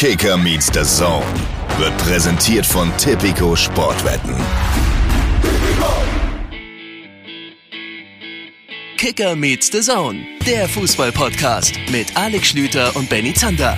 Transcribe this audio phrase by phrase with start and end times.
[0.00, 1.26] Kicker meets the Zone
[1.76, 4.32] wird präsentiert von Tipico Sportwetten.
[8.96, 13.76] Kicker meets the Zone, der Fußball-Podcast mit Alex Schlüter und Benny Zander.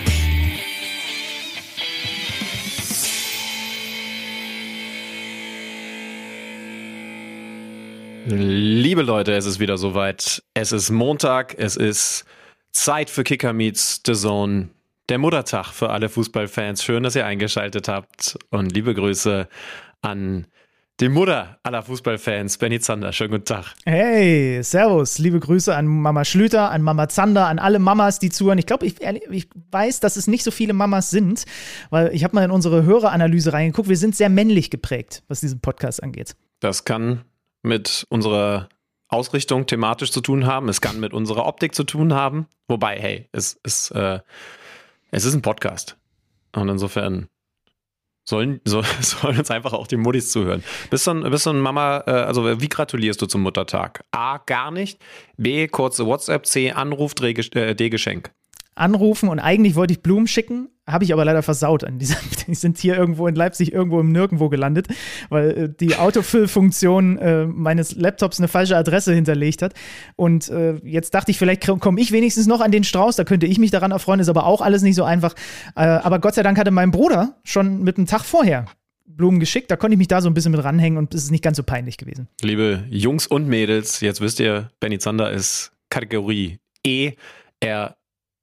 [8.27, 10.43] Liebe Leute, es ist wieder soweit.
[10.53, 12.27] Es ist Montag, es ist
[12.73, 14.69] Zeit für Kicker Meets the Zone.
[15.11, 16.85] Der Muttertag für alle Fußballfans.
[16.85, 18.39] Schön, dass ihr eingeschaltet habt.
[18.51, 19.49] Und liebe Grüße
[20.03, 20.47] an
[21.01, 23.13] die Mutter aller Fußballfans, Benny Zander.
[23.13, 23.75] Schönen guten Tag.
[23.85, 25.19] Hey, Servus.
[25.19, 28.59] Liebe Grüße an Mama Schlüter, an Mama Zander, an alle Mamas, die zuhören.
[28.59, 31.45] Ich glaube, ich, ich, weiß, dass es nicht so viele Mamas sind,
[31.91, 33.89] weil ich habe mal in unsere Höreranalyse reingeguckt.
[33.89, 36.37] Wir sind sehr männlich geprägt, was diesen Podcast angeht.
[36.61, 37.23] Das kann
[37.65, 38.69] mit unserer
[39.09, 40.69] Ausrichtung thematisch zu tun haben.
[40.69, 42.47] Es kann mit unserer Optik zu tun haben.
[42.69, 44.21] Wobei, hey, es ist, äh,
[45.11, 45.97] es ist ein Podcast.
[46.55, 47.29] Und insofern
[48.29, 50.63] sollen, so, sollen uns einfach auch die Muttis zuhören.
[50.91, 54.05] Bist du, bist du ein Mama, äh, also wie gratulierst du zum Muttertag?
[54.13, 55.01] A, gar nicht.
[55.37, 56.47] B, kurze WhatsApp.
[56.47, 58.33] C, Anruf, D, äh, Geschenk
[58.81, 61.85] anrufen und eigentlich wollte ich Blumen schicken, habe ich aber leider versaut.
[61.99, 64.89] Die sind hier irgendwo in Leipzig irgendwo im Nirgendwo gelandet,
[65.29, 69.75] weil äh, die Autofüllfunktion äh, meines Laptops eine falsche Adresse hinterlegt hat.
[70.17, 73.47] Und äh, jetzt dachte ich, vielleicht komme ich wenigstens noch an den Strauß, da könnte
[73.47, 75.35] ich mich daran erfreuen, ist aber auch alles nicht so einfach.
[75.77, 78.67] Äh, aber Gott sei Dank hatte mein Bruder schon mit einem Tag vorher
[79.05, 79.71] Blumen geschickt.
[79.71, 81.57] Da konnte ich mich da so ein bisschen mit ranhängen und es ist nicht ganz
[81.57, 82.29] so peinlich gewesen.
[82.43, 87.13] Liebe Jungs und Mädels, jetzt wisst ihr, Benny Zander ist Kategorie E.
[87.61, 87.97] Er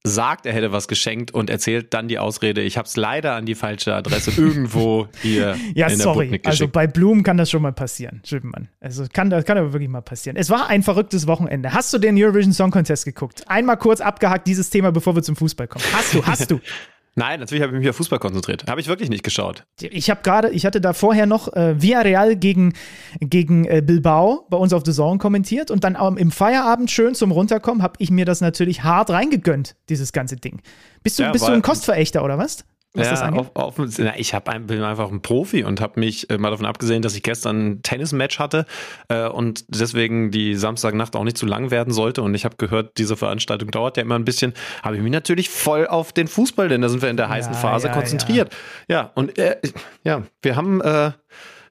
[0.07, 3.45] sagt, er hätte was geschenkt und erzählt dann die Ausrede, ich habe es leider an
[3.45, 6.25] die falsche Adresse irgendwo hier ja, in der sorry.
[6.25, 8.69] Butnik Also bei Blumen kann das schon mal passieren, Schippenmann.
[8.79, 10.37] Also kann, das kann aber wirklich mal passieren.
[10.37, 11.73] Es war ein verrücktes Wochenende.
[11.73, 13.43] Hast du den Eurovision Song Contest geguckt?
[13.47, 15.85] Einmal kurz abgehakt dieses Thema, bevor wir zum Fußball kommen.
[15.93, 16.59] Hast du, hast du.
[17.17, 18.65] Nein, natürlich habe ich mich auf Fußball konzentriert.
[18.69, 19.63] Habe ich wirklich nicht geschaut.
[19.81, 22.73] Ich habe gerade, ich hatte da vorher noch äh, Villarreal gegen,
[23.19, 27.15] gegen äh, Bilbao bei uns auf The Zone kommentiert und dann ähm, im Feierabend schön
[27.15, 30.61] zum Runterkommen habe ich mir das natürlich hart reingegönnt, dieses ganze Ding.
[31.01, 32.65] Bist du, ja, bist du ein Kostverächter oder was?
[32.97, 36.29] Was ja, auf, auf, na, ich hab ein, bin einfach ein Profi und habe mich
[36.29, 38.65] äh, mal davon abgesehen, dass ich gestern ein Tennismatch hatte
[39.07, 42.21] äh, und deswegen die Samstagnacht auch nicht zu lang werden sollte.
[42.21, 44.53] Und ich habe gehört, diese Veranstaltung dauert ja immer ein bisschen.
[44.83, 47.53] Habe ich mich natürlich voll auf den Fußball, denn da sind wir in der heißen
[47.53, 48.53] ja, Phase ja, konzentriert.
[48.87, 49.57] Ja, ja und äh,
[50.03, 51.11] ja, wir haben, äh,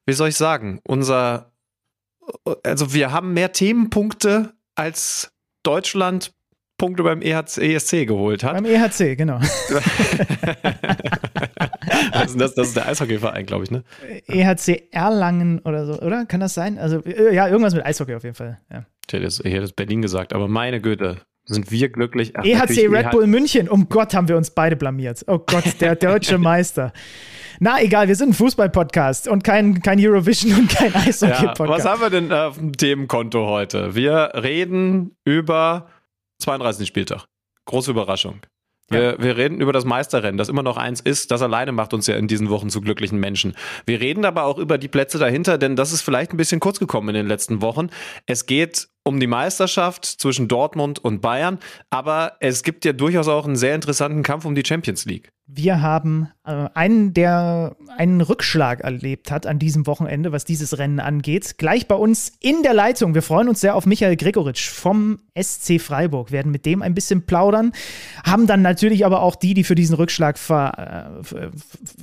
[0.04, 1.52] wie soll ich sagen, unser,
[2.62, 5.32] also wir haben mehr Themenpunkte als
[5.62, 6.35] Deutschland
[6.78, 8.52] Punkte beim EHC, ESC geholt hat.
[8.54, 9.38] Beim EHC, genau.
[12.12, 13.82] das, ist das, das ist der Eishockeyverein, glaube ich, ne?
[14.26, 16.26] EHC Erlangen oder so, oder?
[16.26, 16.78] Kann das sein?
[16.78, 18.60] Also, äh, ja, irgendwas mit Eishockey auf jeden Fall.
[18.70, 18.84] Ja.
[19.06, 22.32] Ich hätte jetzt Berlin gesagt, aber meine Güte, sind wir glücklich.
[22.36, 25.24] Ach, EHC Red Bull München, um Gott haben wir uns beide blamiert.
[25.28, 26.92] Oh Gott, der deutsche Meister.
[27.60, 31.58] Na egal, wir sind ein Fußball-Podcast und kein, kein Eurovision und kein Eishockey-Podcast.
[31.58, 33.94] Ja, was haben wir denn auf dem Themenkonto heute?
[33.94, 35.86] Wir reden über
[36.40, 36.86] 32.
[36.86, 37.26] Spieltag.
[37.64, 38.40] Große Überraschung.
[38.88, 41.32] Wir, wir reden über das Meisterrennen, das immer noch eins ist.
[41.32, 43.56] Das alleine macht uns ja in diesen Wochen zu glücklichen Menschen.
[43.84, 46.78] Wir reden aber auch über die Plätze dahinter, denn das ist vielleicht ein bisschen kurz
[46.78, 47.88] gekommen in den letzten Wochen.
[48.26, 51.58] Es geht um die Meisterschaft zwischen Dortmund und Bayern,
[51.90, 55.32] aber es gibt ja durchaus auch einen sehr interessanten Kampf um die Champions League.
[55.48, 60.98] Wir haben äh, einen, der einen Rückschlag erlebt hat an diesem Wochenende, was dieses Rennen
[60.98, 61.56] angeht.
[61.56, 63.14] Gleich bei uns in der Leitung.
[63.14, 67.26] Wir freuen uns sehr auf Michael Gregoritsch vom SC Freiburg, werden mit dem ein bisschen
[67.26, 67.70] plaudern.
[68.24, 71.50] Haben dann natürlich aber auch die, die für diesen Rückschlag ver, äh,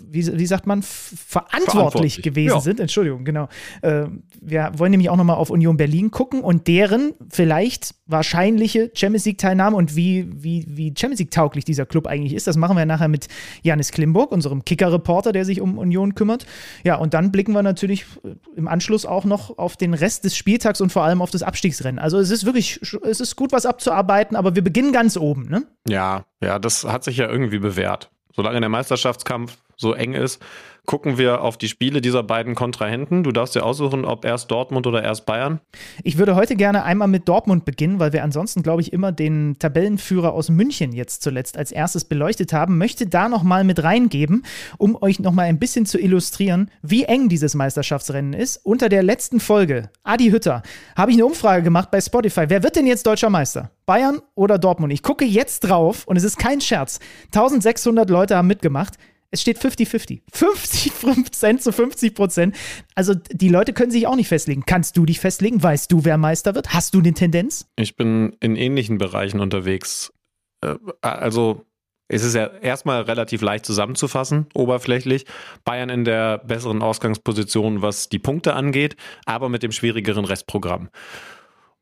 [0.10, 2.22] wie, wie, sagt man, verantwortlich, verantwortlich.
[2.22, 2.62] gewesen ja.
[2.62, 2.80] sind.
[2.80, 3.50] Entschuldigung, genau.
[3.82, 4.06] Äh,
[4.40, 6.93] wir wollen nämlich auch nochmal auf Union Berlin gucken und deren
[7.30, 12.48] vielleicht wahrscheinliche Champions League-Teilnahme und wie, wie, wie Champions League-tauglich dieser Club eigentlich ist.
[12.48, 13.28] Das machen wir nachher mit
[13.62, 16.46] Janis Klimburg, unserem Kicker-Reporter, der sich um Union kümmert.
[16.84, 20.36] Ja, und dann blicken wir natürlich äh, im Anschluss auch noch auf den Rest des
[20.36, 22.00] Spieltags und vor allem auf das Abstiegsrennen.
[22.00, 25.64] Also es ist wirklich, es ist gut was abzuarbeiten, aber wir beginnen ganz oben, ne?
[25.88, 28.10] Ja, ja, das hat sich ja irgendwie bewährt.
[28.36, 30.42] Solange der Meisterschaftskampf so eng ist,
[30.86, 33.24] gucken wir auf die Spiele dieser beiden Kontrahenten.
[33.24, 35.62] Du darfst dir aussuchen, ob erst Dortmund oder erst Bayern.
[36.04, 39.56] Ich würde heute gerne einmal mit Dortmund beginnen, weil wir ansonsten, glaube ich, immer den
[39.60, 42.78] Tabellenführer aus München jetzt zuletzt als erstes beleuchtet haben.
[42.78, 44.44] Möchte da nochmal mit reingeben,
[44.78, 48.58] um euch nochmal ein bisschen zu illustrieren, wie eng dieses Meisterschaftsrennen ist.
[48.58, 50.64] Unter der letzten Folge, Adi Hütter,
[50.98, 52.46] habe ich eine Umfrage gemacht bei Spotify.
[52.48, 53.72] Wer wird denn jetzt deutscher Meister?
[53.86, 54.92] Bayern oder Dortmund?
[54.92, 57.00] Ich gucke jetzt drauf und es ist kein Scherz.
[57.28, 58.98] 1600 Leute haben mitgemacht.
[59.34, 60.22] Es steht 50-50.
[60.32, 62.56] 50 Prozent zu 50 Prozent.
[62.94, 64.62] Also die Leute können sich auch nicht festlegen.
[64.68, 65.64] Kannst du dich festlegen?
[65.64, 66.72] Weißt du, wer Meister wird?
[66.72, 67.66] Hast du eine Tendenz?
[67.76, 70.14] Ich bin in ähnlichen Bereichen unterwegs.
[70.62, 71.66] Äh, also
[72.08, 75.26] es ist ja erstmal relativ leicht zusammenzufassen, oberflächlich.
[75.66, 78.96] Bayern in der besseren Ausgangsposition, was die Punkte angeht,
[79.26, 80.90] aber mit dem schwierigeren Restprogramm.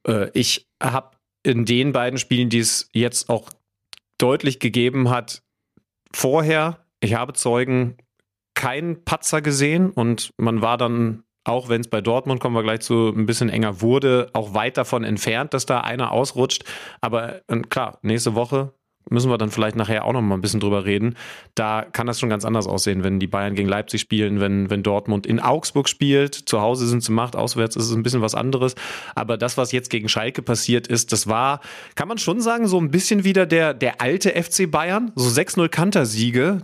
[0.07, 3.49] Äh, ich habe in den beiden Spielen, die es jetzt auch
[4.17, 5.43] deutlich gegeben hat,
[6.13, 7.97] vorher, ich habe Zeugen,
[8.53, 12.81] keinen Patzer gesehen und man war dann auch wenn es bei Dortmund, kommen wir gleich
[12.81, 16.63] zu, ein bisschen enger wurde, auch weit davon entfernt, dass da einer ausrutscht.
[17.01, 18.73] Aber klar, nächste Woche
[19.09, 21.15] müssen wir dann vielleicht nachher auch noch mal ein bisschen drüber reden.
[21.55, 24.83] Da kann das schon ganz anders aussehen, wenn die Bayern gegen Leipzig spielen, wenn, wenn
[24.83, 26.35] Dortmund in Augsburg spielt.
[26.35, 28.75] Zu Hause sind sie Macht, auswärts ist es ein bisschen was anderes.
[29.15, 31.61] Aber das, was jetzt gegen Schalke passiert ist, das war,
[31.95, 35.11] kann man schon sagen, so ein bisschen wieder der, der alte FC Bayern.
[35.15, 36.61] So 6-0 Kantersiege,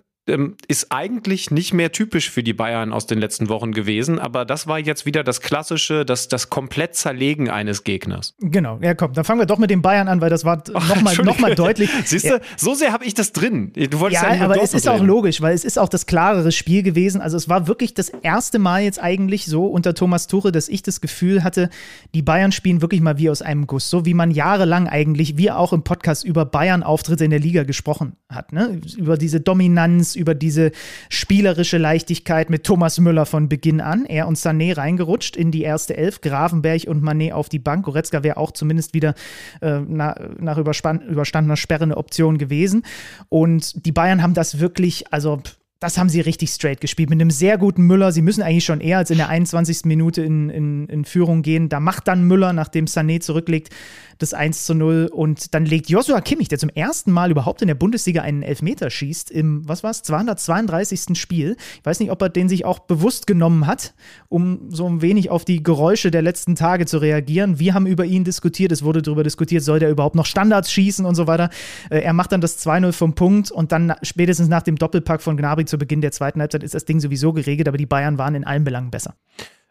[0.67, 4.67] ist eigentlich nicht mehr typisch für die Bayern aus den letzten Wochen gewesen, aber das
[4.67, 8.35] war jetzt wieder das klassische, das, das komplett Zerlegen eines Gegners.
[8.39, 11.15] Genau, ja komm, dann fangen wir doch mit den Bayern an, weil das war nochmal
[11.23, 11.89] noch mal deutlich.
[12.05, 12.39] Siehst du, ja.
[12.57, 13.71] so sehr habe ich das drin.
[13.73, 16.51] Du wolltest ja, ja aber es ist auch logisch, weil es ist auch das klarere
[16.51, 17.21] Spiel gewesen.
[17.21, 20.83] Also es war wirklich das erste Mal jetzt eigentlich so unter Thomas Tuche, dass ich
[20.83, 21.69] das Gefühl hatte,
[22.13, 25.57] die Bayern spielen wirklich mal wie aus einem Guss, so wie man jahrelang eigentlich, wir
[25.57, 28.81] auch im Podcast über Bayern-Auftritte in der Liga gesprochen hat, ne?
[28.97, 30.71] über diese Dominanz, über diese
[31.09, 34.05] spielerische Leichtigkeit mit Thomas Müller von Beginn an.
[34.05, 37.85] Er und Sané reingerutscht in die erste Elf, Gravenberg und Manet auf die Bank.
[37.85, 39.13] Goretzka wäre auch zumindest wieder
[39.61, 42.83] äh, nach, überstandener Sperre eine Option gewesen.
[43.29, 45.41] Und die Bayern haben das wirklich, also
[45.79, 47.09] das haben sie richtig straight gespielt.
[47.09, 48.11] Mit einem sehr guten Müller.
[48.11, 49.85] Sie müssen eigentlich schon eher als in der 21.
[49.85, 51.69] Minute in, in, in Führung gehen.
[51.69, 53.69] Da macht dann Müller, nachdem Sané zurücklegt,
[54.17, 55.09] das 1 zu 0.
[55.11, 58.89] Und dann legt Joshua Kimmich, der zum ersten Mal überhaupt in der Bundesliga einen Elfmeter
[58.89, 61.19] schießt, im, was war es, 232.
[61.19, 61.55] Spiel.
[61.79, 63.93] Ich weiß nicht, ob er den sich auch bewusst genommen hat,
[64.29, 67.59] um so ein wenig auf die Geräusche der letzten Tage zu reagieren.
[67.59, 71.05] Wir haben über ihn diskutiert, es wurde darüber diskutiert, soll der überhaupt noch Standards schießen
[71.05, 71.51] und so weiter.
[71.91, 75.37] Äh, er macht dann das 2-0 vom Punkt und dann spätestens nach dem Doppelpack von
[75.37, 78.35] Gnabry zu Beginn der zweiten Halbzeit ist das Ding sowieso geregelt, aber die Bayern waren
[78.35, 79.15] in allen Belangen besser.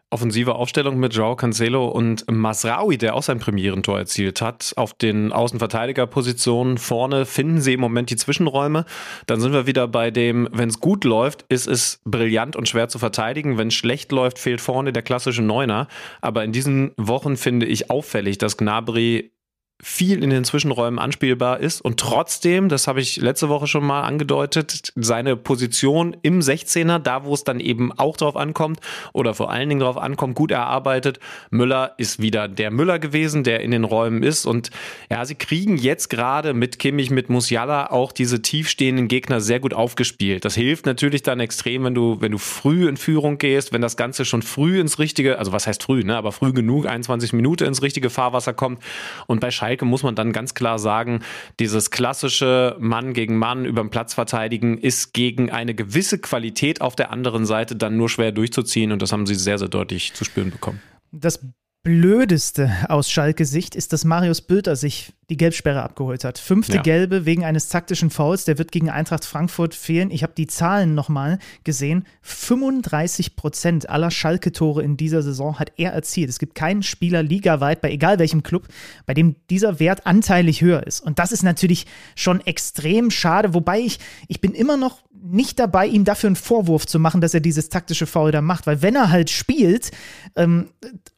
[0.09, 4.71] Offensive Aufstellung mit Joao Cancelo und Masraoui, der auch sein Premierentor erzielt hat.
[4.77, 8.85] Auf den Außenverteidigerpositionen vorne finden sie im Moment die Zwischenräume.
[9.25, 12.87] Dann sind wir wieder bei dem, wenn es gut läuft, ist es brillant und schwer
[12.87, 13.57] zu verteidigen.
[13.57, 15.89] Wenn es schlecht läuft, fehlt vorne der klassische Neuner.
[16.21, 19.33] Aber in diesen Wochen finde ich auffällig, dass Gnabry
[19.81, 24.01] viel in den Zwischenräumen anspielbar ist und trotzdem, das habe ich letzte Woche schon mal
[24.01, 28.79] angedeutet, seine Position im 16er, da wo es dann eben auch drauf ankommt
[29.13, 31.19] oder vor allen Dingen drauf ankommt, gut erarbeitet.
[31.51, 34.71] Müller ist wieder der Müller gewesen, der in den Räumen ist und
[35.11, 39.75] ja, sie kriegen jetzt gerade mit Kimmich, mit Musiala auch diese tiefstehenden Gegner sehr gut
[39.75, 40.43] aufgespielt.
[40.43, 43.95] Das hilft natürlich dann extrem, wenn du, wenn du früh in Führung gehst, wenn das
[43.95, 47.65] Ganze schon früh ins richtige, also was heißt früh, ne, aber früh genug, 21 Minuten
[47.65, 48.81] ins richtige Fahrwasser kommt
[49.27, 51.19] und bei Schalke muss man dann ganz klar sagen,
[51.59, 56.95] dieses klassische Mann gegen Mann über den Platz verteidigen ist gegen eine gewisse Qualität auf
[56.95, 60.23] der anderen Seite dann nur schwer durchzuziehen und das haben sie sehr, sehr deutlich zu
[60.23, 60.81] spüren bekommen.
[61.11, 61.39] Das
[61.83, 66.37] Blödeste aus Schalke-Sicht ist, dass Marius Bülter sich die Gelbsperre abgeholt hat.
[66.37, 66.81] Fünfte ja.
[66.81, 68.45] Gelbe wegen eines taktischen Fouls.
[68.45, 70.09] Der wird gegen Eintracht Frankfurt fehlen.
[70.09, 72.05] Ich habe die Zahlen nochmal gesehen.
[72.21, 76.29] 35 Prozent aller Schalke-Tore in dieser Saison hat er erzielt.
[76.29, 78.67] Es gibt keinen Spieler ligaweit, bei egal welchem Club,
[79.05, 81.01] bei dem dieser Wert anteilig höher ist.
[81.01, 81.85] Und das ist natürlich
[82.15, 83.53] schon extrem schade.
[83.53, 87.33] Wobei ich, ich bin immer noch nicht dabei, ihm dafür einen Vorwurf zu machen, dass
[87.33, 88.67] er dieses taktische Foul da macht.
[88.67, 89.91] Weil wenn er halt spielt,
[90.35, 90.69] ähm,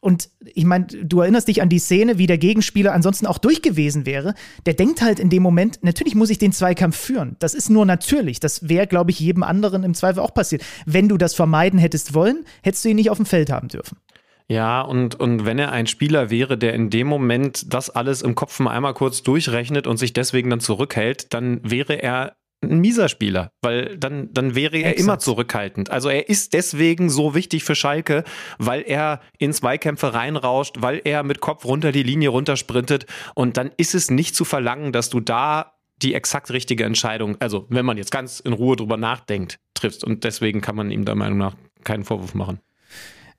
[0.01, 3.61] und ich meine, du erinnerst dich an die Szene, wie der Gegenspieler ansonsten auch durch
[3.61, 4.33] gewesen wäre,
[4.65, 7.35] der denkt halt in dem Moment, natürlich muss ich den Zweikampf führen.
[7.39, 8.39] Das ist nur natürlich.
[8.39, 10.63] Das wäre, glaube ich, jedem anderen im Zweifel auch passiert.
[10.85, 13.97] Wenn du das vermeiden hättest wollen, hättest du ihn nicht auf dem Feld haben dürfen.
[14.51, 18.33] Ja, und, und wenn er ein Spieler wäre, der in dem Moment das alles im
[18.33, 23.07] Kopf mal einmal kurz durchrechnet und sich deswegen dann zurückhält, dann wäre er ein mieser
[23.07, 24.99] Spieler, weil dann, dann wäre er Exakt.
[24.99, 25.89] immer zurückhaltend.
[25.89, 28.23] Also er ist deswegen so wichtig für Schalke,
[28.57, 33.71] weil er in Zweikämpfe reinrauscht, weil er mit Kopf runter die Linie runtersprintet und dann
[33.77, 37.97] ist es nicht zu verlangen, dass du da die exakt richtige Entscheidung, also wenn man
[37.97, 41.55] jetzt ganz in Ruhe drüber nachdenkt, triffst und deswegen kann man ihm der Meinung nach
[41.83, 42.59] keinen Vorwurf machen.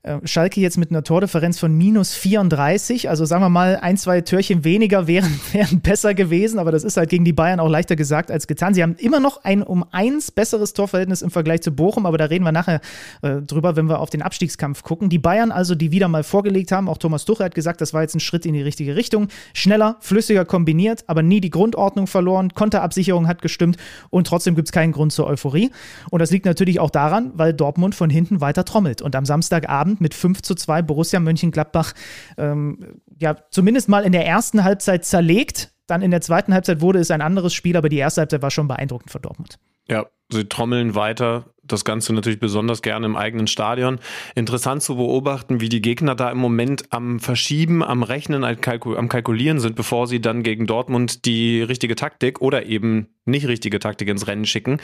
[0.02, 4.22] Äh, Schalke jetzt mit einer Tordifferenz von minus 34, also sagen wir mal, ein, zwei
[4.22, 7.96] Türchen weniger wären, wären besser gewesen, aber das ist halt gegen die Bayern auch leichter
[7.96, 8.72] gesagt als getan.
[8.72, 12.24] Sie haben immer noch ein um eins besseres Torverhältnis im Vergleich zu Bochum, aber da
[12.24, 12.80] reden wir nachher
[13.20, 15.10] äh, drüber, wenn wir auf den Abstiegskampf gucken.
[15.10, 18.00] Die Bayern also, die wieder mal vorgelegt haben, auch Thomas Tuchel hat gesagt, das war
[18.00, 19.28] jetzt ein Schritt in die richtige Richtung.
[19.52, 23.76] Schneller, flüssiger kombiniert, aber nie die Grundordnung verloren, Konterabsicherung hat gestimmt
[24.08, 25.70] und trotzdem gibt es keinen Grund zur Euphorie.
[26.08, 29.89] Und das liegt natürlich auch daran, weil Dortmund von hinten weiter trommelt und am Samstagabend
[29.90, 31.92] Abend mit 5 zu 2 Borussia Mönchengladbach
[32.38, 35.72] ähm, ja zumindest mal in der ersten Halbzeit zerlegt.
[35.86, 38.50] Dann in der zweiten Halbzeit wurde es ein anderes Spiel, aber die erste Halbzeit war
[38.50, 39.58] schon beeindruckend für Dortmund.
[39.88, 41.46] Ja, sie trommeln weiter.
[41.72, 43.98] Das Ganze natürlich besonders gerne im eigenen Stadion.
[44.34, 49.60] Interessant zu beobachten, wie die Gegner da im Moment am Verschieben, am Rechnen, am Kalkulieren
[49.60, 54.26] sind, bevor sie dann gegen Dortmund die richtige Taktik oder eben nicht richtige Taktik ins
[54.26, 54.80] Rennen schicken.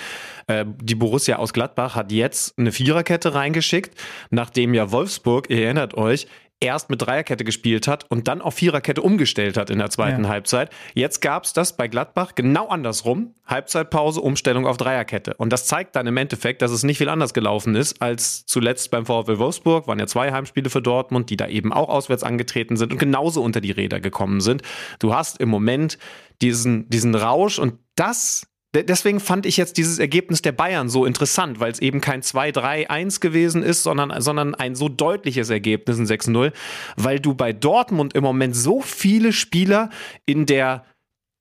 [0.47, 3.99] Äh, die Borussia aus Gladbach hat jetzt eine Viererkette reingeschickt,
[4.31, 6.27] nachdem ja Wolfsburg, ihr erinnert euch,
[6.67, 10.31] erst mit Dreierkette gespielt hat und dann auf Viererkette umgestellt hat in der zweiten ja.
[10.31, 10.71] Halbzeit.
[10.95, 13.35] Jetzt gab es das bei Gladbach genau andersrum.
[13.47, 15.35] Halbzeitpause, Umstellung auf Dreierkette.
[15.35, 18.91] Und das zeigt dann im Endeffekt, dass es nicht viel anders gelaufen ist als zuletzt
[18.91, 19.87] beim VfL Wolfsburg.
[19.87, 23.43] Waren ja zwei Heimspiele für Dortmund, die da eben auch auswärts angetreten sind und genauso
[23.43, 24.63] unter die Räder gekommen sind.
[24.99, 25.99] Du hast im Moment
[26.43, 28.47] diesen, diesen Rausch und das
[28.83, 33.21] Deswegen fand ich jetzt dieses Ergebnis der Bayern so interessant, weil es eben kein 2-3-1
[33.21, 36.53] gewesen ist, sondern, sondern ein so deutliches Ergebnis, ein 6-0,
[36.97, 39.91] weil du bei Dortmund im Moment so viele Spieler
[40.25, 40.85] in der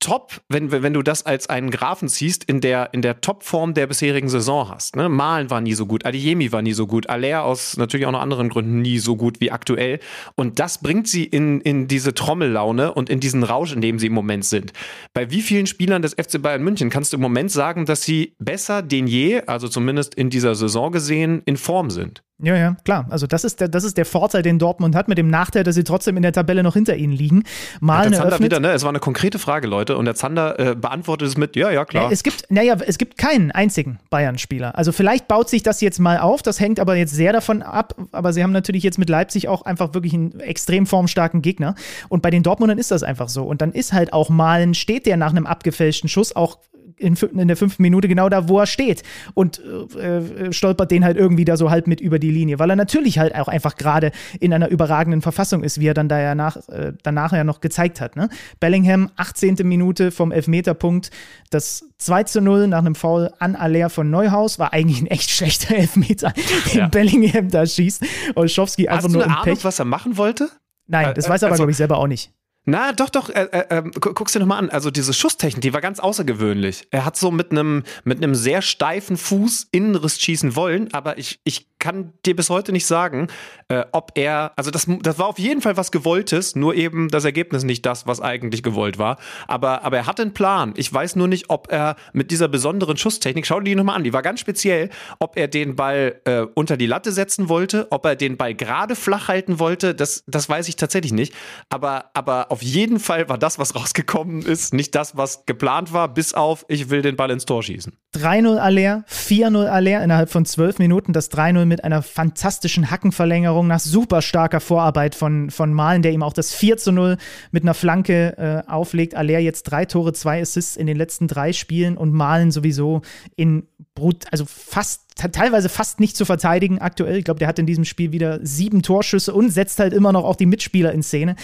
[0.06, 3.88] top, wenn, wenn du das als einen Graphen ziehst, in der, in der Topform der
[3.88, 4.94] bisherigen Saison hast.
[4.94, 5.08] Ne?
[5.08, 8.20] Malen war nie so gut, Adiemi war nie so gut, Aller aus natürlich auch noch
[8.20, 9.98] anderen Gründen nie so gut wie aktuell.
[10.36, 14.06] Und das bringt sie in, in diese Trommellaune und in diesen Rausch, in dem sie
[14.06, 14.72] im Moment sind.
[15.12, 18.36] Bei wie vielen Spielern des FC Bayern München kannst du im Moment sagen, dass sie
[18.38, 22.22] besser denn je, also zumindest in dieser Saison gesehen, in Form sind?
[22.42, 23.06] Ja, ja, klar.
[23.08, 25.74] Also das ist der, das ist der Vorteil, den Dortmund hat, mit dem Nachteil, dass
[25.74, 27.44] sie trotzdem in der Tabelle noch hinter ihnen liegen.
[27.80, 28.72] Malen ja, der Zander wieder, ne?
[28.72, 31.86] Es war eine konkrete Frage, Leute, und der Zander äh, beantwortet es mit, ja, ja,
[31.86, 32.04] klar.
[32.04, 34.76] Ja, es gibt, naja, es gibt keinen einzigen Bayern-Spieler.
[34.76, 37.94] Also vielleicht baut sich das jetzt mal auf, das hängt aber jetzt sehr davon ab,
[38.12, 41.74] aber sie haben natürlich jetzt mit Leipzig auch einfach wirklich einen extrem formstarken Gegner.
[42.10, 43.44] Und bei den Dortmundern ist das einfach so.
[43.44, 46.58] Und dann ist halt auch Malen, steht der nach einem abgefälschten Schuss auch
[46.96, 49.02] in, in, der fünften Minute genau da, wo er steht
[49.34, 49.60] und
[49.96, 52.76] äh, äh, stolpert den halt irgendwie da so halb mit über die Linie, weil er
[52.76, 56.34] natürlich halt auch einfach gerade in einer überragenden Verfassung ist, wie er dann da ja
[56.34, 58.16] nach, äh, danach ja noch gezeigt hat.
[58.16, 58.28] Ne?
[58.60, 59.56] Bellingham, 18.
[59.64, 61.10] Minute vom Elfmeterpunkt,
[61.50, 65.30] das 2 zu 0 nach einem Foul an Aller von Neuhaus war eigentlich ein echt
[65.30, 66.32] schlechter Elfmeter,
[66.72, 66.88] den ja.
[66.88, 68.04] Bellingham da schießt.
[68.34, 70.48] Olschowski einfach Hast nur du eine Ahnung, was er machen wollte?
[70.86, 72.32] Nein, das äh, weiß er aber, also, glaube ich, selber auch nicht.
[72.68, 74.70] Na, doch, doch, äh, äh, ähm, guck's dir nochmal an.
[74.70, 76.88] Also diese Schusstechnik, die war ganz außergewöhnlich.
[76.90, 81.38] Er hat so mit einem mit einem sehr steifen Fuß Innenriss schießen wollen, aber ich,
[81.44, 83.28] ich kann dir bis heute nicht sagen,
[83.68, 87.24] äh, ob er, also das, das war auf jeden Fall was Gewolltes, nur eben das
[87.24, 89.18] Ergebnis nicht das, was eigentlich gewollt war.
[89.46, 90.74] Aber, aber er hat einen Plan.
[90.76, 94.02] Ich weiß nur nicht, ob er mit dieser besonderen Schusstechnik, schau dir die nochmal an,
[94.02, 94.90] die war ganz speziell,
[95.20, 98.96] ob er den Ball äh, unter die Latte setzen wollte, ob er den Ball gerade
[98.96, 101.34] flach halten wollte, das, das weiß ich tatsächlich nicht.
[101.68, 106.12] Aber, aber auf jeden Fall war das, was rausgekommen ist, nicht das, was geplant war,
[106.12, 107.96] bis auf, ich will den Ball ins Tor schießen.
[108.16, 113.80] 3-0 Aller, 4-0 Aller innerhalb von 12 Minuten, das 3-0 mit einer fantastischen Hackenverlängerung nach
[113.80, 117.16] super starker Vorarbeit von, von Malen, der ihm auch das 4 zu 0
[117.50, 119.14] mit einer Flanke äh, auflegt.
[119.14, 123.02] Aller jetzt drei Tore, zwei Assists in den letzten drei Spielen und Malen sowieso
[123.36, 127.16] in Brut, also fast, teilweise fast nicht zu verteidigen aktuell.
[127.16, 130.24] Ich glaube, der hat in diesem Spiel wieder sieben Torschüsse und setzt halt immer noch
[130.24, 131.34] auch die Mitspieler in Szene.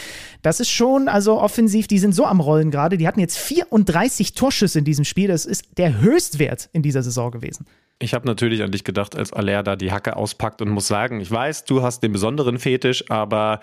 [0.42, 2.96] Das ist schon, also offensiv, die sind so am Rollen gerade.
[2.96, 5.26] Die hatten jetzt 34 Torschüsse in diesem Spiel.
[5.26, 7.66] Das ist der Höchstwert in dieser Saison gewesen.
[7.98, 11.20] Ich habe natürlich an dich gedacht, als Aller da die Hacke auspackt und muss sagen,
[11.20, 13.60] ich weiß, du hast den besonderen Fetisch, aber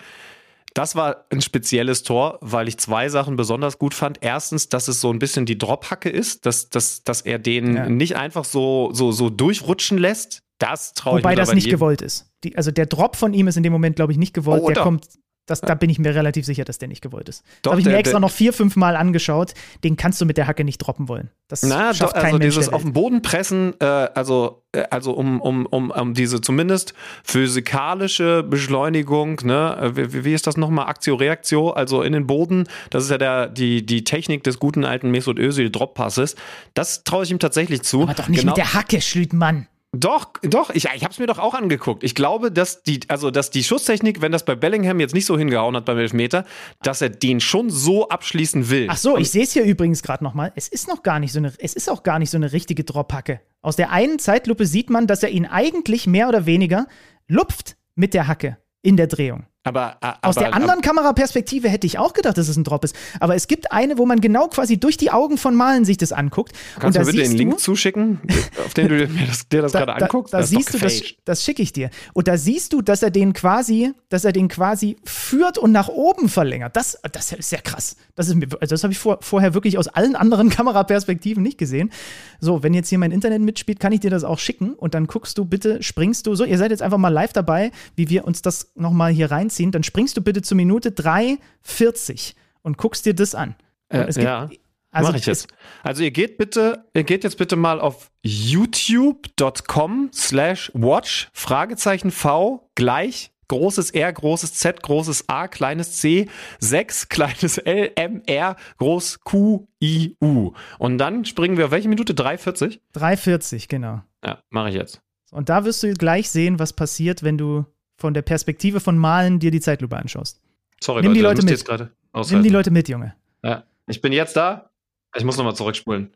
[0.74, 4.18] das war ein spezielles Tor, weil ich zwei Sachen besonders gut fand.
[4.20, 7.88] Erstens, dass es so ein bisschen die Drop-Hacke ist, dass, dass, dass er den ja.
[7.88, 10.42] nicht einfach so, so, so durchrutschen lässt.
[10.58, 12.30] Das traue ich mir Wobei das nicht gewollt ist.
[12.44, 14.62] Die, also der Drop von ihm ist in dem Moment, glaube ich, nicht gewollt.
[14.62, 15.06] Oh, der kommt
[15.46, 17.44] das, da bin ich mir relativ sicher, dass der nicht gewollt ist.
[17.62, 19.54] Doch, habe ich mir extra der, noch vier, fünf Mal angeschaut.
[19.82, 21.30] Den kannst du mit der Hacke nicht droppen wollen.
[21.48, 25.12] Das na, schafft doch, also Mensch dieses auf den Boden pressen, äh, also, äh, also
[25.12, 26.94] um, um, um, um diese zumindest
[27.24, 30.86] physikalische Beschleunigung, ne, äh, wie, wie ist das nochmal?
[30.86, 35.10] Aktio-Reaktio, also in den Boden, das ist ja der, die, die Technik des guten alten
[35.10, 36.36] Mesut Özil Drop-Passes.
[36.74, 38.02] Das traue ich ihm tatsächlich zu.
[38.02, 38.52] Aber doch nicht genau.
[38.52, 39.66] mit der Hacke, Schlütmann.
[39.92, 42.04] Doch, doch, ich, ich habe es mir doch auch angeguckt.
[42.04, 45.36] Ich glaube, dass die, also dass die Schusstechnik, wenn das bei Bellingham jetzt nicht so
[45.36, 46.44] hingehauen hat beim Elfmeter,
[46.82, 48.86] dass er den schon so abschließen will.
[48.88, 50.52] Ach so, ich sehe es hier übrigens gerade nochmal.
[50.54, 52.84] Es ist noch gar nicht so eine, es ist auch gar nicht so eine richtige
[52.84, 53.40] Drophacke.
[53.62, 56.86] Aus der einen Zeitlupe sieht man, dass er ihn eigentlich mehr oder weniger
[57.26, 59.46] lupft mit der Hacke in der Drehung.
[59.62, 62.82] Aber, aber, Aus der anderen aber, Kameraperspektive hätte ich auch gedacht, dass es ein Drop
[62.82, 62.96] ist.
[63.20, 66.12] Aber es gibt eine, wo man genau quasi durch die Augen von Malen sich das
[66.12, 66.52] anguckt.
[66.78, 68.20] Kannst du mir bitte den Link zuschicken,
[68.64, 70.32] auf den du dir das, dir das da, gerade anguckst?
[70.32, 71.90] Da, da das siehst du, das, das schicke ich dir.
[72.14, 75.88] Und da siehst du, dass er den quasi, dass er den quasi führt und nach
[75.88, 76.74] oben verlängert.
[76.74, 77.96] Das, das ist sehr krass.
[78.14, 81.92] Das, ist also das habe ich vor, vorher wirklich aus allen anderen Kameraperspektiven nicht gesehen.
[82.40, 85.06] So, wenn jetzt hier mein Internet mitspielt, kann ich dir das auch schicken und dann
[85.06, 86.34] guckst du bitte, springst du.
[86.34, 89.49] So, ihr seid jetzt einfach mal live dabei, wie wir uns das nochmal hier rein
[89.50, 93.56] reinziehen, dann springst du bitte zur Minute 3,40 und guckst dir das an.
[93.88, 94.48] Äh, gibt, ja,
[94.90, 95.48] also mache ich jetzt.
[95.82, 102.70] Also ihr geht bitte, ihr geht jetzt bitte mal auf youtube.com slash watch Fragezeichen V
[102.74, 106.28] gleich großes R, großes Z, großes A, kleines C,
[106.60, 110.52] 6, kleines L, M, R, groß Q, I, U.
[110.78, 112.12] Und dann springen wir auf welche Minute?
[112.12, 112.78] 3,40?
[112.94, 114.02] 3,40, genau.
[114.24, 115.02] Ja, mache ich jetzt.
[115.32, 117.64] Und da wirst du gleich sehen, was passiert, wenn du
[118.00, 120.40] von der Perspektive von Malen dir die Zeitlupe anschaust.
[120.82, 121.50] Sorry, Nimm die Leute mit.
[121.50, 121.90] jetzt gerade
[122.30, 122.48] Nimm die.
[122.48, 123.14] Leute mit, Junge.
[123.44, 123.64] Ja.
[123.86, 124.70] Ich bin jetzt da.
[125.14, 126.14] Ich muss nochmal zurückspulen.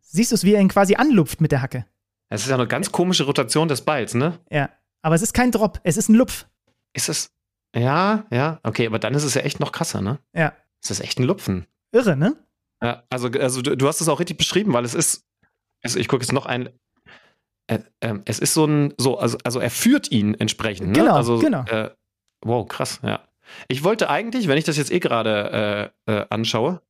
[0.00, 1.86] Siehst du es, wie er ihn quasi anlupft mit der Hacke?
[2.28, 4.38] Es ist ja eine ganz komische Rotation des Balls, ne?
[4.50, 4.68] Ja.
[5.00, 6.46] Aber es ist kein Drop, es ist ein Lupf.
[6.92, 7.30] Ist es.
[7.74, 10.18] Ja, ja, okay, aber dann ist es ja echt noch krasser, ne?
[10.34, 10.52] Ja.
[10.82, 11.66] Es ist echt ein Lupfen.
[11.92, 12.36] Irre, ne?
[12.82, 15.24] Ja, also, also du, du hast es auch richtig beschrieben, weil es ist.
[15.82, 16.68] Also ich gucke jetzt noch ein.
[17.66, 20.88] Äh, ähm, es ist so ein, so, also, also er führt ihn entsprechend.
[20.88, 20.94] Ne?
[20.94, 21.64] Genau, also, genau.
[21.64, 21.90] Äh,
[22.42, 23.20] wow, krass, ja.
[23.68, 26.80] Ich wollte eigentlich, wenn ich das jetzt eh gerade äh, äh, anschaue,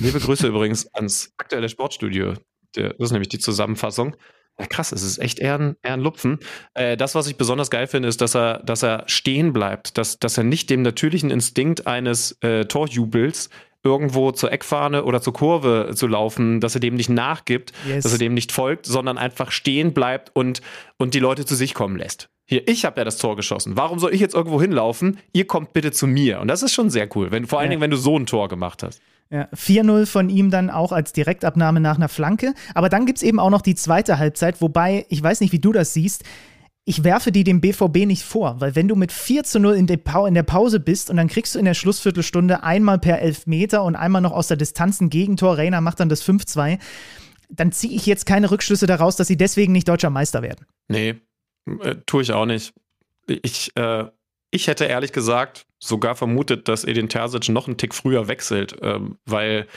[0.00, 2.34] liebe Grüße übrigens ans aktuelle Sportstudio.
[2.74, 4.16] Das ist nämlich die Zusammenfassung.
[4.58, 6.38] Ja, krass, es ist echt eher ein, eher ein Lupfen.
[6.74, 10.18] Äh, das, was ich besonders geil finde, ist, dass er, dass er stehen bleibt, dass,
[10.18, 13.48] dass er nicht dem natürlichen Instinkt eines äh, Torjubels
[13.84, 18.04] irgendwo zur Eckfahne oder zur Kurve zu laufen, dass er dem nicht nachgibt, Yes.
[18.04, 20.60] dass er dem nicht folgt, sondern einfach stehen bleibt und,
[20.98, 22.28] und die Leute zu sich kommen lässt.
[22.46, 23.76] Hier, ich habe ja das Tor geschossen.
[23.76, 25.18] Warum soll ich jetzt irgendwo hinlaufen?
[25.32, 26.40] Ihr kommt bitte zu mir.
[26.40, 27.70] Und das ist schon sehr cool, wenn, vor allen Ja.
[27.70, 29.00] Dingen, wenn du so ein Tor gemacht hast.
[29.30, 32.52] Ja, 4-0 von ihm dann auch als Direktabnahme nach einer Flanke.
[32.74, 35.58] Aber dann gibt es eben auch noch die zweite Halbzeit, wobei, ich weiß nicht, wie
[35.58, 36.24] du das siehst,
[36.84, 39.86] ich werfe die dem BVB nicht vor, weil wenn du mit 4 zu 0 in
[39.86, 44.20] der, Pause bist und dann kriegst du in der Schlussviertelstunde einmal per Elfmeter und einmal
[44.20, 46.80] noch aus der Distanz ein Gegentor, Reiner macht dann das 5-2,
[47.50, 50.66] dann ziehe ich jetzt keine Rückschlüsse daraus, dass sie deswegen nicht deutscher Meister werden.
[50.88, 51.20] Nee,
[51.66, 52.74] äh, tue ich auch nicht.
[53.28, 54.06] Ich, äh,
[54.50, 59.18] ich hätte ehrlich gesagt sogar vermutet, dass Edin Terzic noch einen Tick früher wechselt, ähm,
[59.24, 59.68] weil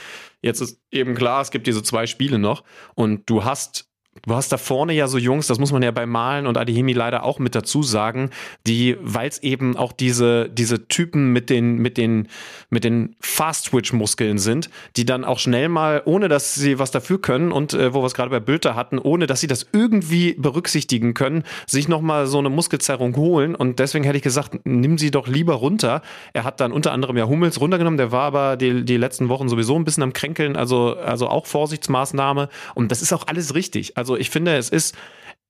[0.42, 3.88] jetzt ist eben klar, es gibt diese zwei Spiele noch und du hast
[4.24, 6.92] Du hast da vorne ja so Jungs, das muss man ja bei Malen und Adihimi
[6.92, 8.30] leider auch mit dazu sagen,
[8.66, 12.28] die, weil es eben auch diese, diese Typen mit den, mit den,
[12.70, 17.52] mit den Fast-Twitch-Muskeln sind, die dann auch schnell mal, ohne dass sie was dafür können
[17.52, 21.14] und äh, wo wir es gerade bei Bülter hatten, ohne dass sie das irgendwie berücksichtigen
[21.14, 23.54] können, sich nochmal so eine Muskelzerrung holen.
[23.54, 26.02] Und deswegen hätte ich gesagt, nimm sie doch lieber runter.
[26.32, 29.48] Er hat dann unter anderem ja Hummels runtergenommen, der war aber die, die letzten Wochen
[29.48, 32.48] sowieso ein bisschen am Kränkeln, also, also auch Vorsichtsmaßnahme.
[32.74, 33.96] Und das ist auch alles richtig.
[33.96, 34.94] Also ich finde, es ist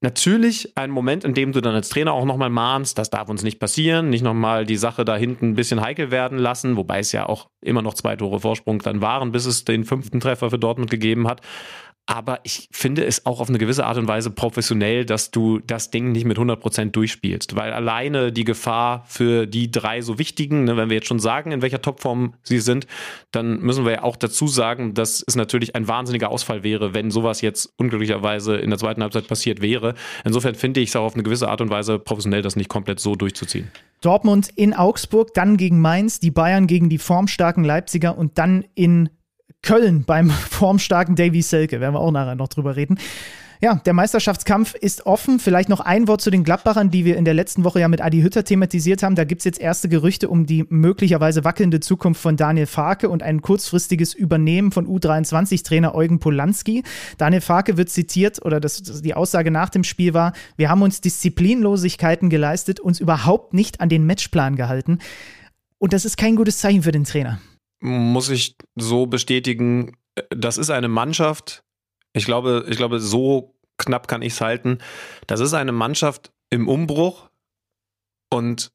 [0.00, 3.42] natürlich ein Moment, in dem du dann als Trainer auch nochmal mahnst, das darf uns
[3.42, 7.12] nicht passieren, nicht nochmal die Sache da hinten ein bisschen heikel werden lassen, wobei es
[7.12, 10.58] ja auch immer noch zwei Tore Vorsprung dann waren, bis es den fünften Treffer für
[10.58, 11.40] Dortmund gegeben hat.
[12.08, 15.90] Aber ich finde es auch auf eine gewisse Art und Weise professionell, dass du das
[15.90, 17.56] Ding nicht mit 100% durchspielst.
[17.56, 21.50] Weil alleine die Gefahr für die drei so wichtigen, ne, wenn wir jetzt schon sagen,
[21.50, 22.86] in welcher Topform sie sind,
[23.32, 27.10] dann müssen wir ja auch dazu sagen, dass es natürlich ein wahnsinniger Ausfall wäre, wenn
[27.10, 29.94] sowas jetzt unglücklicherweise in der zweiten Halbzeit passiert wäre.
[30.24, 33.00] Insofern finde ich es auch auf eine gewisse Art und Weise professionell, das nicht komplett
[33.00, 33.72] so durchzuziehen.
[34.00, 39.08] Dortmund in Augsburg, dann gegen Mainz, die Bayern gegen die formstarken Leipziger und dann in
[39.66, 41.80] Köln beim formstarken Davy Selke.
[41.80, 42.98] Werden wir auch nachher noch drüber reden.
[43.60, 45.38] Ja, der Meisterschaftskampf ist offen.
[45.40, 48.02] Vielleicht noch ein Wort zu den Gladbachern, die wir in der letzten Woche ja mit
[48.02, 49.14] Adi Hütter thematisiert haben.
[49.16, 53.22] Da gibt es jetzt erste Gerüchte um die möglicherweise wackelnde Zukunft von Daniel Farke und
[53.22, 56.82] ein kurzfristiges Übernehmen von U23-Trainer Eugen Polanski.
[57.16, 61.00] Daniel Farke wird zitiert, oder das, die Aussage nach dem Spiel war, wir haben uns
[61.00, 64.98] Disziplinlosigkeiten geleistet, uns überhaupt nicht an den Matchplan gehalten.
[65.78, 67.40] Und das ist kein gutes Zeichen für den Trainer.
[67.80, 69.96] Muss ich so bestätigen,
[70.30, 71.62] das ist eine Mannschaft,
[72.12, 74.78] ich glaube, ich glaube, so knapp kann ich es halten.
[75.26, 77.28] Das ist eine Mannschaft im Umbruch
[78.30, 78.72] und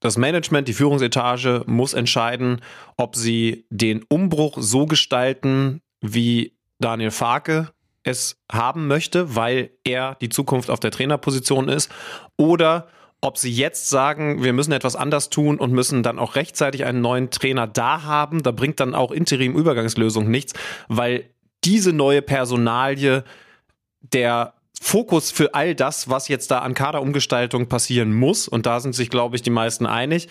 [0.00, 2.60] das Management, die Führungsetage muss entscheiden,
[2.96, 7.72] ob sie den Umbruch so gestalten, wie Daniel Farke
[8.04, 11.90] es haben möchte, weil er die Zukunft auf der Trainerposition ist,
[12.36, 12.88] oder
[13.20, 17.00] ob sie jetzt sagen, wir müssen etwas anders tun und müssen dann auch rechtzeitig einen
[17.00, 18.42] neuen Trainer da haben.
[18.42, 20.54] Da bringt dann auch Interim-Übergangslösung nichts,
[20.88, 21.28] weil
[21.64, 23.24] diese neue Personalie
[24.00, 28.94] der Fokus für all das, was jetzt da an Kaderumgestaltung passieren muss, und da sind
[28.94, 30.28] sich, glaube ich, die meisten einig,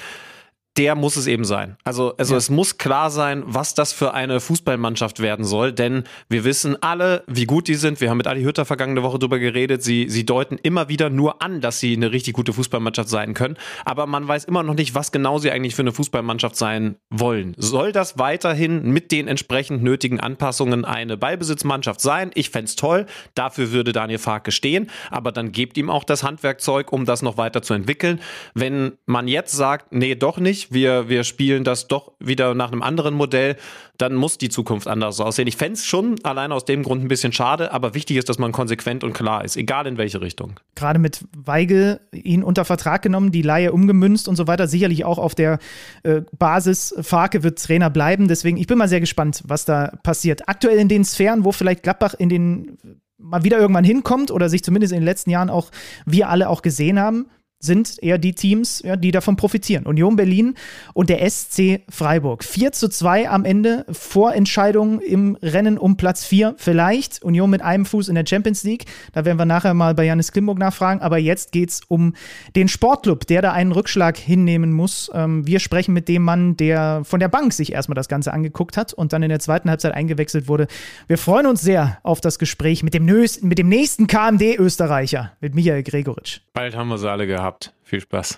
[0.78, 1.78] der muss es eben sein.
[1.84, 2.38] Also, also Ja.
[2.38, 7.24] es muss klar sein, was das für eine Fußballmannschaft werden soll, denn wir wissen alle,
[7.28, 8.00] wie gut die sind.
[8.02, 9.84] Wir haben mit Adi Hütter vergangene Woche drüber geredet.
[9.84, 13.58] Sie, sie deuten immer wieder nur an, dass sie eine richtig gute Fußballmannschaft sein können.
[13.86, 17.54] Aber man weiß immer noch nicht, was genau sie eigentlich für eine Fußballmannschaft sein wollen.
[17.58, 22.32] Soll das weiterhin mit den entsprechend nötigen Anpassungen eine Ballbesitzmannschaft sein?
[22.36, 23.06] Ich fänd's toll.
[23.36, 24.90] Dafür würde Daniel Farke stehen.
[25.10, 28.20] Aber dann gebt ihm auch das Handwerkzeug, um das noch weiter zu entwickeln.
[28.54, 32.72] Wenn man jetzt sagt, nee, doch nicht, nicht, wir, wir spielen das doch wieder nach
[32.72, 33.56] einem anderen Modell,
[33.98, 35.48] dann muss die Zukunft anders aussehen.
[35.48, 38.38] Ich fände es schon allein aus dem Grund ein bisschen schade, aber wichtig ist, dass
[38.38, 40.60] man konsequent und klar ist, egal in welche Richtung.
[40.76, 45.18] Gerade mit Weigel ihn unter Vertrag genommen, die Laie umgemünzt und so weiter, sicherlich auch
[45.18, 45.60] auf der
[46.04, 48.28] äh, Basis, Farke wird Trainer bleiben.
[48.28, 50.48] Deswegen, ich bin mal sehr gespannt, was da passiert.
[50.48, 52.78] Aktuell in den Sphären, wo vielleicht Gladbach in den
[53.20, 55.72] mal wieder irgendwann hinkommt oder sich zumindest in den letzten Jahren auch
[56.06, 57.26] wir alle auch gesehen haben,
[57.60, 59.86] sind eher die Teams, ja, die davon profitieren.
[59.86, 60.56] Union Berlin
[60.94, 62.44] und der SC Freiburg.
[62.44, 67.24] 4 zu 2 am Ende, Vorentscheidung im Rennen um Platz 4 vielleicht.
[67.24, 68.86] Union mit einem Fuß in der Champions League.
[69.14, 71.02] Da werden wir nachher mal bei Janis Klimburg nachfragen.
[71.02, 72.14] Aber jetzt geht es um
[72.56, 75.10] den Sportclub, der da einen Rückschlag hinnehmen muss.
[75.14, 78.78] Ähm, wir sprechen mit dem Mann, der von der Bank sich erstmal das Ganze angeguckt
[78.78, 80.68] hat und dann in der zweiten Halbzeit eingewechselt wurde.
[81.08, 85.82] Wir freuen uns sehr auf das Gespräch mit dem, mit dem nächsten KMD-Österreicher, mit Michael
[85.82, 86.42] Gregoritsch.
[86.54, 87.74] Bald haben wir sie alle gehabt gehabt.
[87.84, 88.38] Viel Spaß.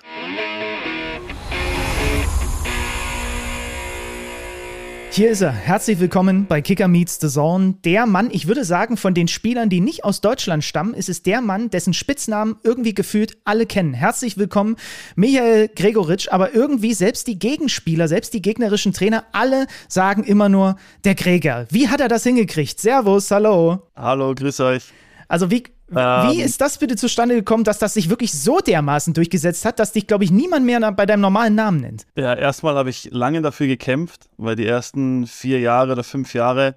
[5.12, 5.52] Hier ist er.
[5.52, 7.74] Herzlich willkommen bei Kicker Meets the Zone.
[7.84, 11.24] Der Mann, ich würde sagen, von den Spielern, die nicht aus Deutschland stammen, ist es
[11.24, 13.96] der Mann, dessen Spitznamen irgendwie gefühlt alle kennen.
[13.96, 14.76] Herzlich willkommen,
[15.16, 16.28] Michael Gregoritsch.
[16.30, 21.66] Aber irgendwie selbst die Gegenspieler, selbst die gegnerischen Trainer, alle sagen immer nur der Gregor.
[21.72, 22.80] Wie hat er das hingekriegt?
[22.80, 23.88] Servus, hallo.
[23.96, 24.84] Hallo, grüß euch.
[25.28, 29.66] Also wie, Wie ist das bitte zustande gekommen, dass das sich wirklich so dermaßen durchgesetzt
[29.66, 32.06] hat, dass dich, glaube ich, niemand mehr bei deinem normalen Namen nennt?
[32.16, 36.76] Ja, erstmal habe ich lange dafür gekämpft, weil die ersten vier Jahre oder fünf Jahre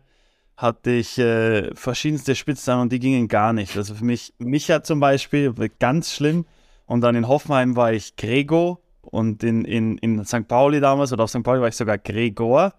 [0.56, 3.76] hatte ich äh, verschiedenste Spitznamen und die gingen gar nicht.
[3.76, 6.46] Also für mich, Micha zum Beispiel, ganz schlimm.
[6.86, 10.46] Und dann in Hoffenheim war ich Grego und in, in, in St.
[10.46, 11.42] Pauli damals oder auf St.
[11.42, 12.74] Pauli war ich sogar Gregor.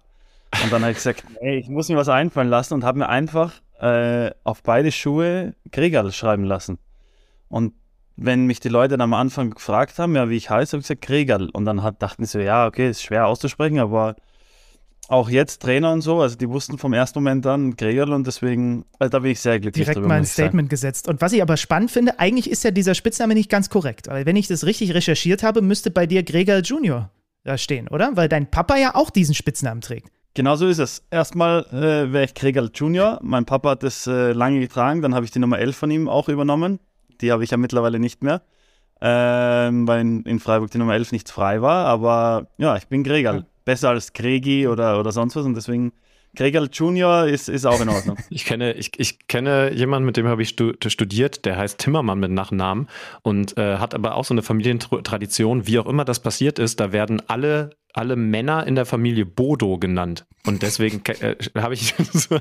[0.63, 3.10] Und dann habe ich gesagt, hey, ich muss mir was einfallen lassen und habe mir
[3.10, 6.80] einfach äh, auf beide Schuhe Gregal schreiben lassen.
[7.50, 7.74] Und
[8.15, 10.88] wenn mich die Leute dann am Anfang gefragt haben, ja, wie ich heiße, habe ich
[10.88, 11.50] gesagt Gregal.
[11.50, 14.15] Und dann hat, dachten sie so, ja, okay, ist schwer auszusprechen, aber
[15.10, 18.86] auch jetzt Trainer und so, also die wussten vom ersten Moment an Gregal und deswegen,
[19.00, 21.10] also da bin ich sehr glücklich Direkt drüber, mal ein Statement gesetzt.
[21.10, 24.08] Und was ich aber spannend finde, eigentlich ist ja dieser Spitzname nicht ganz korrekt.
[24.08, 27.12] Weil wenn ich das richtig recherchiert habe, müsste bei dir Gregal Junior
[27.43, 28.15] da stehen, oder?
[28.15, 30.10] Weil dein Papa ja auch diesen Spitznamen trägt.
[30.36, 31.04] Genau so ist es.
[31.12, 33.19] Erstmal äh, wäre ich Kregal Junior.
[33.22, 35.02] Mein Papa hat das äh, lange getragen.
[35.02, 36.80] Dann habe ich die Nummer 11 von ihm auch übernommen.
[37.22, 38.41] Die habe ich ja mittlerweile nicht mehr,
[39.00, 41.86] ähm, weil in, in, Freiburg die Nummer 11 nicht frei war.
[41.86, 43.46] Aber ja, ich bin Kregal.
[43.63, 45.46] Besser als Kregi oder, oder sonst was.
[45.46, 45.93] Und deswegen
[46.36, 48.17] Gregal Junior ist, ist auch in Ordnung.
[48.30, 52.32] ich kenne, ich, ich kenne jemanden, mit dem habe ich studiert, der heißt Timmermann mit
[52.32, 52.88] Nachnamen
[53.22, 56.91] und äh, hat aber auch so eine Familientradition, wie auch immer das passiert ist, da
[56.91, 60.26] werden alle alle Männer in der Familie Bodo genannt.
[60.46, 62.39] Und deswegen äh, habe ich so,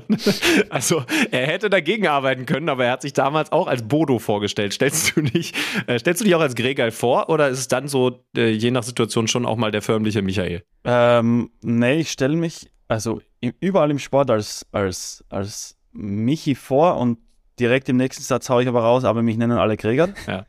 [0.69, 4.73] also er hätte dagegen arbeiten können, aber er hat sich damals auch als Bodo vorgestellt.
[4.73, 5.53] Stellst du dich,
[5.87, 8.71] äh, stellst du dich auch als Gregal vor oder ist es dann so, äh, je
[8.71, 10.63] nach Situation schon auch mal der förmliche Michael?
[10.83, 13.21] Ähm, nee, ich stelle mich also
[13.59, 17.19] überall im Sport als, als, als Michi vor und
[17.59, 20.09] direkt im nächsten Satz haue ich aber raus, aber mich nennen alle Krieger.
[20.27, 20.45] Ja.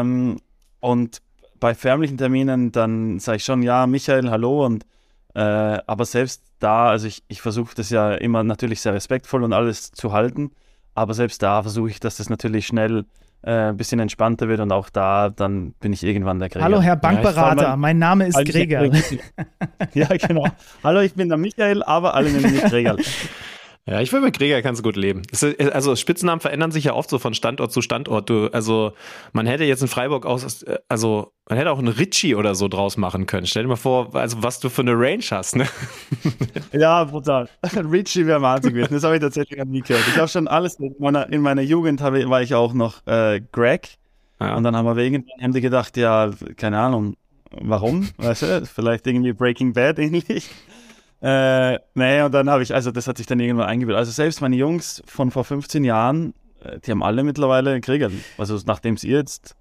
[0.00, 0.40] Ähm,
[0.80, 1.22] und
[1.58, 4.64] bei förmlichen Terminen, dann sage ich schon, ja, Michael, hallo.
[4.64, 4.84] Und
[5.34, 9.52] äh, aber selbst da, also ich, ich versuche das ja immer natürlich sehr respektvoll und
[9.52, 10.50] alles zu halten.
[10.94, 13.04] Aber selbst da versuche ich, dass das natürlich schnell
[13.42, 16.64] ein bisschen entspannter wird und auch da, dann bin ich irgendwann der Gregor.
[16.64, 18.84] Hallo, Herr Bankberater, ja, mein, mein, Name ist Gregor.
[19.94, 20.46] ja, genau.
[20.84, 22.96] Hallo, ich bin der Michael, aber alle nennen mich Gregor.
[23.86, 25.22] Ja, ich will mit Gregor du gut leben.
[25.72, 28.28] Also Spitznamen verändern sich ja oft so von Standort zu Standort.
[28.28, 28.92] Du, also
[29.32, 30.40] man hätte jetzt in Freiburg auch,
[30.88, 33.46] also man hätte auch einen Ritchie oder so draus machen können.
[33.46, 35.66] Stell dir mal vor, also was du für eine Range hast, ne?
[36.72, 37.48] Ja, brutal.
[37.74, 38.94] Ritchie wäre Wahnsinn gewesen.
[38.94, 40.04] Das habe ich tatsächlich nie gehört.
[40.08, 43.40] Ich habe schon alles in meiner, in meiner Jugend habe, war ich auch noch äh,
[43.50, 43.96] Greg.
[44.40, 44.56] Ja.
[44.56, 47.16] Und dann haben wir wegen haben die gedacht, ja, keine Ahnung,
[47.50, 48.08] warum?
[48.18, 50.48] Weißt du, vielleicht irgendwie Breaking Bad ähnlich.
[51.22, 53.98] Äh, nee, und dann habe ich, also das hat sich dann irgendwann eingebildet.
[53.98, 58.10] Also selbst meine Jungs von vor 15 Jahren, äh, die haben alle mittlerweile Krieger.
[58.38, 59.56] Also nachdem es ihr jetzt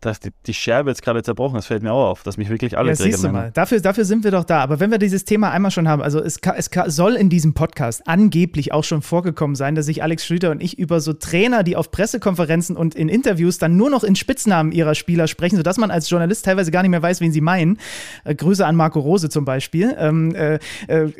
[0.00, 2.78] dass die, die Scherbe jetzt gerade zerbrochen Das fällt mir auch auf, dass mich wirklich
[2.78, 3.50] alle ja, siehst du mal.
[3.52, 4.60] Dafür, dafür sind wir doch da.
[4.60, 8.06] Aber wenn wir dieses Thema einmal schon haben, also es, es soll in diesem Podcast
[8.06, 11.76] angeblich auch schon vorgekommen sein, dass sich Alex Schlüter und ich über so Trainer, die
[11.76, 15.90] auf Pressekonferenzen und in Interviews dann nur noch in Spitznamen ihrer Spieler sprechen, sodass man
[15.90, 17.78] als Journalist teilweise gar nicht mehr weiß, wen sie meinen.
[18.24, 19.94] Äh, Grüße an Marco Rose zum Beispiel.
[19.98, 21.10] Ähm, äh, äh,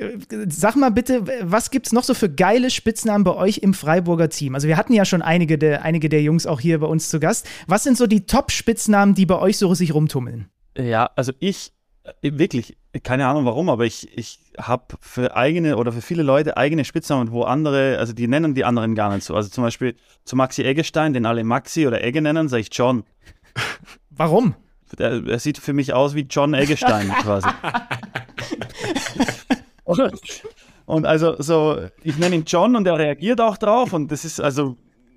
[0.49, 4.29] sag mal bitte, was gibt es noch so für geile Spitznamen bei euch im Freiburger
[4.29, 4.55] Team?
[4.55, 7.21] Also wir hatten ja schon einige der, einige der Jungs auch hier bei uns zu
[7.21, 7.47] Gast.
[7.67, 10.49] Was sind so die Top-Spitznamen, die bei euch so sich rumtummeln?
[10.77, 11.73] Ja, also ich,
[12.23, 16.57] äh, wirklich, keine Ahnung warum, aber ich, ich habe für eigene oder für viele Leute
[16.57, 19.35] eigene Spitznamen, wo andere, also die nennen die anderen gar nicht so.
[19.35, 23.05] Also zum Beispiel zu Maxi Eggestein, den alle Maxi oder Egge nennen, sage ich John.
[24.11, 24.55] Warum?
[24.99, 27.49] Er, sieht für mich aus wie John Eggestein quasi.
[30.87, 34.41] und also so, ich nenne ihn John und er reagiert auch drauf und das ist
[34.41, 34.77] also,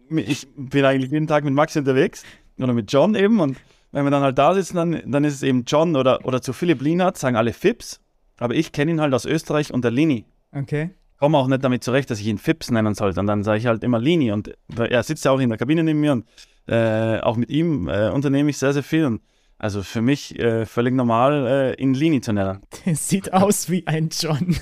[0.10, 2.24] ich bin eigentlich jeden Tag mit Max unterwegs
[2.64, 3.40] oder mit John eben.
[3.40, 3.58] Und
[3.92, 6.54] wenn wir dann halt da sitzen, dann, dann ist es eben John oder, oder zu
[6.54, 8.00] Philipp Lienert, sagen alle Fips,
[8.38, 10.26] aber ich kenne ihn halt aus Österreich unter Lini.
[10.52, 10.92] Okay.
[11.20, 13.20] Komme auch nicht damit zurecht, dass ich ihn Fips nennen sollte.
[13.20, 14.32] Und dann sage ich halt immer Lini.
[14.32, 16.14] Und er sitzt ja auch in der Kabine neben mir.
[16.14, 16.26] Und
[16.68, 19.06] äh, auch mit ihm äh, unternehme ich sehr, sehr viel.
[19.06, 19.22] Und
[19.60, 22.62] also für mich äh, völlig normal, äh, in Lini zu nennen.
[22.86, 24.56] Der sieht aus wie ein John.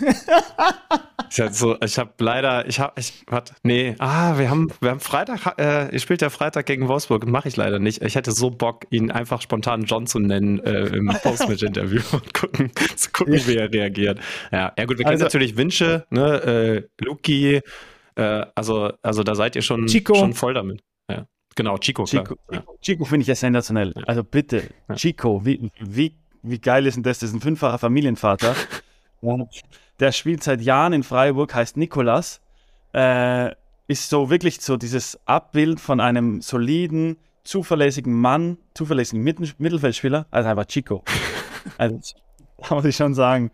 [1.29, 4.89] ich habe so, ich habe leider, ich habe, ich, warte, nee, ah, wir haben, wir
[4.89, 8.01] haben Freitag, äh, ihr spielt ja Freitag gegen Wolfsburg, mache ich leider nicht.
[8.01, 12.71] Ich hätte so Bock, ihn einfach spontan John zu nennen äh, im Postmatch-Interview und gucken,
[12.95, 14.19] zu gucken, wie er reagiert.
[14.51, 17.61] Ja, ja gut, wir kennen also, natürlich Winsche, ne, äh, Luki,
[18.15, 20.15] äh, also, also da seid ihr schon, Chico.
[20.15, 20.81] schon voll damit.
[21.07, 21.27] Ja.
[21.57, 22.05] Genau, Chico.
[22.05, 22.63] Chico, ja.
[22.81, 23.91] Chico finde ich ja sensationell.
[23.95, 24.03] Ja.
[24.03, 24.69] Also bitte.
[24.93, 27.17] Chico, wie, wie, wie geil ist denn das?
[27.17, 28.55] Das ist ein fünffacher Familienvater.
[29.99, 32.41] der spielt seit Jahren in Freiburg, heißt Nikolas.
[32.93, 33.55] Äh,
[33.87, 40.65] ist so wirklich so dieses Abbild von einem soliden, zuverlässigen Mann, zuverlässigen Mittelfeldspieler, also einfach
[40.65, 41.03] Chico.
[41.79, 41.99] also,
[42.69, 43.49] muss ich schon sagen.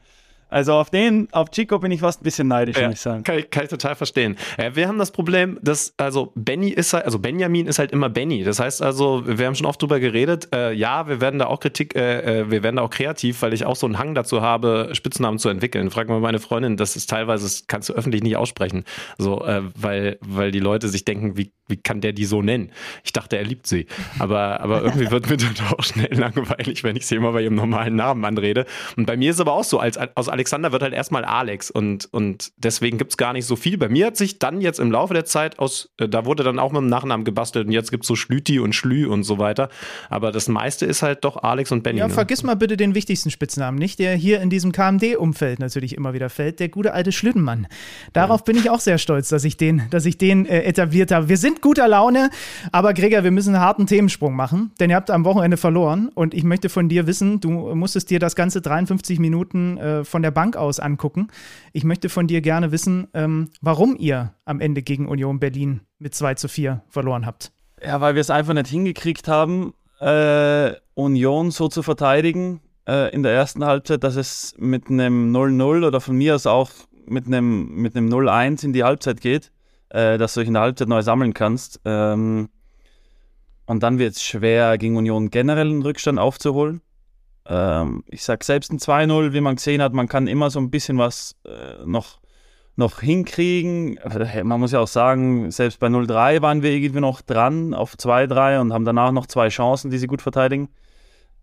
[0.53, 3.23] Also auf den, auf Chico bin ich fast ein bisschen neidisch, ja, muss ich sagen.
[3.23, 4.37] Kann ich, kann ich total verstehen.
[4.59, 8.07] Ja, wir haben das Problem, dass, also Benny ist halt, also Benjamin ist halt immer
[8.07, 8.43] Benny.
[8.43, 11.59] Das heißt also, wir haben schon oft drüber geredet, äh, ja, wir werden da auch
[11.59, 14.43] Kritik, äh, äh wir werden da auch kreativ, weil ich auch so einen Hang dazu
[14.43, 15.89] habe, Spitznamen zu entwickeln.
[15.89, 18.83] Frag mal meine Freundin, das ist teilweise, das kannst du öffentlich nicht aussprechen.
[19.17, 22.71] So, äh, weil, weil die Leute sich denken, wie, wie kann der die so nennen?
[23.03, 23.87] Ich dachte, er liebt sie.
[24.19, 27.55] Aber, aber irgendwie wird mir dann auch schnell langweilig, wenn ich sie immer bei ihrem
[27.55, 28.65] normalen Namen anrede.
[28.95, 31.25] Und bei mir ist es aber auch so, als aus Alex Alexander wird halt erstmal
[31.25, 33.77] Alex und, und deswegen gibt es gar nicht so viel.
[33.77, 36.59] Bei mir hat sich dann jetzt im Laufe der Zeit aus, äh, da wurde dann
[36.59, 39.39] auch mit dem Nachnamen gebastelt und jetzt gibt es so Schlüti und Schlü und so
[39.39, 39.69] weiter.
[40.09, 41.99] Aber das meiste ist halt doch Alex und Benny.
[41.99, 42.13] Ja, ne?
[42.13, 46.29] vergiss mal bitte den wichtigsten Spitznamen nicht, der hier in diesem KMD-Umfeld natürlich immer wieder
[46.29, 47.67] fällt, der gute alte Schlüttenmann.
[48.11, 48.43] Darauf ja.
[48.43, 51.29] bin ich auch sehr stolz, dass ich den, dass ich den äh, etabliert habe.
[51.29, 52.29] Wir sind guter Laune,
[52.71, 56.33] aber Gregor, wir müssen einen harten Themensprung machen, denn ihr habt am Wochenende verloren und
[56.33, 60.31] ich möchte von dir wissen, du musstest dir das ganze 53 Minuten äh, von der
[60.31, 61.29] Bank aus angucken.
[61.71, 66.13] Ich möchte von dir gerne wissen, ähm, warum ihr am Ende gegen Union Berlin mit
[66.13, 67.53] 2 zu 4 verloren habt.
[67.81, 73.23] Ja, weil wir es einfach nicht hingekriegt haben, äh, Union so zu verteidigen äh, in
[73.23, 76.71] der ersten Halbzeit, dass es mit einem 0-0 oder von mir aus auch
[77.05, 79.51] mit einem, mit einem 0-1 in die Halbzeit geht,
[79.93, 81.79] äh, dass du dich in der Halbzeit neu sammeln kannst.
[81.85, 82.49] Ähm,
[83.65, 86.81] und dann wird es schwer, gegen Union generell einen Rückstand aufzuholen.
[87.45, 90.69] Ähm, ich sage selbst ein 2-0, wie man gesehen hat, man kann immer so ein
[90.69, 92.19] bisschen was äh, noch,
[92.75, 93.99] noch hinkriegen.
[94.43, 98.59] Man muss ja auch sagen, selbst bei 0-3 waren wir irgendwie noch dran auf 2-3
[98.59, 100.69] und haben danach noch zwei Chancen, die sie gut verteidigen.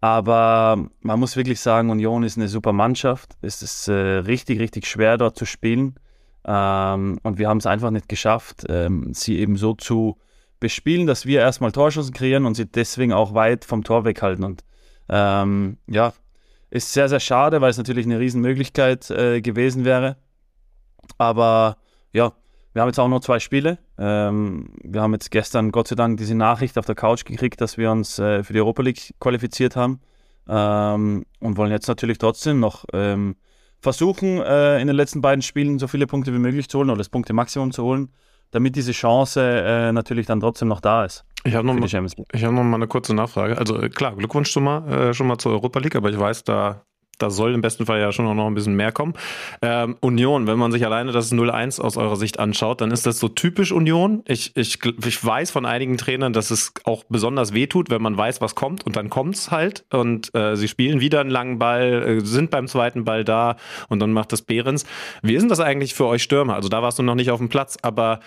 [0.03, 3.37] Aber man muss wirklich sagen, Union ist eine super Mannschaft.
[3.43, 5.95] Es ist äh, richtig, richtig schwer dort zu spielen.
[6.45, 10.17] Ähm, und wir haben es einfach nicht geschafft, ähm, sie eben so zu
[10.59, 14.45] bespielen, dass wir erstmal Torschancen kreieren und sie deswegen auch weit vom Tor weghalten.
[14.45, 14.65] Und
[15.09, 16.13] ähm, ja,
[16.71, 20.17] ist sehr, sehr schade, weil es natürlich eine Riesenmöglichkeit äh, gewesen wäre.
[21.19, 21.79] Aber
[22.13, 22.33] ja,
[22.73, 23.79] wir haben jetzt auch noch zwei Spiele.
[23.99, 27.77] Ähm, wir haben jetzt gestern Gott sei Dank diese Nachricht auf der Couch gekriegt, dass
[27.77, 30.01] wir uns äh, für die Europa League qualifiziert haben.
[30.49, 33.37] Ähm, und wollen jetzt natürlich trotzdem noch ähm,
[33.81, 36.99] versuchen, äh, in den letzten beiden Spielen so viele Punkte wie möglich zu holen oder
[36.99, 38.11] das Punkte-Maximum zu holen,
[38.51, 41.25] damit diese Chance äh, natürlich dann trotzdem noch da ist.
[41.45, 43.57] Ich habe noch, mal, hab noch mal eine kurze Nachfrage.
[43.57, 46.85] Also klar, Glückwunsch schon mal, äh, schon mal zur Europa League, aber ich weiß, da,
[47.23, 49.15] da soll im besten Fall ja schon noch ein bisschen mehr kommen.
[49.63, 53.19] Ähm, Union, wenn man sich alleine das 0-1 aus eurer Sicht anschaut, dann ist das
[53.19, 54.23] so typisch Union.
[54.27, 58.41] Ich, ich, ich weiß von einigen Trainern, dass es auch besonders wehtut, wenn man weiß,
[58.41, 59.85] was kommt und dann kommt's halt.
[59.93, 63.57] Und äh, sie spielen wieder einen langen Ball, äh, sind beim zweiten Ball da
[63.89, 64.87] und dann macht das Behrens.
[65.23, 66.55] Wie ist denn das eigentlich für euch Stürmer?
[66.55, 68.21] Also da warst du noch nicht auf dem Platz, aber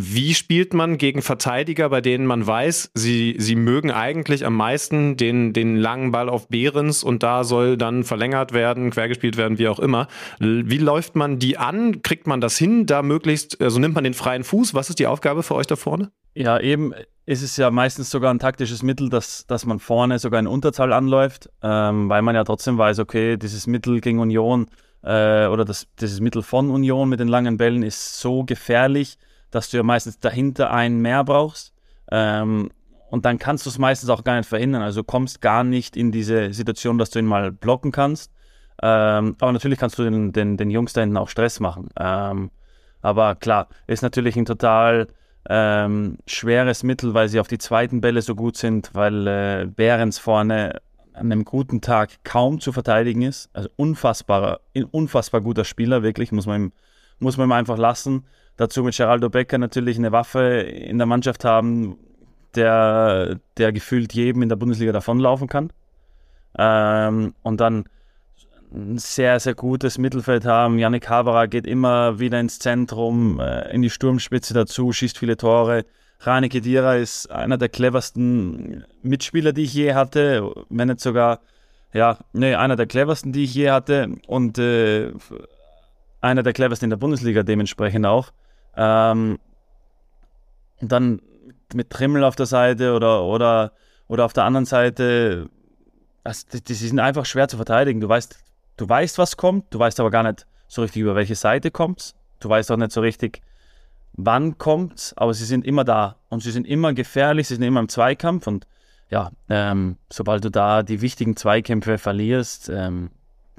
[0.00, 5.16] wie spielt man gegen Verteidiger, bei denen man weiß, sie, sie mögen eigentlich am meisten
[5.16, 9.66] den, den langen Ball auf Behrens und da soll dann verlängert werden, quergespielt werden, wie
[9.66, 10.06] auch immer.
[10.38, 12.02] Wie läuft man die an?
[12.02, 14.72] Kriegt man das hin, da möglichst, also nimmt man den freien Fuß?
[14.74, 16.12] Was ist die Aufgabe für euch da vorne?
[16.34, 16.94] Ja, eben
[17.26, 20.92] ist es ja meistens sogar ein taktisches Mittel, dass, dass man vorne sogar in Unterzahl
[20.92, 24.66] anläuft, ähm, weil man ja trotzdem weiß, okay, dieses Mittel gegen Union
[25.02, 29.18] äh, oder das, dieses Mittel von Union mit den langen Bällen ist so gefährlich,
[29.50, 31.72] dass du ja meistens dahinter einen mehr brauchst.
[32.10, 32.70] Ähm,
[33.10, 34.82] und dann kannst du es meistens auch gar nicht verhindern.
[34.82, 38.32] Also du kommst gar nicht in diese Situation, dass du ihn mal blocken kannst.
[38.82, 41.88] Ähm, aber natürlich kannst du den, den, den Jungs da hinten auch Stress machen.
[41.98, 42.50] Ähm,
[43.00, 45.08] aber klar, ist natürlich ein total
[45.48, 50.18] ähm, schweres Mittel, weil sie auf die zweiten Bälle so gut sind, weil äh, Behrens
[50.18, 50.80] vorne
[51.14, 53.50] an einem guten Tag kaum zu verteidigen ist.
[53.52, 56.72] Also unfassbarer, unfassbar guter Spieler, wirklich, muss man ihm,
[57.18, 58.26] muss man ihm einfach lassen.
[58.58, 61.96] Dazu mit Geraldo Becker natürlich eine Waffe in der Mannschaft haben,
[62.56, 65.72] der, der gefühlt jedem in der Bundesliga davonlaufen kann.
[66.58, 67.84] Ähm, und dann
[68.72, 70.80] ein sehr, sehr gutes Mittelfeld haben.
[70.80, 75.84] Yannick Haberer geht immer wieder ins Zentrum, äh, in die Sturmspitze dazu, schießt viele Tore.
[76.18, 81.42] Rani Kedira ist einer der cleversten Mitspieler, die ich je hatte, wenn nicht sogar,
[81.92, 85.12] ja, nee, einer der cleversten, die ich je hatte und äh,
[86.20, 88.32] einer der cleversten in der Bundesliga dementsprechend auch.
[88.78, 89.38] Ähm,
[90.80, 91.20] und dann
[91.74, 93.72] mit Trimmel auf der Seite oder, oder,
[94.06, 95.50] oder auf der anderen Seite,
[96.24, 98.00] also die, die sind einfach schwer zu verteidigen.
[98.00, 98.38] Du weißt,
[98.78, 102.14] du weißt, was kommt, du weißt aber gar nicht so richtig, über welche Seite kommt
[102.40, 103.42] Du weißt auch nicht so richtig,
[104.12, 107.80] wann kommt aber sie sind immer da und sie sind immer gefährlich, sie sind immer
[107.80, 108.66] im Zweikampf und
[109.10, 113.10] ja, ähm, sobald du da die wichtigen Zweikämpfe verlierst, ähm,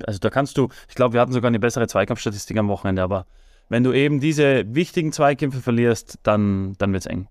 [0.05, 3.25] also da kannst du, ich glaube, wir hatten sogar eine bessere Zweikampfstatistik am Wochenende, aber
[3.69, 7.27] wenn du eben diese wichtigen Zweikämpfe verlierst, dann, dann wird es eng.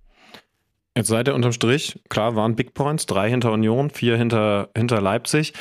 [0.96, 5.00] Jetzt seid ihr unterm Strich, klar, waren Big Points, drei hinter Union, vier hinter, hinter
[5.00, 5.52] Leipzig.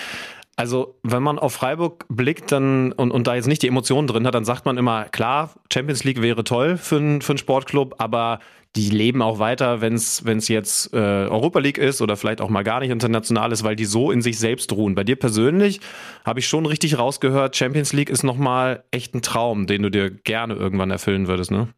[0.60, 4.26] Also, wenn man auf Freiburg blickt dann und, und da jetzt nicht die Emotionen drin
[4.26, 7.94] hat, dann sagt man immer, klar, Champions League wäre toll für, ein, für einen Sportclub,
[8.00, 8.40] aber
[8.76, 12.64] die leben auch weiter, wenn es jetzt äh, Europa League ist oder vielleicht auch mal
[12.64, 14.96] gar nicht international ist, weil die so in sich selbst ruhen.
[14.96, 15.80] Bei dir persönlich
[16.26, 20.10] habe ich schon richtig rausgehört, Champions League ist nochmal echt ein Traum, den du dir
[20.10, 21.70] gerne irgendwann erfüllen würdest, ne?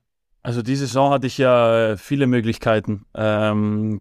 [0.41, 3.99] Also diese Saison hatte ich ja viele Möglichkeiten, ähm,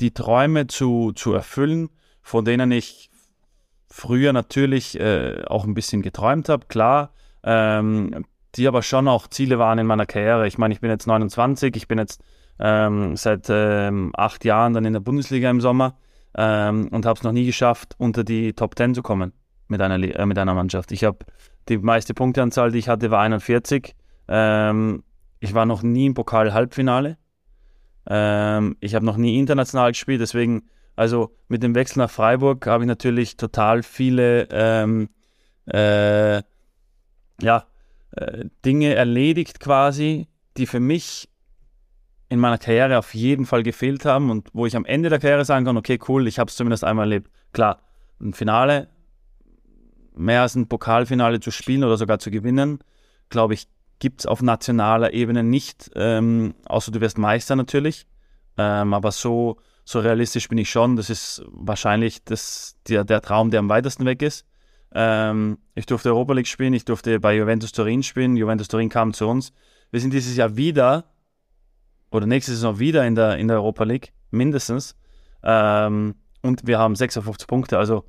[0.00, 1.90] die Träume zu, zu erfüllen,
[2.22, 3.11] von denen ich
[3.92, 7.12] früher natürlich äh, auch ein bisschen geträumt habe, klar,
[7.44, 8.24] ähm,
[8.54, 10.46] die aber schon auch Ziele waren in meiner Karriere.
[10.46, 12.22] Ich meine, ich bin jetzt 29, ich bin jetzt
[12.58, 15.98] ähm, seit ähm, acht Jahren dann in der Bundesliga im Sommer
[16.36, 19.32] ähm, und habe es noch nie geschafft, unter die Top 10 zu kommen
[19.68, 20.90] mit einer, äh, mit einer Mannschaft.
[20.92, 21.18] Ich habe
[21.68, 23.94] die meiste Punkteanzahl, die ich hatte, war 41.
[24.28, 25.02] Ähm,
[25.38, 27.18] ich war noch nie im Pokal-Halbfinale.
[28.06, 30.62] Ähm, ich habe noch nie international gespielt, deswegen
[30.96, 35.08] also mit dem Wechsel nach Freiburg habe ich natürlich total viele ähm,
[35.66, 36.42] äh,
[37.40, 37.66] ja,
[38.12, 41.28] äh, Dinge erledigt quasi, die für mich
[42.28, 45.44] in meiner Karriere auf jeden Fall gefehlt haben und wo ich am Ende der Karriere
[45.44, 47.30] sagen kann, okay, cool, ich habe es zumindest einmal erlebt.
[47.52, 47.80] Klar,
[48.20, 48.88] ein Finale,
[50.14, 52.78] mehr als ein Pokalfinale zu spielen oder sogar zu gewinnen,
[53.28, 58.06] glaube ich, gibt es auf nationaler Ebene nicht, ähm, außer du wirst Meister natürlich.
[58.58, 60.96] Ähm, aber so so realistisch bin ich schon.
[60.96, 64.46] Das ist wahrscheinlich das, der, der Traum, der am weitesten weg ist.
[64.94, 68.36] Ähm, ich durfte Europa League spielen, ich durfte bei Juventus Turin spielen.
[68.36, 69.52] Juventus Turin kam zu uns.
[69.90, 71.04] Wir sind dieses Jahr wieder
[72.10, 74.96] oder nächste Saison wieder in der, in der Europa League, mindestens.
[75.42, 77.78] Ähm, und wir haben 56 Punkte.
[77.78, 78.04] Also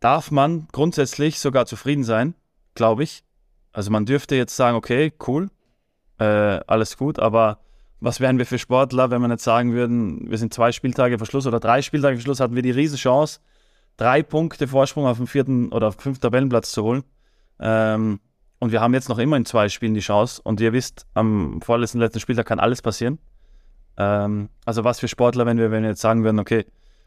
[0.00, 2.34] darf man grundsätzlich sogar zufrieden sein,
[2.74, 3.24] glaube ich.
[3.72, 5.50] Also man dürfte jetzt sagen, okay, cool,
[6.18, 7.60] äh, alles gut, aber
[8.02, 11.26] was wären wir für Sportler, wenn wir nicht sagen würden, wir sind zwei Spieltage vor
[11.26, 13.40] Schluss oder drei Spieltage vor Schluss, hatten wir die Riesenchance,
[13.96, 17.04] drei Punkte Vorsprung auf den vierten oder auf den fünften Tabellenplatz zu holen.
[17.60, 18.18] Ähm,
[18.58, 20.40] und wir haben jetzt noch immer in zwei Spielen die Chance.
[20.42, 23.18] Und ihr wisst, am vorletzten letzten Spieltag kann alles passieren.
[23.96, 26.66] Ähm, also was für Sportler, wenn wir, wenn wir jetzt sagen würden, okay,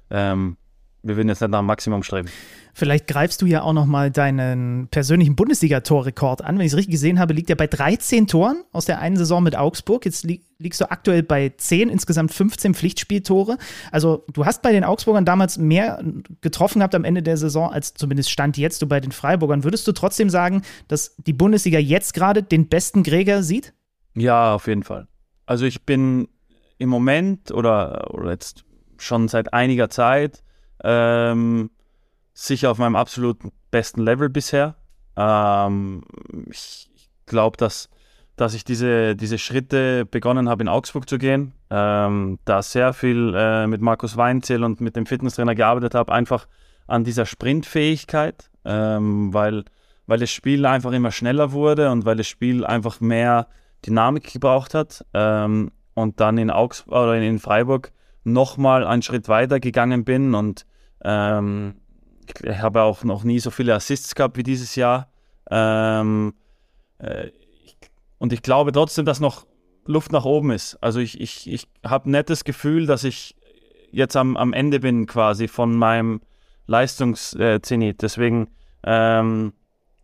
[0.09, 0.57] ähm,
[1.05, 2.27] wir würden jetzt nicht nach dem Maximum streben.
[2.73, 6.57] Vielleicht greifst du ja auch noch mal deinen persönlichen Bundesliga-Torrekord an.
[6.57, 9.43] Wenn ich es richtig gesehen habe, liegt er bei 13 Toren aus der einen Saison
[9.43, 10.03] mit Augsburg.
[10.03, 13.57] Jetzt li liegst du aktuell bei 10, insgesamt 15 Pflichtspieltore.
[13.91, 16.03] Also du hast bei den Augsburgern damals mehr
[16.41, 19.63] getroffen gehabt am Ende der Saison, als zumindest stand jetzt du bei den Freiburgern.
[19.63, 23.73] Würdest du trotzdem sagen, dass die Bundesliga jetzt gerade den besten Gräger sieht?
[24.15, 25.07] Ja, auf jeden Fall.
[25.45, 26.29] Also ich bin
[26.77, 28.65] im Moment oder, oder jetzt
[28.97, 30.41] schon seit einiger Zeit
[30.85, 31.71] ähm,
[32.33, 34.75] sicher auf meinem absoluten besten Level bisher.
[35.17, 36.03] Ähm,
[36.49, 36.89] ich
[37.25, 37.89] glaube, dass,
[38.35, 43.33] dass ich diese, diese Schritte begonnen habe, in Augsburg zu gehen, ähm, da sehr viel
[43.35, 46.47] äh, mit Markus Weinzel und mit dem Fitnesstrainer gearbeitet habe, einfach
[46.87, 49.65] an dieser Sprintfähigkeit, ähm, weil,
[50.05, 53.47] weil das Spiel einfach immer schneller wurde und weil das Spiel einfach mehr
[53.85, 55.03] Dynamik gebraucht hat.
[55.13, 57.91] Ähm, und dann in Augsburg oder in Freiburg
[58.25, 60.65] nochmal einen Schritt weiter gegangen bin und
[61.05, 61.75] ähm,
[62.43, 65.09] ich habe auch noch nie so viele Assists gehabt wie dieses Jahr.
[65.49, 66.33] Ähm,
[66.97, 67.27] äh,
[67.63, 67.77] ich,
[68.17, 69.45] und ich glaube trotzdem, dass noch
[69.85, 70.77] Luft nach oben ist.
[70.81, 73.35] Also ich, ich, ich habe nicht das Gefühl, dass ich
[73.91, 76.21] jetzt am, am Ende bin quasi von meinem
[76.65, 78.01] Leistungszenit.
[78.01, 78.49] Deswegen,
[78.83, 79.53] ähm,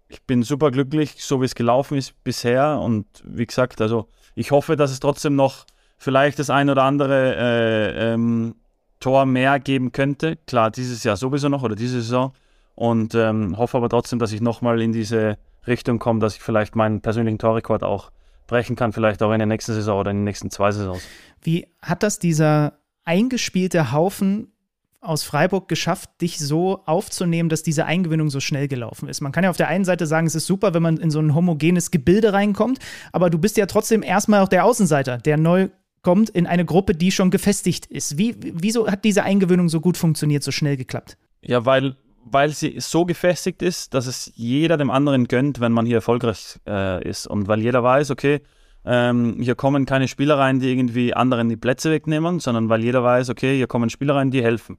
[0.07, 2.79] ich bin super glücklich, so wie es gelaufen ist bisher.
[2.79, 5.65] Und wie gesagt, also ich hoffe, dass es trotzdem noch
[5.97, 8.55] vielleicht das ein oder andere äh, ähm,
[9.01, 10.37] Tor mehr geben könnte.
[10.47, 12.31] Klar, dieses Jahr sowieso noch oder diese Saison.
[12.75, 15.37] Und ähm, hoffe aber trotzdem, dass ich nochmal in diese
[15.67, 18.11] Richtung komme, dass ich vielleicht meinen persönlichen Torrekord auch
[18.47, 21.01] brechen kann, vielleicht auch in der nächsten Saison oder in den nächsten zwei Saisons.
[21.41, 24.51] Wie hat das dieser eingespielte Haufen
[24.99, 29.21] aus Freiburg geschafft, dich so aufzunehmen, dass diese Eingewöhnung so schnell gelaufen ist?
[29.21, 31.19] Man kann ja auf der einen Seite sagen, es ist super, wenn man in so
[31.19, 32.79] ein homogenes Gebilde reinkommt,
[33.11, 35.69] aber du bist ja trotzdem erstmal auch der Außenseiter, der neu
[36.01, 38.17] kommt in eine Gruppe, die schon gefestigt ist.
[38.17, 41.17] Wie, wieso hat diese Eingewöhnung so gut funktioniert, so schnell geklappt?
[41.41, 41.95] Ja, weil,
[42.25, 46.59] weil sie so gefestigt ist, dass es jeder dem anderen gönnt, wenn man hier erfolgreich
[46.67, 47.27] äh, ist.
[47.27, 48.41] Und weil jeder weiß, okay,
[48.83, 53.03] ähm, hier kommen keine Spieler rein, die irgendwie anderen die Plätze wegnehmen, sondern weil jeder
[53.03, 54.77] weiß, okay, hier kommen Spieler rein, die helfen.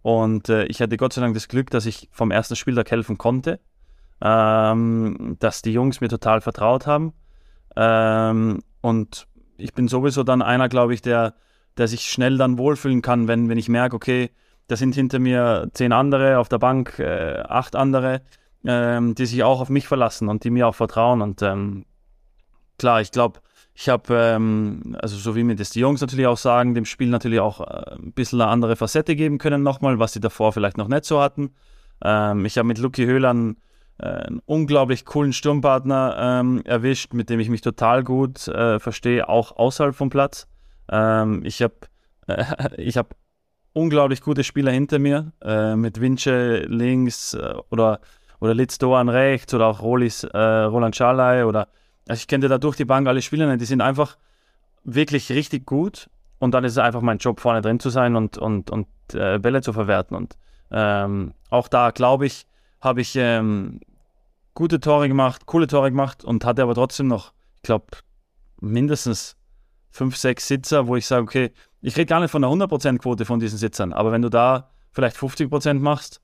[0.00, 3.18] Und äh, ich hatte Gott sei Dank das Glück, dass ich vom ersten Spieltag helfen
[3.18, 3.60] konnte,
[4.22, 7.12] ähm, dass die Jungs mir total vertraut haben.
[7.76, 11.34] Ähm, und ich bin sowieso dann einer, glaube ich, der,
[11.76, 14.30] der sich schnell dann wohlfühlen kann, wenn, wenn ich merke, okay,
[14.68, 18.22] da sind hinter mir zehn andere auf der Bank, äh, acht andere,
[18.64, 21.20] ähm, die sich auch auf mich verlassen und die mir auch vertrauen.
[21.20, 21.84] Und ähm,
[22.78, 23.40] klar, ich glaube,
[23.74, 27.08] ich habe, ähm, also so wie mir das die Jungs natürlich auch sagen, dem Spiel
[27.08, 30.76] natürlich auch äh, ein bisschen eine andere Facette geben können nochmal, was sie davor vielleicht
[30.76, 31.54] noch nicht so hatten.
[32.04, 33.56] Ähm, ich habe mit Luki Höhlern
[34.02, 39.56] einen unglaublich coolen Sturmpartner ähm, erwischt, mit dem ich mich total gut äh, verstehe, auch
[39.56, 40.46] außerhalb vom Platz.
[40.90, 41.74] Ähm, ich habe
[42.26, 42.44] äh,
[42.92, 43.14] hab
[43.72, 48.00] unglaublich gute Spieler hinter mir, äh, mit Winche links äh, oder,
[48.40, 51.68] oder Litz Doan rechts oder auch Rolis, äh, Roland Schalay oder
[52.08, 54.16] also ich kenne da durch die Bank alle Spieler, die sind einfach
[54.84, 58.36] wirklich richtig gut und dann ist es einfach mein Job, vorne drin zu sein und,
[58.38, 60.16] und, und äh, Bälle zu verwerten.
[60.16, 60.36] Und
[60.72, 62.46] ähm, auch da, glaube ich,
[62.80, 63.78] habe ich ähm,
[64.54, 67.86] gute Tore gemacht, coole Tore gemacht und hatte aber trotzdem noch, ich glaube,
[68.60, 69.36] mindestens
[69.90, 73.40] fünf, sechs Sitzer, wo ich sage, okay, ich rede gar nicht von der 100%-Quote von
[73.40, 76.20] diesen Sitzern, aber wenn du da vielleicht 50% machst,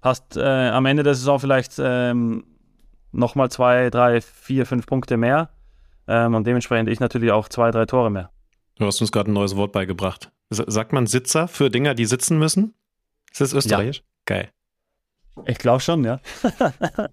[0.00, 2.44] hast äh, am Ende der Saison vielleicht ähm,
[3.12, 5.50] nochmal zwei, drei, vier, fünf Punkte mehr
[6.08, 8.30] ähm, und dementsprechend ich natürlich auch zwei, drei Tore mehr.
[8.78, 10.32] Du hast uns gerade ein neues Wort beigebracht.
[10.50, 12.74] Sagt man Sitzer für Dinger, die sitzen müssen?
[13.30, 13.98] Ist das österreichisch?
[13.98, 14.04] Ja.
[14.26, 14.50] Geil.
[15.46, 16.20] Ich glaube schon, ja.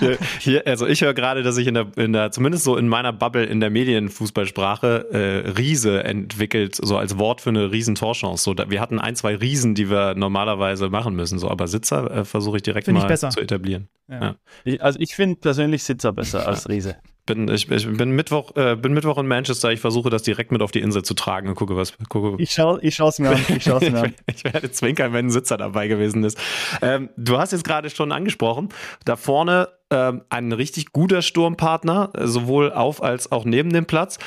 [0.00, 2.88] hier, hier, also ich höre gerade, dass sich in der, in der, zumindest so in
[2.88, 8.42] meiner Bubble in der Medienfußballsprache äh, Riese entwickelt, so als Wort für eine Riesentorchance.
[8.42, 12.10] So, da, wir hatten ein, zwei Riesen, die wir normalerweise machen müssen, so, aber Sitzer
[12.10, 13.88] äh, versuche ich direkt find mal ich zu etablieren.
[14.08, 14.20] Ja.
[14.20, 14.36] Ja.
[14.64, 18.76] Ich, also ich finde persönlich Sitzer besser als Riese bin, ich, ich bin, Mittwoch, äh,
[18.76, 19.72] bin Mittwoch in Manchester.
[19.72, 21.94] Ich versuche das direkt mit auf die Insel zu tragen und gucke, was.
[22.08, 22.42] Gucke.
[22.42, 23.40] Ich schaue ich es mir an.
[23.48, 24.14] Ich, mir an.
[24.26, 26.38] ich werde zwinkern, wenn ein Sitzer dabei gewesen ist.
[26.82, 28.68] Ähm, du hast jetzt gerade schon angesprochen,
[29.04, 34.18] da vorne ähm, ein richtig guter Sturmpartner, sowohl auf als auch neben dem Platz.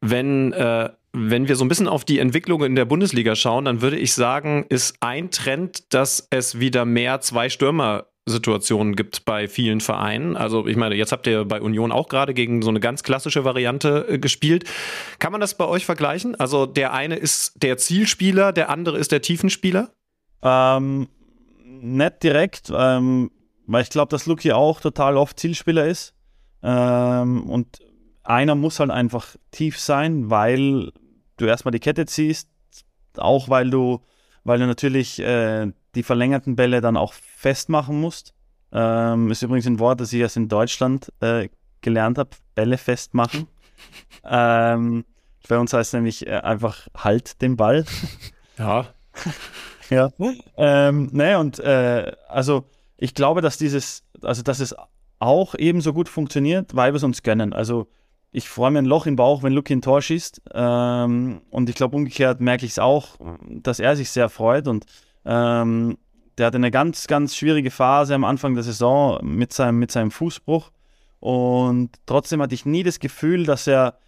[0.00, 3.80] Wenn äh, wenn wir so ein bisschen auf die Entwicklung in der Bundesliga schauen, dann
[3.80, 9.48] würde ich sagen, ist ein Trend, dass es wieder mehr zwei Stürmer Situationen gibt bei
[9.48, 10.36] vielen Vereinen.
[10.36, 13.44] Also ich meine, jetzt habt ihr bei Union auch gerade gegen so eine ganz klassische
[13.44, 14.64] Variante äh, gespielt.
[15.18, 16.34] Kann man das bei euch vergleichen?
[16.34, 19.90] Also der eine ist der Zielspieler, der andere ist der Tiefenspieler?
[20.42, 21.08] Ähm,
[21.64, 23.30] nicht direkt, ähm,
[23.66, 26.14] weil ich glaube, dass Luki auch total oft Zielspieler ist.
[26.62, 27.78] Ähm, und
[28.24, 30.92] einer muss halt einfach tief sein, weil
[31.36, 32.48] du erstmal die Kette ziehst,
[33.16, 34.00] auch weil du,
[34.44, 38.34] weil du natürlich äh, die verlängerten Bälle dann auch festmachen musst.
[38.72, 41.48] Ähm, ist übrigens ein Wort, das ich erst in Deutschland äh,
[41.80, 43.46] gelernt habe, Bälle festmachen.
[44.24, 45.04] ähm,
[45.48, 47.84] bei uns heißt es nämlich äh, einfach halt den Ball.
[48.58, 48.86] Ja.
[49.88, 50.10] ja.
[50.56, 52.64] Ähm, ne, und äh, also
[52.96, 54.74] ich glaube, dass dieses, also dass es
[55.20, 57.52] auch ebenso gut funktioniert, weil wir es uns gönnen.
[57.52, 57.86] Also
[58.32, 60.42] ich freue mir ein Loch im Bauch, wenn Luki ein Tor schießt.
[60.54, 63.10] Ähm, und ich glaube, umgekehrt merke ich es auch,
[63.48, 64.66] dass er sich sehr freut.
[64.66, 64.86] Und
[65.24, 65.98] ähm,
[66.38, 70.10] der hatte eine ganz, ganz schwierige Phase am Anfang der Saison mit seinem, mit seinem
[70.10, 70.70] Fußbruch.
[71.20, 73.98] Und trotzdem hatte ich nie das Gefühl, dass er,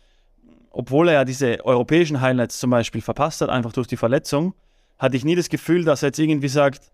[0.71, 4.55] obwohl er ja diese europäischen Highlights zum Beispiel verpasst hat, einfach durch die Verletzung,
[4.99, 6.93] hatte ich nie das Gefühl, dass er jetzt irgendwie sagt,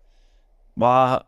[0.75, 1.21] wow,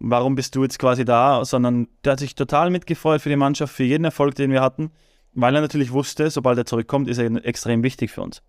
[0.00, 1.44] warum bist du jetzt quasi da?
[1.44, 4.90] Sondern der hat sich total mitgefreut für die Mannschaft, für jeden Erfolg, den wir hatten,
[5.34, 8.42] weil er natürlich wusste, sobald er zurückkommt, ist er extrem wichtig für uns.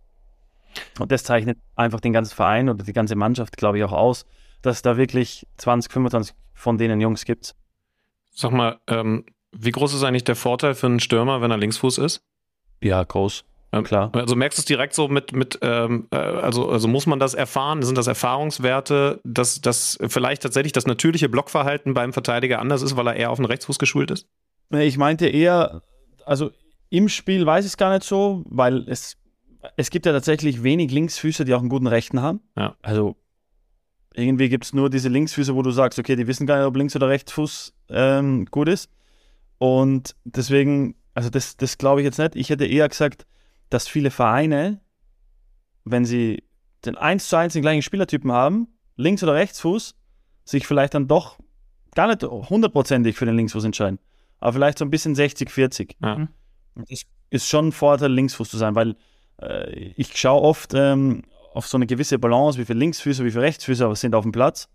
[0.99, 4.26] Und das zeichnet einfach den ganzen Verein oder die ganze Mannschaft, glaube ich, auch aus,
[4.66, 7.55] dass da wirklich 20, 25 von denen Jungs gibt.
[8.34, 11.97] Sag mal, ähm, wie groß ist eigentlich der Vorteil für einen Stürmer, wenn er Linksfuß
[11.99, 12.22] ist?
[12.82, 13.45] Ja, groß.
[13.72, 14.11] Ähm, klar.
[14.13, 17.34] Also merkst du es direkt so mit, mit ähm, äh, also, also muss man das
[17.34, 17.84] erfahren?
[17.84, 23.07] Sind das Erfahrungswerte, dass, dass vielleicht tatsächlich das natürliche Blockverhalten beim Verteidiger anders ist, weil
[23.07, 24.28] er eher auf den Rechtsfuß geschult ist?
[24.72, 25.84] Ich meinte eher,
[26.26, 26.51] also
[26.89, 29.18] im Spiel weiß ich es gar nicht so, weil es
[29.78, 32.41] es gibt ja tatsächlich wenig Linksfüße, die auch einen guten Rechten haben.
[32.55, 32.76] Ja.
[32.82, 33.16] Also
[34.16, 36.76] irgendwie gibt es nur diese Linksfüße, wo du sagst, okay, die wissen gar nicht, ob
[36.76, 38.89] Links- oder Rechtsfuß ähm, gut ist.
[39.57, 42.36] Und deswegen, also das, das glaube ich jetzt nicht.
[42.36, 43.26] Ich hätte eher gesagt,
[43.70, 44.80] dass viele Vereine,
[45.84, 46.43] wenn sie
[46.86, 49.95] den 1 zu 1 den gleichen Spielertypen haben, Links- oder Rechtsfuß,
[50.45, 51.38] sich vielleicht dann doch
[51.95, 53.99] gar nicht hundertprozentig für den Linksfuß entscheiden.
[54.39, 55.95] Aber vielleicht so ein bisschen 60-40.
[56.01, 56.28] Ja.
[57.30, 58.95] Ist schon ein Vorteil, Linksfuß zu sein, weil
[59.41, 61.24] äh, ich schaue oft ähm,
[61.56, 64.68] auf so eine gewisse Balance, wie viele Linksfüße, wie viele Rechtsfüße sind auf dem Platz.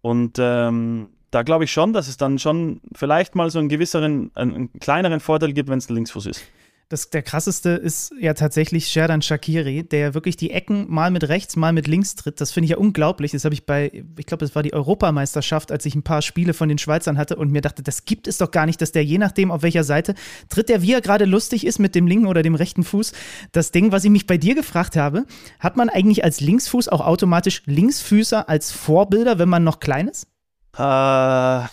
[0.00, 4.30] Und ähm, da glaube ich schon, dass es dann schon vielleicht mal so einen gewisseren,
[4.34, 6.42] einen kleineren Vorteil gibt, wenn es ein Linksfuß ist.
[6.88, 11.56] Das, der krasseste ist ja tatsächlich Sherdan Shakiri, der wirklich die Ecken mal mit rechts,
[11.56, 12.40] mal mit links tritt.
[12.40, 13.32] Das finde ich ja unglaublich.
[13.32, 16.54] Das habe ich bei, ich glaube, das war die Europameisterschaft, als ich ein paar Spiele
[16.54, 19.04] von den Schweizern hatte und mir dachte, das gibt es doch gar nicht, dass der
[19.04, 20.14] je nachdem, auf welcher Seite
[20.48, 23.12] tritt, der wie er gerade lustig ist mit dem linken oder dem rechten Fuß.
[23.50, 25.24] Das Ding, was ich mich bei dir gefragt habe,
[25.58, 30.28] hat man eigentlich als Linksfuß auch automatisch Linksfüßer als Vorbilder, wenn man noch klein ist?
[30.74, 31.66] Äh,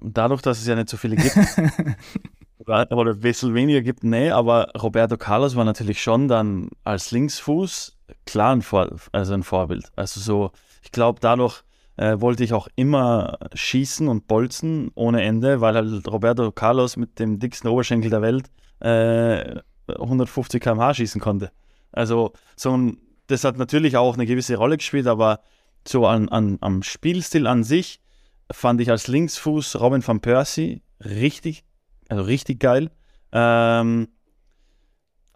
[0.00, 1.34] dadurch, dass es ja nicht so viele gibt,
[2.66, 8.54] oder, bisschen weniger gibt, nee, aber Roberto Carlos war natürlich schon dann als Linksfuß klar
[8.54, 9.90] ein, Vor also ein Vorbild.
[9.96, 10.52] Also so,
[10.82, 11.62] ich glaube, dadurch
[11.96, 17.18] äh, wollte ich auch immer schießen und bolzen ohne Ende, weil halt Roberto Carlos mit
[17.18, 18.50] dem dicksten Oberschenkel der Welt
[18.80, 21.50] äh, 150 km/h schießen konnte.
[21.92, 25.40] Also so ein, das hat natürlich auch eine gewisse Rolle gespielt, aber
[25.86, 28.00] so an, an, am Spielstil an sich
[28.50, 31.64] fand ich als Linksfuß Robin van Persie richtig,
[32.10, 32.90] also richtig geil.
[33.32, 34.08] Ähm,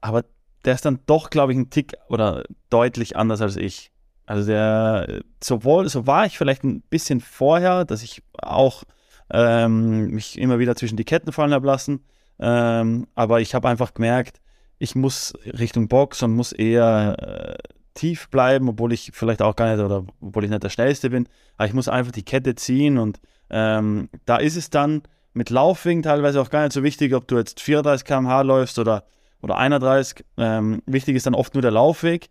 [0.00, 0.24] aber
[0.64, 3.92] der ist dann doch, glaube ich, ein Tick oder deutlich anders als ich.
[4.26, 8.84] Also der, sowohl, so war ich vielleicht ein bisschen vorher, dass ich auch
[9.30, 12.04] ähm, mich immer wieder zwischen die Ketten fallen habe lassen.
[12.38, 14.40] Ähm, aber ich habe einfach gemerkt,
[14.78, 19.74] ich muss Richtung Box und muss eher äh, tief bleiben, obwohl ich vielleicht auch gar
[19.74, 21.28] nicht oder obwohl ich nicht der Schnellste bin.
[21.56, 23.20] Aber ich muss einfach die Kette ziehen und
[23.50, 25.02] ähm, da ist es dann
[25.34, 29.04] mit Laufwegen teilweise auch gar nicht so wichtig, ob du jetzt 34 km/h läufst oder,
[29.42, 30.24] oder 31.
[30.38, 32.30] Ähm, wichtig ist dann oft nur der Laufweg.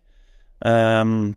[0.62, 1.36] Ähm,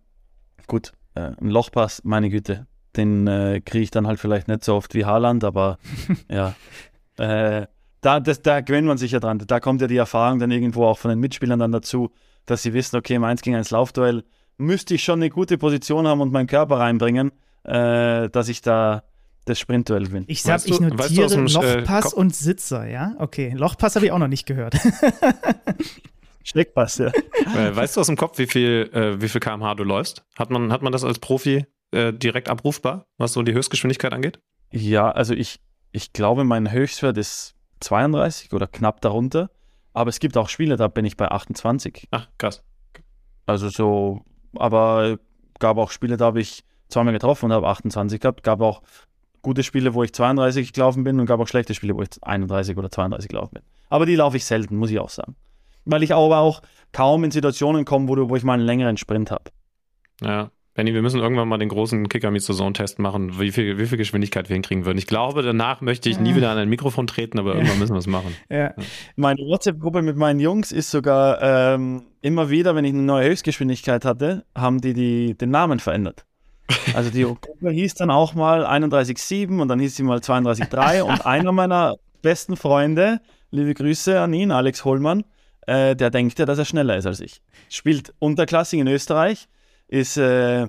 [0.65, 2.65] gut, äh, ein Lochpass, meine Güte,
[2.95, 5.77] den äh, kriege ich dann halt vielleicht nicht so oft wie Haaland, aber
[6.29, 6.55] ja.
[7.17, 7.67] Äh,
[8.01, 9.39] da, das, da gewöhnt man sich ja dran.
[9.45, 12.11] Da kommt ja die Erfahrung dann irgendwo auch von den Mitspielern dann dazu,
[12.45, 14.23] dass sie wissen, okay, meins gegen eins Laufduell
[14.57, 17.31] müsste ich schon eine gute Position haben und meinen Körper reinbringen,
[17.63, 19.03] äh, dass ich da
[19.49, 20.25] das Sprintduell gewinne.
[20.27, 23.15] Ich sag, Weißt ich notiere weißt du äh, Lochpass Kopf- und Sitzer, ja?
[23.19, 24.75] Okay, Lochpass habe ich auch noch nicht gehört.
[26.43, 27.07] Schleckpass, ja.
[27.07, 30.23] Äh, weißt du aus dem Kopf, wie viel, äh, wie viel kmh du läufst?
[30.37, 34.39] Hat man, hat man das als Profi äh, direkt abrufbar, was so die Höchstgeschwindigkeit angeht?
[34.71, 35.59] Ja, also ich,
[35.91, 39.49] ich glaube, mein Höchstwert ist 32 oder knapp darunter.
[39.93, 42.07] Aber es gibt auch Spiele, da bin ich bei 28.
[42.11, 42.63] Ach, krass.
[43.45, 44.21] Also so,
[44.55, 45.17] aber
[45.59, 48.43] gab auch Spiele, da habe ich zweimal getroffen und habe 28 gehabt.
[48.43, 48.83] Gab auch
[49.41, 52.77] gute Spiele, wo ich 32 gelaufen bin und gab auch schlechte Spiele, wo ich 31
[52.77, 53.63] oder 32 gelaufen bin.
[53.89, 55.35] Aber die laufe ich selten, muss ich auch sagen.
[55.85, 56.61] Weil ich aber auch
[56.91, 59.45] kaum in Situationen komme, wo, du, wo ich mal einen längeren Sprint habe.
[60.21, 60.51] Ja.
[60.77, 63.97] Benny, wir müssen irgendwann mal den großen Kicker Zone Test machen, wie viel, wie viel
[63.97, 64.99] Geschwindigkeit wir hinkriegen würden.
[64.99, 67.99] Ich glaube, danach möchte ich nie wieder an ein Mikrofon treten, aber irgendwann müssen wir
[67.99, 68.35] es machen.
[68.47, 68.75] ja.
[69.15, 74.05] Meine WhatsApp-Gruppe mit meinen Jungs ist sogar ähm, immer wieder, wenn ich eine neue Höchstgeschwindigkeit
[74.05, 76.27] hatte, haben die, die den Namen verändert.
[76.93, 81.25] Also die Gruppe hieß dann auch mal 31,7 und dann hieß sie mal 32,3 und
[81.25, 85.23] einer meiner besten Freunde, liebe Grüße an ihn, Alex Hollmann,
[85.65, 87.41] äh, der denkt ja, dass er schneller ist als ich.
[87.69, 89.47] Spielt unterklassig in Österreich,
[89.87, 90.67] ist äh,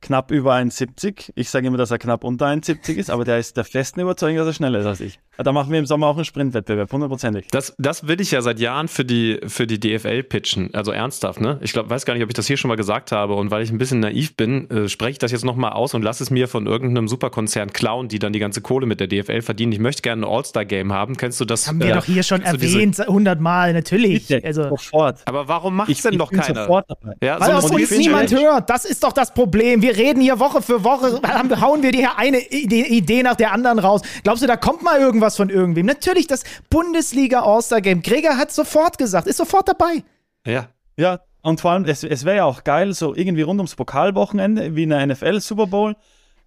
[0.00, 1.30] knapp über 1,70.
[1.34, 4.36] Ich sage immer, dass er knapp unter 1,70 ist, aber der ist der festen Überzeugung,
[4.38, 5.18] dass er schneller ist als ich.
[5.38, 7.48] Da machen wir im Sommer auch einen Sprintwettbewerb, hundertprozentig.
[7.50, 10.72] Das, das will ich ja seit Jahren für die, für die DFL pitchen.
[10.72, 11.58] Also ernsthaft, ne?
[11.60, 13.34] Ich glaub, weiß gar nicht, ob ich das hier schon mal gesagt habe.
[13.34, 16.02] Und weil ich ein bisschen naiv bin, äh, spreche ich das jetzt nochmal aus und
[16.02, 19.42] lasse es mir von irgendeinem Superkonzern klauen, die dann die ganze Kohle mit der DFL
[19.42, 19.72] verdienen.
[19.72, 21.16] Ich möchte gerne ein All-Star-Game haben.
[21.18, 21.68] Kennst du das?
[21.68, 24.28] Haben wir äh, doch hier schon erwähnt, hundertmal, natürlich.
[24.28, 25.18] Bitte, Also, sofort.
[25.26, 26.62] Aber warum macht Ich, es denn ich doch bin keiner?
[26.62, 27.14] sofort dabei.
[27.22, 28.70] Ja, weil so uns niemand hört.
[28.70, 29.82] Das ist doch das Problem.
[29.86, 33.52] Wir reden hier Woche für Woche, haben- hauen wir dir hier eine Idee, nach der
[33.52, 34.00] anderen raus.
[34.24, 35.86] Glaubst du, da kommt mal irgendwas von irgendwem?
[35.86, 38.02] Natürlich das Bundesliga All-Star Game.
[38.02, 40.02] Gregor hat sofort gesagt, ist sofort dabei.
[40.44, 40.70] Ja.
[40.96, 44.74] Ja, und vor allem, es, es wäre ja auch geil, so irgendwie rund ums Pokalwochenende,
[44.74, 45.94] wie in der NFL Super Bowl.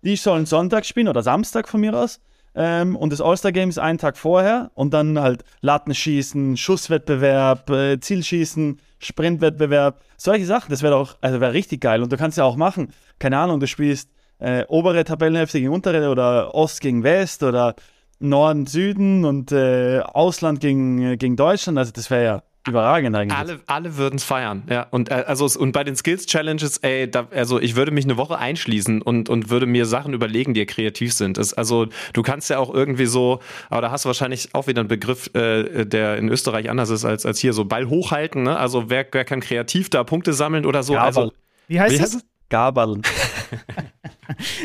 [0.01, 2.19] Die sollen Sonntag spielen oder Samstag von mir aus.
[2.55, 8.79] Ähm, und das All-Star-Game ist einen Tag vorher und dann halt Lattenschießen, Schusswettbewerb, äh, Zielschießen,
[8.99, 10.69] Sprintwettbewerb, solche Sachen.
[10.71, 12.01] Das wäre doch, also wäre richtig geil.
[12.01, 16.09] Und du kannst ja auch machen, keine Ahnung, du spielst äh, obere Tabellenhälfte gegen untere
[16.09, 17.75] oder Ost gegen West oder
[18.19, 21.77] Norden, Süden und äh, Ausland gegen, äh, gegen Deutschland.
[21.77, 23.37] Also das wäre ja überragend eigentlich.
[23.37, 24.87] Alle, alle würden es feiern, ja.
[24.91, 28.17] Und äh, also und bei den Skills Challenges, ey, da, also ich würde mich eine
[28.17, 31.37] Woche einschließen und, und würde mir Sachen überlegen, die kreativ sind.
[31.37, 33.39] Das, also du kannst ja auch irgendwie so,
[33.69, 37.05] aber da hast du wahrscheinlich auch wieder einen Begriff, äh, der in Österreich anders ist
[37.05, 38.57] als, als hier, so Ball hochhalten, ne?
[38.57, 40.93] Also wer, wer kann kreativ da Punkte sammeln oder so?
[40.93, 41.31] Ja, also,
[41.67, 42.01] Wie heißt wie es?
[42.01, 42.28] heißt es?
[42.49, 43.01] Gaballen.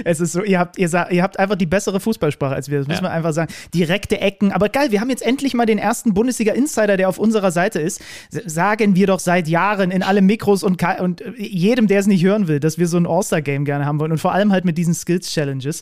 [0.04, 2.86] Es ist so, ihr habt, ihr, ihr habt einfach die bessere Fußballsprache als wir, das
[2.86, 3.02] muss Ja.
[3.04, 3.50] man einfach sagen.
[3.72, 7.50] Direkte Ecken, aber geil, wir haben jetzt endlich mal den ersten Bundesliga-Insider, der auf unserer
[7.50, 8.02] Seite ist.
[8.30, 12.22] Sagen wir doch seit Jahren in alle Mikros und, und äh, jedem, der es nicht
[12.22, 14.76] hören will, dass wir so ein All-Star-Game gerne haben wollen und vor allem halt mit
[14.76, 15.80] diesen Skills-Challenges.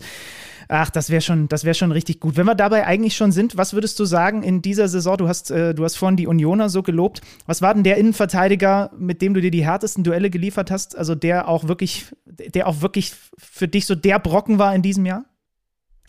[0.75, 2.39] Ach, das wäre schon, das wäre schon richtig gut.
[2.39, 5.19] Wenn wir dabei eigentlich schon sind, was würdest du sagen in dieser Saison?
[5.19, 7.21] Du hast, äh, du hast vorhin die Unioner so gelobt.
[7.45, 10.97] Was war denn der Innenverteidiger, mit dem du dir die härtesten Duelle geliefert hast?
[10.97, 15.05] Also der auch wirklich, der auch wirklich für dich so der Brocken war in diesem
[15.05, 15.27] Jahr?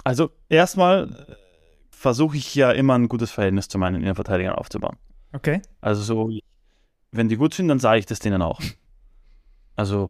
[0.05, 1.35] Also erstmal äh,
[1.91, 4.95] versuche ich ja immer ein gutes Verhältnis zu meinen Innenverteidigern aufzubauen.
[5.33, 5.61] Okay.
[5.81, 6.31] Also so,
[7.11, 8.61] wenn die gut sind, dann sage ich das denen auch.
[9.75, 10.09] Also,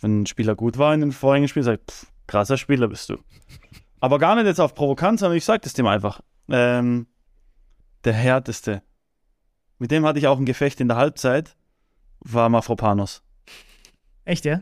[0.00, 3.08] wenn ein Spieler gut war in den vorigen Spielen, sage ich, pff, krasser Spieler bist
[3.08, 3.16] du.
[4.00, 6.20] Aber gar nicht jetzt auf provokant, sondern ich sage das dem einfach.
[6.48, 7.06] Ähm,
[8.04, 8.82] der härteste.
[9.78, 11.56] Mit dem hatte ich auch ein Gefecht in der Halbzeit,
[12.20, 13.22] war Mafropanos.
[14.24, 14.60] Echt, ja?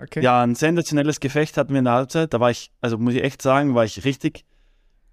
[0.00, 0.22] Okay.
[0.22, 2.34] Ja, ein sensationelles Gefecht hatten wir in der Halbzeit.
[2.34, 4.44] Da war ich, also muss ich echt sagen, war ich richtig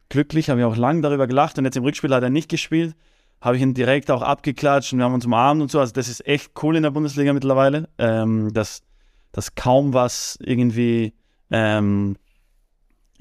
[0.09, 2.95] glücklich, habe ich auch lange darüber gelacht und jetzt im Rückspiel hat er nicht gespielt.
[3.39, 5.80] Habe ich ihn direkt auch abgeklatscht und wir haben uns umarmt und so.
[5.80, 8.82] Also das ist echt cool in der Bundesliga mittlerweile, ähm, dass,
[9.32, 11.14] dass kaum was irgendwie
[11.49, 12.18] ähm,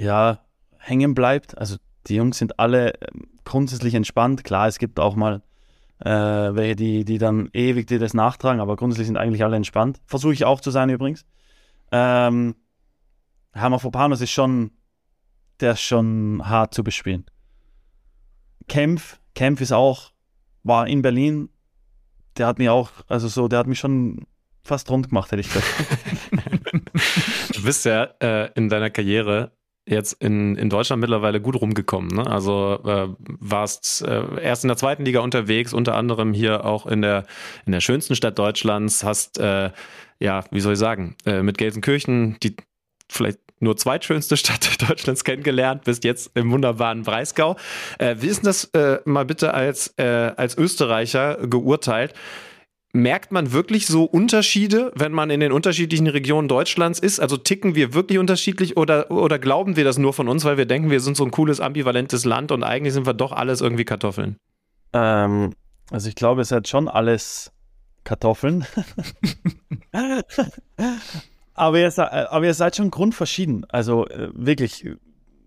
[0.01, 0.39] ja,
[0.79, 1.59] hängen bleibt.
[1.59, 1.77] Also
[2.07, 4.45] die Jungs sind alle ähm, grundsätzlich entspannt.
[4.45, 5.43] Klar, es gibt auch mal
[6.01, 10.01] äh, welche, die, die dann ewig dir das nachtragen, aber grundsätzlich sind eigentlich alle entspannt.
[10.07, 11.27] Versuche ich auch zu sein übrigens.
[11.93, 12.57] Ähm,
[13.55, 14.71] Hammerfopanos ist schon,
[15.61, 17.27] der ist schon hart zu bespielen.
[18.69, 20.13] Kempf, Kempf ist auch,
[20.63, 21.51] war in Berlin,
[22.39, 24.27] der hat mich auch, also so, der hat mich schon
[24.65, 25.67] fast rund gemacht, hätte ich gesagt.
[27.55, 29.53] Du bist ja äh, in deiner Karriere
[29.91, 32.11] jetzt in, in Deutschland mittlerweile gut rumgekommen.
[32.11, 32.27] Ne?
[32.27, 37.03] Also äh, warst äh, erst in der zweiten Liga unterwegs, unter anderem hier auch in
[37.03, 37.27] der,
[37.67, 39.71] in der schönsten Stadt Deutschlands, hast, äh,
[40.19, 42.57] ja, wie soll ich sagen, äh, mit Gelsenkirchen die
[43.09, 47.57] vielleicht nur zweitschönste Stadt Deutschlands kennengelernt, bist jetzt im wunderbaren Breisgau.
[47.99, 52.15] Äh, wie ist denn das äh, mal bitte als, als Österreicher geurteilt?
[52.93, 57.21] Merkt man wirklich so Unterschiede, wenn man in den unterschiedlichen Regionen Deutschlands ist?
[57.21, 60.67] Also ticken wir wirklich unterschiedlich oder, oder glauben wir das nur von uns, weil wir
[60.67, 63.85] denken, wir sind so ein cooles, ambivalentes Land und eigentlich sind wir doch alles irgendwie
[63.85, 64.39] Kartoffeln?
[64.93, 65.55] Ähm,
[65.93, 67.53] also ich glaube, es hat schon alles
[68.03, 68.67] Kartoffeln.
[71.55, 73.67] aber, ihr seid, aber ihr seid schon grundverschieden.
[73.71, 74.89] Also äh, wirklich,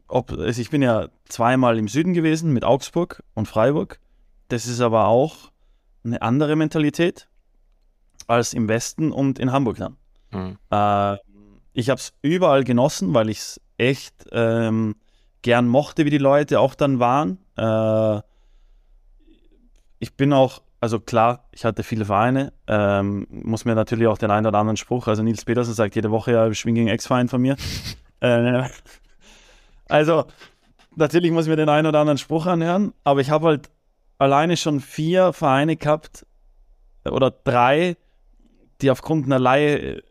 [0.07, 3.99] ob, also ich bin ja zweimal im Süden gewesen mit Augsburg und Freiburg.
[4.47, 5.51] Das ist aber auch
[6.05, 7.27] eine andere Mentalität
[8.27, 9.97] als im Westen und in Hamburg dann.
[10.31, 10.57] Hm.
[10.69, 11.17] Äh,
[11.73, 14.95] ich habe es überall genossen, weil ich es echt ähm,
[15.41, 17.39] gern mochte, wie die Leute auch dann waren.
[17.57, 18.21] Äh,
[19.99, 24.31] ich bin auch, also klar, ich hatte viele Vereine, ähm, muss mir natürlich auch den
[24.31, 27.29] einen oder anderen Spruch, also Nils Petersen sagt jede Woche, ja, ich bin gegen Ex-Verein
[27.29, 27.55] von mir.
[28.19, 28.63] äh,
[29.87, 30.25] also,
[30.95, 33.69] natürlich muss ich mir den einen oder anderen Spruch anhören, aber ich habe halt
[34.17, 36.25] alleine schon vier Vereine gehabt,
[37.05, 37.97] oder drei,
[38.83, 40.01] die aufgrund einer Laie äh,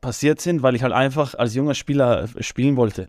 [0.00, 3.08] passiert sind, weil ich halt einfach als junger Spieler äh, spielen wollte.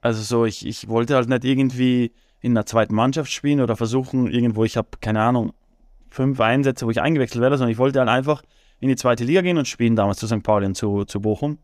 [0.00, 4.30] Also so, ich, ich wollte halt nicht irgendwie in einer zweiten Mannschaft spielen oder versuchen
[4.30, 5.52] irgendwo, ich habe keine Ahnung,
[6.08, 8.42] fünf Einsätze, wo ich eingewechselt werde, sondern ich wollte halt einfach
[8.80, 10.42] in die zweite Liga gehen und spielen damals zu St.
[10.42, 11.58] Pauli und zu, zu Bochum.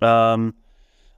[0.00, 0.54] Ähm,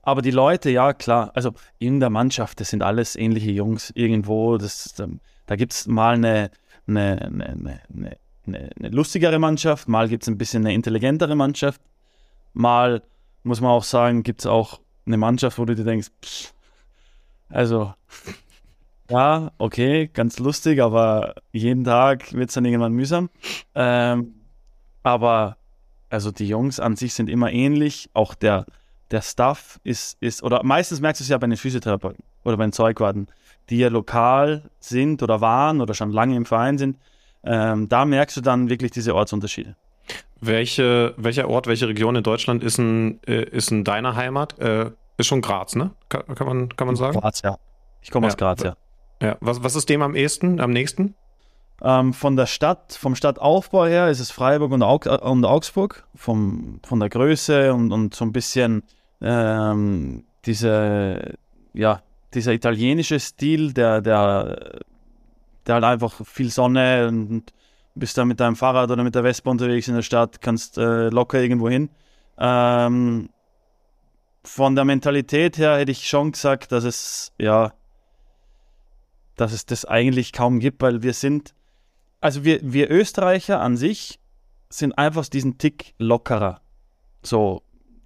[0.03, 4.57] aber die Leute, ja klar, also in der Mannschaft, das sind alles ähnliche Jungs irgendwo,
[4.57, 6.51] das, ähm, da gibt es mal eine,
[6.87, 8.17] eine, eine, eine,
[8.47, 11.81] eine, eine lustigere Mannschaft, mal gibt es ein bisschen eine intelligentere Mannschaft,
[12.53, 13.03] mal
[13.43, 16.53] muss man auch sagen, gibt es auch eine Mannschaft, wo du dir denkst, pff,
[17.49, 17.93] also
[19.09, 23.29] ja, okay, ganz lustig, aber jeden Tag wird es dann irgendwann mühsam.
[23.73, 24.33] Ähm,
[25.03, 25.55] aber
[26.09, 28.65] also die Jungs an sich sind immer ähnlich, auch der,
[29.11, 32.65] der Staff ist, ist, oder meistens merkst du es ja bei den Physiotherapeuten oder bei
[32.65, 33.27] den Zeugwarten,
[33.69, 36.97] die ja lokal sind oder waren oder schon lange im Verein sind.
[37.43, 39.75] Ähm, da merkst du dann wirklich diese Ortsunterschiede.
[40.39, 44.59] Welche, welcher Ort, welche Region in Deutschland ist in, äh, ist in deiner Heimat?
[44.59, 45.91] Äh, ist schon Graz, ne?
[46.09, 47.19] Kann, kann, man, kann man sagen?
[47.19, 47.57] Graz, ja.
[48.01, 48.33] Ich komme Ja.
[48.33, 48.75] aus Graz, ja.
[49.21, 49.37] Ja.
[49.39, 51.15] Was, was ist dem am ehesten, am nächsten?
[51.81, 56.07] Ähm, von der Stadt, vom Stadtaufbau her ist es Freiburg und, Aug äh, und Augsburg.
[56.15, 58.83] Vom, von der Größe und, und so ein bisschen
[59.21, 61.33] ähm, diese,
[61.73, 62.01] ja,
[62.33, 64.79] dieser italienische Stil, der, der,
[65.67, 67.53] der halt einfach viel Sonne und
[67.95, 71.09] bist da mit deinem Fahrrad oder mit der Vespa unterwegs in der Stadt, kannst äh,
[71.09, 71.89] locker irgendwo hin.
[72.37, 73.29] Ähm,
[74.43, 77.73] von der Mentalität her hätte ich schon gesagt, dass es, ja,
[79.35, 81.53] dass es das eigentlich kaum gibt, weil wir sind,
[82.21, 84.19] also wir, wir Österreicher an sich
[84.69, 86.61] sind einfach diesen Tick lockerer.
[87.23, 87.61] So,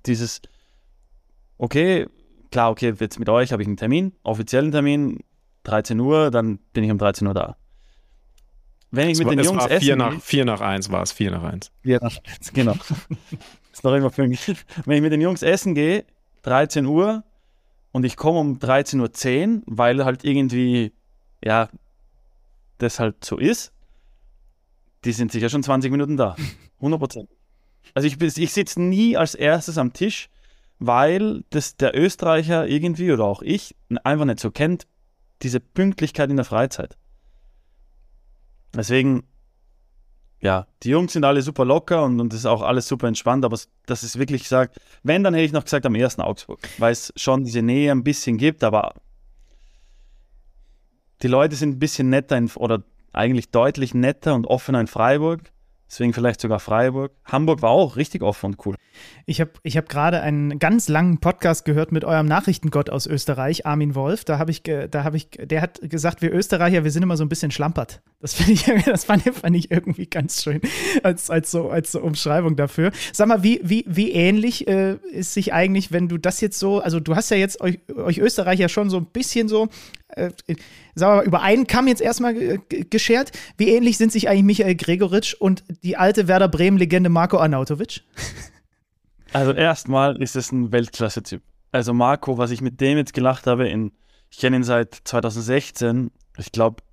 [0.05, 0.41] dieses,
[1.57, 2.07] okay,
[2.49, 5.19] klar, okay, jetzt mit euch habe ich einen Termin, offiziellen Termin,
[5.63, 7.57] 13 Uhr, dann bin ich um 13 Uhr da.
[8.91, 10.91] Wenn ich Es mit war, den Jungs war essen vier nach, gehe- vier nach eins
[10.91, 11.71] war es, vier nach eins.
[11.83, 11.99] ja,
[12.53, 12.75] genau.
[13.71, 14.57] ist noch immer pünktlich.
[14.85, 16.03] Wenn ich mit den Jungs essen gehe,
[16.43, 17.23] 13 Uhr
[17.93, 20.91] und ich komme um 13.10 Uhr, weil halt irgendwie,
[21.43, 21.69] ja,
[22.79, 23.71] das halt so ist,
[25.05, 26.35] die sind sicher schon 20 Minuten da.
[26.79, 27.29] 100 Prozent.
[27.93, 30.29] Also ich, ich sitze nie als erstes am Tisch,
[30.79, 34.87] weil das der Österreicher irgendwie oder auch ich einfach nicht so kennt,
[35.43, 36.97] diese Pünktlichkeit in der Freizeit.
[38.73, 39.23] Deswegen
[40.41, 43.57] ja, die Jungs sind alle super locker und, das ist auch alles super entspannt, aber
[43.85, 47.13] das ist wirklich gesagt, wenn, dann hätte ich noch gesagt am ersten Augsburg, weil es
[47.15, 48.95] schon diese Nähe ein bisschen gibt, aber
[51.21, 52.81] die Leute sind ein bisschen netter in, oder
[53.13, 55.50] eigentlich deutlich netter und offener in Freiburg,
[55.91, 57.11] deswegen vielleicht sogar Freiburg.
[57.25, 58.75] Hamburg war auch richtig offen und cool.
[59.25, 63.65] Ich habe ich hab gerade einen ganz langen Podcast gehört mit eurem Nachrichtengott aus Österreich,
[63.65, 64.23] Armin Wolf.
[64.23, 67.25] Da habe ich, da habe ich, der hat gesagt, wir Österreicher, wir sind immer so
[67.25, 68.01] ein bisschen schlampert.
[68.19, 70.61] Das ich, das fand, fand ich irgendwie ganz schön
[71.03, 72.91] als, als, so, als so Umschreibung dafür.
[73.11, 76.79] Sag mal, wie, wie, wie ähnlich äh, ist sich eigentlich, wenn du das jetzt so,
[76.79, 79.67] also du hast ja jetzt euch, euch Österreicher schon so ein bisschen so,
[80.15, 80.35] sagen
[80.95, 82.59] wir mal, über einen Kamm jetzt erstmal äh,
[82.89, 83.31] geschert.
[83.57, 88.01] Wie ähnlich sind sich eigentlich Michael Gregoritsch und die alte Werder Bremen-Legende Marco Arnautovic?
[89.33, 91.41] Also erstmal ist es ein Weltklasse-Typ.
[91.71, 93.93] Also Marco, was ich mit dem jetzt gelacht habe, in,
[94.29, 96.11] ich kenne ihn seit 2016.
[96.37, 96.83] Ich glaube,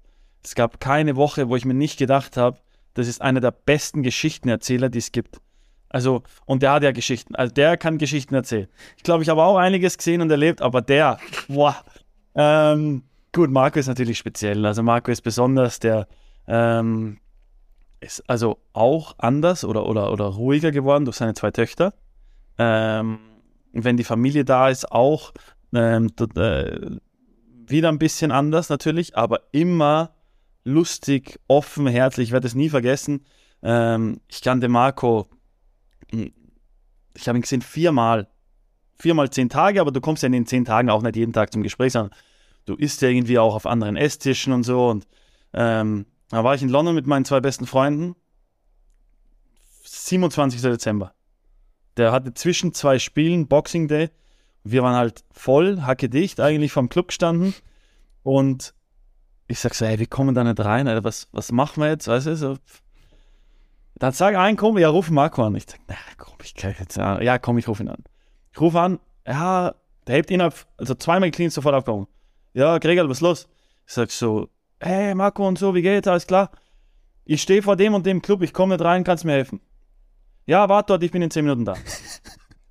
[0.45, 2.59] es gab keine Woche, wo ich mir nicht gedacht habe,
[2.95, 5.41] das ist einer der besten Geschichtenerzähler, die es gibt.
[5.89, 7.35] Also, und der hat ja Geschichten.
[7.35, 8.69] Also der kann Geschichten erzählen.
[8.97, 11.77] Ich glaube, ich habe auch einiges gesehen und erlebt, aber der, boah.
[12.35, 14.65] Ähm, gut, Marco ist natürlich speziell.
[14.67, 16.09] Also Marco ist besonders, der
[16.47, 17.19] ähm,
[18.01, 21.95] ist also auch anders oder, oder, oder ruhiger geworden durch seine zwei Töchter.
[22.59, 23.19] Ähm,
[23.73, 25.33] wenn die Familie da ist, auch
[25.75, 26.97] ähm, äh,
[27.67, 30.15] wieder ein bisschen anders natürlich, aber immer
[30.65, 32.29] lustig, offen, herzlich.
[32.29, 33.25] Ich werde es nie vergessen.
[33.63, 35.27] Ähm, ich kannte Marco,
[36.11, 36.33] hm,
[37.15, 38.29] ich habe ihn gesehen viermal.
[39.01, 41.53] Viermal zehn Tage, aber du kommst ja in den zehn Tagen auch nicht jeden Tag
[41.53, 42.17] zum Gespräch, sondern
[42.69, 44.89] du isst ja irgendwie auch auf anderen Esstischen und so.
[44.89, 45.07] Und
[45.55, 48.15] ähm, da war ich in London mit meinen zwei besten Freunden.
[49.85, 50.61] 27.
[50.61, 51.15] Dezember.
[51.97, 54.11] Der hatte zwischen zwei Spielen Boxing Day.
[54.65, 57.55] Wir waren halt voll, hacke dicht, eigentlich vom Club gestanden.
[58.23, 58.75] Und
[59.47, 62.07] ich sag so, ey, wir kommen da nicht rein, Alter, was, was machen wir jetzt?
[62.07, 62.57] Weißt du, so.
[63.95, 65.57] Dann sag ein Kumpel, ja, ruf Marco an.
[65.57, 68.05] Ich sag, na komm, ich kann jetzt, ja, ja, komm, ich rufe ihn an.
[68.53, 69.75] Ich rufe an, ja,
[70.07, 72.07] der hebt ihn ab, also zweimal clean sofort aufgehoben.
[72.59, 73.49] Ja, Gregor, was ist los?
[73.87, 74.49] Ich sag so,
[74.81, 76.51] hey, Marco und so, wie geht's, alles klar?
[77.25, 79.61] Ich stehe vor dem und dem Club, ich komme nicht rein, kannst mir helfen?
[80.45, 81.75] Ja, warte dort, ich bin in 10 Minuten da.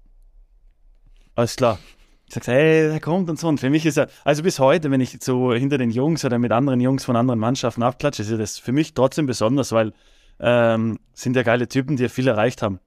[1.36, 1.80] Alles klar.
[2.28, 3.48] Ich sag, hey, der kommt und so.
[3.48, 6.38] Und für mich ist er, also bis heute, wenn ich so hinter den Jungs oder
[6.38, 9.94] mit anderen Jungs von anderen Mannschaften abklatsche, ist ja das für mich trotzdem besonders, weil
[10.42, 12.82] ähm, sind ja geile Typen, die ja viel erreicht haben.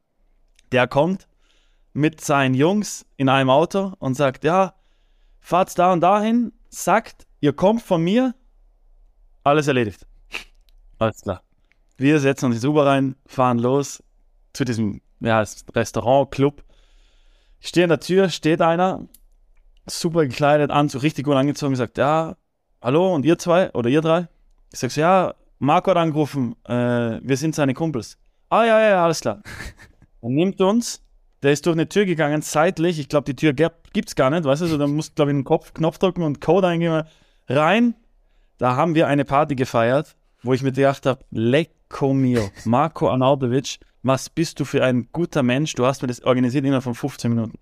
[0.71, 1.29] Der kommt
[1.95, 4.75] mit seinen Jungs in einem Auto und sagt, ja,
[5.41, 8.35] fahrt's da und dahin, sagt, ihr kommt von mir,
[9.45, 10.07] alles erledigt.
[10.99, 11.43] Alles klar.
[11.97, 14.03] Wir setzen uns ins Uber rein, fahren los
[14.53, 15.45] zu diesem ja,
[15.75, 16.65] Restaurant, Club.
[17.61, 19.07] Ich stehe an der Tür, steht einer,
[19.87, 22.37] super gekleidet, Anzug, richtig gut angezogen, sagt, ja,
[22.81, 24.29] hallo, und ihr zwei oder ihr drei?
[24.73, 28.17] Ich sag so, ja, Marco hat angerufen, äh, wir sind seine Kumpels.
[28.49, 29.43] Ah, ja, ja, alles klar.
[30.23, 31.03] Dann nimmt uns,
[31.43, 34.45] der ist durch eine Tür gegangen, seitlich, ich glaube, die Tür gab- gibt's gar nicht,
[34.45, 37.05] weißt du, so, dann musst du, glaube ich, einen Kopf, Knopf drücken und Code eingeben,
[37.49, 37.95] rein.
[38.59, 43.79] Da haben wir eine Party gefeiert, wo ich mir gedacht habe, lecco mio, Marco Arnautovic,
[44.03, 47.31] was bist du für ein guter Mensch, du hast mir das organisiert innerhalb von 15
[47.31, 47.59] Minuten.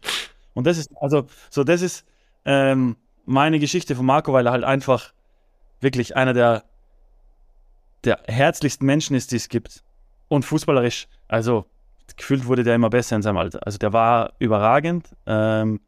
[0.54, 2.04] Und das ist, also, so, das ist
[2.44, 5.12] ähm, meine Geschichte von Marco, weil er halt einfach
[5.80, 6.64] wirklich einer der,
[8.04, 9.82] der herzlichsten Menschen ist, die es gibt.
[10.28, 11.66] Und fußballerisch, also
[12.16, 13.60] gefühlt wurde der immer besser in seinem Alter.
[13.66, 15.80] Also der war überragend ähm,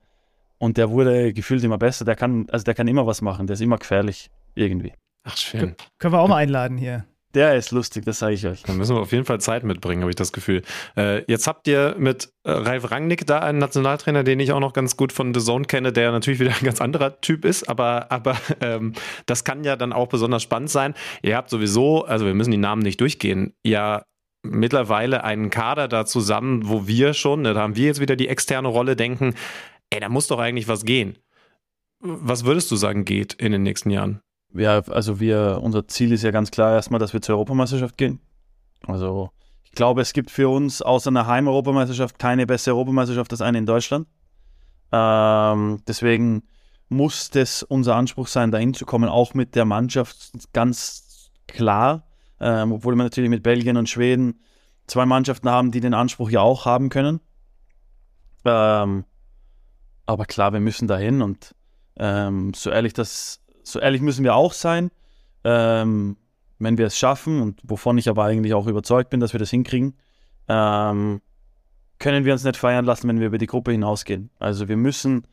[0.58, 2.04] und der wurde gefühlt immer besser.
[2.04, 4.92] Der kann, also der kann immer was machen, der ist immer gefährlich irgendwie.
[5.24, 5.76] Ach, schön.
[5.98, 7.04] Können wir auch mal einladen hier.
[7.34, 8.64] Der ist lustig, das sage ich euch.
[8.64, 10.62] Da müssen wir auf jeden Fall Zeit mitbringen, habe ich das Gefühl.
[10.96, 14.72] Äh, jetzt habt ihr mit äh, Ralf Rangnick da einen Nationaltrainer, den ich auch noch
[14.72, 18.10] ganz gut von The Zone kenne, der natürlich wieder ein ganz anderer Typ ist, aber,
[18.10, 18.94] aber ähm,
[19.26, 20.94] das kann ja dann auch besonders spannend sein.
[21.22, 24.02] Ihr habt sowieso, also wir müssen die Namen nicht durchgehen, ja
[24.42, 28.68] mittlerweile einen Kader da zusammen, wo wir schon, da haben wir jetzt wieder die externe
[28.68, 29.34] Rolle, denken,
[29.90, 31.18] ey, da muss doch eigentlich was gehen.
[32.00, 34.20] Was würdest du sagen, geht in den nächsten Jahren?
[34.52, 38.20] Ja, also wir, unser Ziel ist ja ganz klar erstmal, dass wir zur Europameisterschaft gehen.
[38.86, 39.30] Also
[39.62, 43.66] ich glaube, es gibt für uns außer einer Heim-Europameisterschaft keine bessere Europameisterschaft als eine in
[43.66, 44.08] Deutschland.
[44.90, 46.42] Ähm, deswegen
[46.88, 52.09] muss das unser Anspruch sein, dahin zu kommen, auch mit der Mannschaft ganz klar.
[52.40, 54.40] Ähm, obwohl wir natürlich mit Belgien und Schweden
[54.86, 57.20] zwei Mannschaften haben, die den Anspruch ja auch haben können.
[58.44, 59.04] Ähm,
[60.06, 61.54] aber klar, wir müssen dahin und
[61.96, 64.90] ähm, so ehrlich das so ehrlich müssen wir auch sein.
[65.44, 66.16] Ähm,
[66.58, 69.50] wenn wir es schaffen, und wovon ich aber eigentlich auch überzeugt bin, dass wir das
[69.50, 69.94] hinkriegen,
[70.48, 71.22] ähm,
[71.98, 74.30] können wir uns nicht feiern lassen, wenn wir über die Gruppe hinausgehen.
[74.38, 75.26] Also wir müssen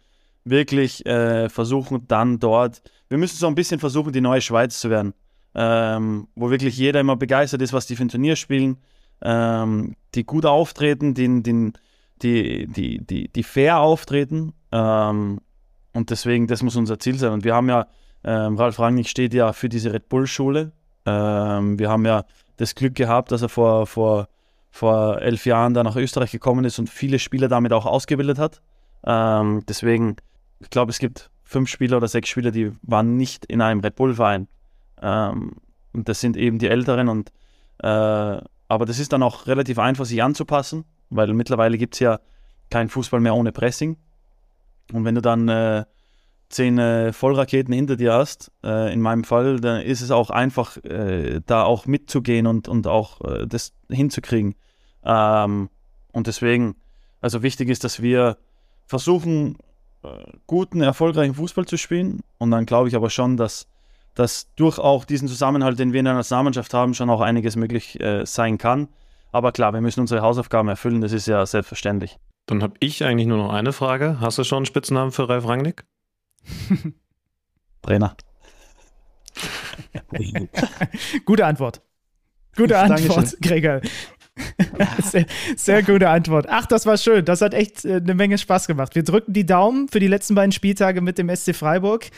[0.45, 4.89] wirklich äh, versuchen, dann dort, wir müssen so ein bisschen versuchen, die neue Schweiz zu
[4.89, 5.13] werden,
[5.57, 8.77] ähm, wo wirklich jeder immer begeistert ist, was die für ein Turnier spielen,
[9.23, 11.73] ähm, die gut auftreten, die, die,
[12.21, 14.53] die, die, die, die fair auftreten.
[14.71, 15.41] Ähm,
[15.93, 17.31] und deswegen, das muss unser Ziel sein.
[17.31, 17.87] Und wir haben ja
[18.23, 20.71] ähm, Ralf Rangnick steht ja für diese Red Bull-Schule.
[21.07, 22.25] Ähm, wir haben ja
[22.57, 24.27] das Glück gehabt, dass er vor, vor,
[24.69, 28.61] vor elf Jahren da nach Österreich gekommen ist und viele Spieler damit auch ausgebildet hat.
[29.05, 30.17] Ähm, deswegen,
[30.59, 33.95] ich glaube, es gibt fünf Spieler oder sechs Spieler, die waren nicht in einem Red
[33.95, 34.47] Bull-Verein.
[35.01, 35.53] Ähm,
[35.93, 37.09] und das sind eben die Älteren.
[37.09, 37.31] Und,
[37.79, 42.19] äh, aber das ist dann auch relativ einfach, sich anzupassen, weil mittlerweile gibt es ja
[42.69, 43.97] keinen Fußball mehr ohne Pressing.
[44.93, 45.85] Und wenn du dann äh,
[46.49, 50.77] zehn äh, Vollraketen hinter dir hast, äh, in meinem Fall, dann ist es auch einfach,
[50.83, 54.55] äh, da auch mitzugehen und, und auch äh, das hinzukriegen.
[55.03, 55.69] Ähm,
[56.11, 56.75] und deswegen,
[57.21, 58.37] also wichtig ist, dass wir
[58.85, 59.57] versuchen,
[60.03, 60.09] äh,
[60.47, 62.21] guten, erfolgreichen Fußball zu spielen.
[62.37, 63.67] Und dann glaube ich aber schon, dass,
[64.17, 67.99] dass durch auch diesen Zusammenhalt, den wir in der Nationalmannschaft haben, schon auch einiges möglich
[67.99, 68.87] äh, sein kann.
[69.31, 72.17] Aber klar, wir müssen unsere Hausaufgaben erfüllen, das ist ja selbstverständlich.
[72.47, 74.19] Dann habe ich eigentlich nur noch eine Frage.
[74.19, 75.85] Hast du schon einen Spitznamen für Ralf Rangnick?
[77.83, 78.15] Trainer.
[81.25, 81.81] Gute Antwort.
[82.55, 83.81] Gute Antwort, Gregor.
[85.03, 85.25] sehr,
[85.55, 86.47] sehr, gute Antwort.
[86.49, 87.25] Ach, das war schön.
[87.25, 88.95] Das hat echt äh, eine Menge Spaß gemacht.
[88.95, 92.09] Wir drücken die Daumen für die letzten beiden Spieltage mit dem SC Freiburg.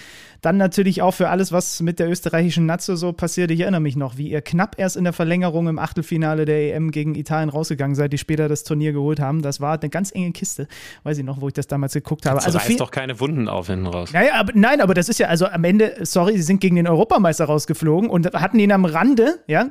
[0.41, 3.51] Dann natürlich auch für alles, was mit der österreichischen Natze so passiert.
[3.51, 6.91] Ich erinnere mich noch, wie ihr knapp erst in der Verlängerung im Achtelfinale der EM
[6.91, 9.41] gegen Italien rausgegangen seid, die später das Turnier geholt haben.
[9.41, 10.67] Das war eine ganz enge Kiste.
[11.03, 12.37] Weiß ich noch, wo ich das damals geguckt habe.
[12.37, 14.13] Das also reißt doch keine Wunden auf hinten raus.
[14.13, 16.87] Naja, aber, nein, aber das ist ja, also am Ende, sorry, sie sind gegen den
[16.87, 19.69] Europameister rausgeflogen und hatten ihn am Rande, ja,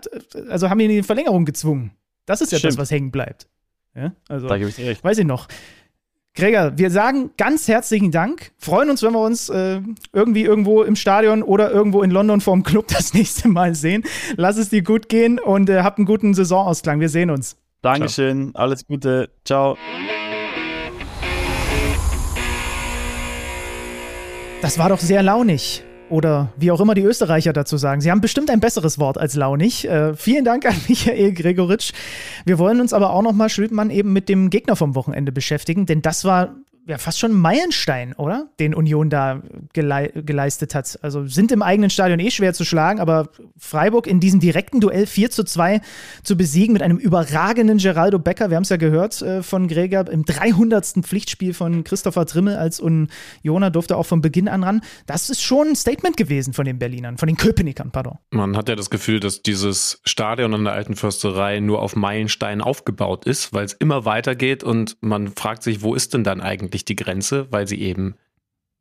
[0.51, 1.93] also haben ihn in die Verlängerung gezwungen.
[2.29, 2.75] Das ist ja Stimmt.
[2.75, 3.49] das, was hängen bleibt.
[3.95, 5.03] Ja, also, da gebe ich dir recht.
[5.03, 5.49] Weiß ich noch.
[6.35, 8.53] Gregor, wir sagen ganz herzlichen Dank.
[8.59, 9.81] Freuen uns, wenn wir uns äh,
[10.13, 14.05] irgendwie irgendwo im Stadion oder irgendwo in London vorm Club das nächste Mal sehen.
[14.37, 17.01] Lass es dir gut gehen und äh, habt einen guten Saisonausklang.
[17.01, 17.57] Wir sehen uns.
[17.81, 18.63] Dankeschön, Ciao.
[18.63, 19.31] alles Gute.
[19.45, 19.79] Ciao.
[24.61, 28.01] Das war doch sehr launig oder wie auch immer die Österreicher dazu sagen.
[28.01, 29.89] Sie haben bestimmt ein besseres Wort als launig.
[29.89, 31.93] Äh, vielen Dank an Michael Gregoritsch.
[32.45, 36.03] Wir wollen uns aber auch nochmal, Schültmann, eben mit dem Gegner vom Wochenende beschäftigen, denn
[36.03, 36.55] das war
[36.89, 38.49] ja fast schon ein Meilenstein, oder?
[38.59, 39.43] Den Union da
[39.75, 40.99] gelei geleistet hat.
[41.03, 43.29] Also sind im eigenen Stadion eh schwer zu schlagen, aber
[43.59, 45.81] Freiburg in diesem direkten Duell 4 zu 2
[46.23, 50.09] zu besiegen mit einem überragenden Geraldo Becker, wir haben es ja gehört äh, von Gregor,
[50.09, 50.87] im 300.
[51.03, 54.81] Pflichtspiel von Christopher Trimmel als Unioner durfte auch von Beginn an ran.
[55.07, 58.19] Das ist schon ein Statement gewesen von den Berlinern, von den Köpenickern, pardon.
[58.31, 62.63] Man hat ja das Gefühl, dass dieses Stadion an der alten Försterei nur auf Meilensteinen
[62.63, 66.78] aufgebaut ist, weil es immer weitergeht und man fragt sich, wo ist denn dann eigentlich
[66.79, 68.15] eigentlich die Grenze, weil sie eben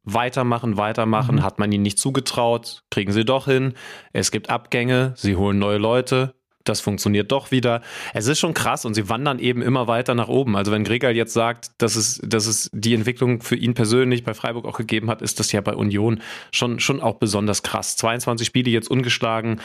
[0.03, 1.43] weitermachen, weitermachen, mhm.
[1.43, 3.73] hat man ihnen nicht zugetraut, kriegen sie doch hin.
[4.13, 6.33] Es gibt Abgänge, sie holen neue Leute,
[6.63, 7.81] das funktioniert doch wieder.
[8.13, 10.55] Es ist schon krass und sie wandern eben immer weiter nach oben.
[10.55, 14.33] Also wenn Gregal jetzt sagt, dass es, dass es die Entwicklung für ihn persönlich bei
[14.33, 16.21] Freiburg auch gegeben hat, ist das ja bei Union
[16.51, 17.95] schon, schon auch besonders krass.
[17.97, 19.61] 22 Spiele jetzt ungeschlagen.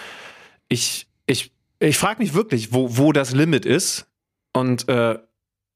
[0.69, 4.07] Ich, ich, ich frage mich wirklich, wo, wo das Limit ist.
[4.53, 5.19] Und äh,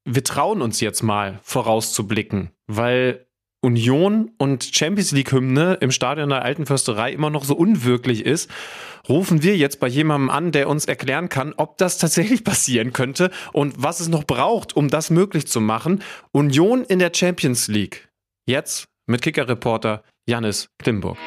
[0.06, 3.26] wir trauen uns jetzt mal vorauszublicken, weil
[3.60, 8.48] Union und Champions League Hymne im Stadion der Alten Försterei immer noch so unwirklich ist,
[9.08, 13.30] rufen wir jetzt bei jemandem an, der uns erklären kann, ob das tatsächlich passieren könnte
[13.52, 16.02] und was es noch braucht, um das möglich zu machen.
[16.30, 18.08] Union in der Champions League.
[18.46, 21.18] Jetzt mit Kicker-Reporter Janis Klimburg.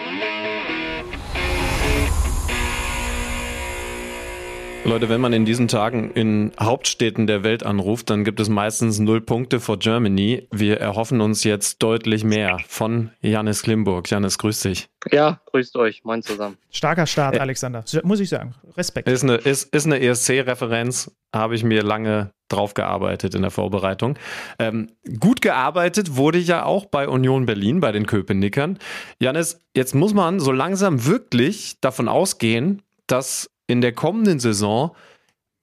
[4.86, 8.98] Leute, wenn man in diesen Tagen in Hauptstädten der Welt anruft, dann gibt es meistens
[9.00, 10.48] null Punkte for Germany.
[10.52, 14.10] Wir erhoffen uns jetzt deutlich mehr von Janis Klimburg.
[14.10, 14.90] Janis, grüß dich.
[15.12, 16.58] Ja, grüßt euch, moin zusammen.
[16.72, 17.84] Starker Start, Alexander.
[18.04, 18.56] Muss ich sagen.
[18.78, 19.08] Respekt.
[19.10, 24.18] Ist eine, ist, ist eine ESC-Referenz, habe ich mir lange drauf gearbeitet in der Vorbereitung.
[24.58, 24.88] Ähm,
[25.20, 28.80] gut gearbeitet wurde ja auch bei Union Berlin, bei den Köpenickern.
[29.20, 34.96] Janis, jetzt muss man so langsam wirklich davon ausgehen, dass in der kommenden Saison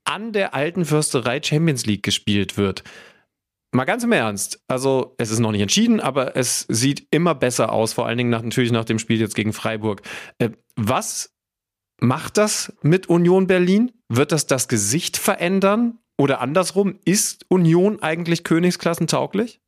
[0.05, 2.85] an der alten Fürsterei Champions League gespielt wird.
[3.73, 7.73] Mal ganz im Ernst, also es ist noch nicht entschieden, aber es sieht immer besser
[7.73, 10.03] aus, vor allen Dingen nach, natürlich nach dem Spiel jetzt gegen Freiburg.
[10.39, 11.35] Äh, was
[12.01, 13.93] macht das mit Union Berlin?
[14.09, 15.99] Wird das das Gesicht verändern?
[16.17, 19.61] Oder andersrum, ist Union eigentlich Königsklassentauglich?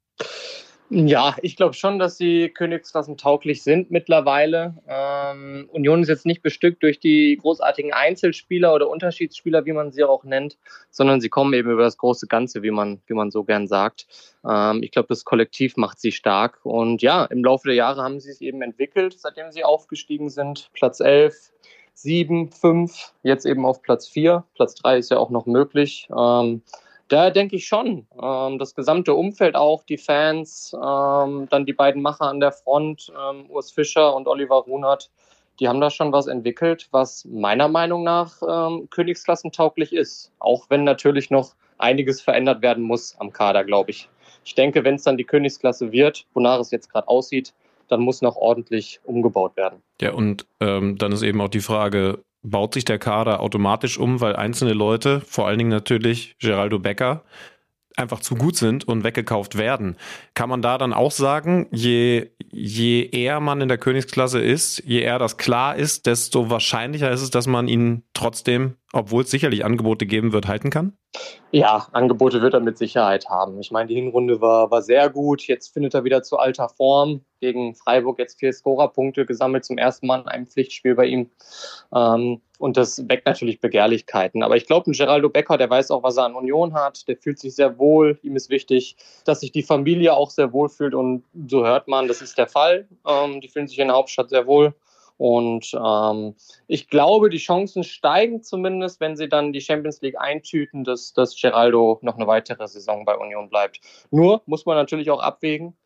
[0.90, 4.74] Ja, ich glaube schon, dass sie Königsklassen tauglich sind mittlerweile.
[4.88, 10.04] Ähm, Union ist jetzt nicht bestückt durch die großartigen Einzelspieler oder Unterschiedsspieler, wie man sie
[10.04, 10.56] auch nennt,
[10.90, 14.06] sondern sie kommen eben über das große Ganze, wie man, wie man so gern sagt.
[14.48, 16.60] Ähm, ich glaube, das Kollektiv macht sie stark.
[16.64, 20.70] Und ja, im Laufe der Jahre haben sie es eben entwickelt, seitdem sie aufgestiegen sind.
[20.72, 21.52] Platz 11,
[21.92, 24.44] 7, 5, jetzt eben auf Platz 4.
[24.54, 26.08] Platz 3 ist ja auch noch möglich.
[26.16, 26.62] Ähm,
[27.08, 28.06] da denke ich schon.
[28.22, 33.12] Ähm, das gesamte Umfeld auch, die Fans, ähm, dann die beiden Macher an der Front,
[33.18, 35.10] ähm, Urs Fischer und Oliver Runert,
[35.60, 40.30] die haben da schon was entwickelt, was meiner Meinung nach ähm, Königsklassentauglich ist.
[40.38, 44.08] Auch wenn natürlich noch einiges verändert werden muss am Kader, glaube ich.
[44.44, 47.54] Ich denke, wenn es dann die Königsklasse wird, wonach es jetzt gerade aussieht,
[47.88, 49.82] dann muss noch ordentlich umgebaut werden.
[50.00, 54.20] Ja, und ähm, dann ist eben auch die Frage, baut sich der Kader automatisch um,
[54.20, 57.24] weil einzelne Leute, vor allen Dingen natürlich Geraldo Becker,
[57.98, 59.96] einfach zu gut sind und weggekauft werden.
[60.34, 65.00] Kann man da dann auch sagen, je, je eher man in der Königsklasse ist, je
[65.00, 69.64] eher das klar ist, desto wahrscheinlicher ist es, dass man ihn trotzdem, obwohl es sicherlich
[69.64, 70.96] Angebote geben wird, halten kann?
[71.50, 73.60] Ja, Angebote wird er mit Sicherheit haben.
[73.60, 75.42] Ich meine, die Hinrunde war, war sehr gut.
[75.46, 77.22] Jetzt findet er wieder zu alter Form.
[77.40, 81.30] Gegen Freiburg jetzt vier Scorerpunkte gesammelt, zum ersten Mal in einem Pflichtspiel bei ihm.
[81.94, 84.42] Ähm, und das weckt natürlich Begehrlichkeiten.
[84.42, 87.06] Aber ich glaube, ein Geraldo Becker, der weiß auch, was er an Union hat.
[87.08, 88.18] Der fühlt sich sehr wohl.
[88.22, 90.94] Ihm ist wichtig, dass sich die Familie auch sehr wohl fühlt.
[90.94, 92.88] Und so hört man, das ist der Fall.
[93.06, 94.74] Ähm, die fühlen sich in der Hauptstadt sehr wohl.
[95.18, 96.36] Und ähm,
[96.68, 101.38] ich glaube, die Chancen steigen zumindest, wenn sie dann die Champions League eintüten, dass, dass
[101.40, 103.80] Geraldo noch eine weitere Saison bei Union bleibt.
[104.10, 105.76] Nur muss man natürlich auch abwägen.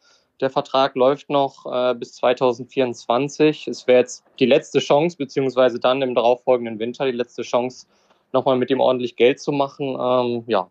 [0.40, 3.68] Der Vertrag läuft noch äh, bis 2024.
[3.68, 7.86] Es wäre jetzt die letzte Chance, beziehungsweise dann im darauffolgenden Winter die letzte Chance,
[8.32, 9.96] nochmal mit ihm ordentlich Geld zu machen.
[9.98, 10.70] Ähm, ja,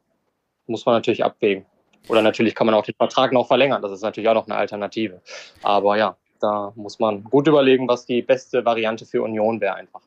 [0.68, 1.66] muss man natürlich abwägen.
[2.09, 3.82] Oder natürlich kann man auch den Vertrag noch verlängern.
[3.82, 5.22] Das ist natürlich auch noch eine Alternative.
[5.62, 10.02] Aber ja, da muss man gut überlegen, was die beste Variante für Union wäre einfach.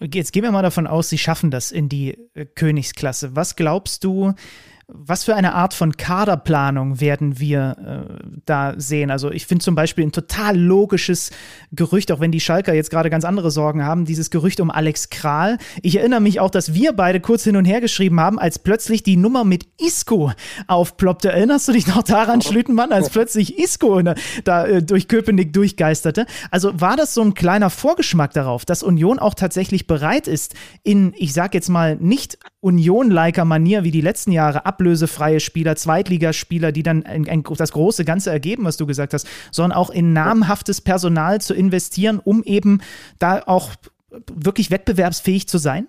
[0.00, 3.34] Jetzt gehen wir mal davon aus, sie schaffen das in die äh, Königsklasse.
[3.34, 4.32] Was glaubst du,
[4.90, 9.10] was für eine Art von Kaderplanung werden wir äh, da sehen?
[9.10, 11.30] Also ich finde zum Beispiel ein total logisches
[11.72, 15.10] Gerücht, auch wenn die Schalker jetzt gerade ganz andere Sorgen haben, dieses Gerücht um Alex
[15.10, 15.58] Kral.
[15.82, 19.02] Ich erinnere mich auch, dass wir beide kurz hin und her geschrieben haben, als plötzlich
[19.02, 20.32] die Nummer mit Isco
[20.68, 21.32] aufploppte.
[21.32, 24.14] Erinnerst du dich noch daran, Schlüttenmann, als plötzlich Isco da,
[24.44, 26.24] da äh, durch Köpenick durchgeisterte?
[26.50, 31.12] Also war das so ein kleiner Vorgeschmack darauf, dass Union auch tatsächlich bereit ist, in,
[31.18, 36.84] ich sag jetzt mal, nicht Union-liker Manier wie die letzten Jahre ablösefreie Spieler, Zweitligaspieler, die
[36.84, 40.80] dann ein, ein, das große Ganze ergeben, was du gesagt hast, sondern auch in namhaftes
[40.80, 42.80] Personal zu investieren, um eben
[43.18, 43.70] da auch
[44.32, 45.88] wirklich wettbewerbsfähig zu sein?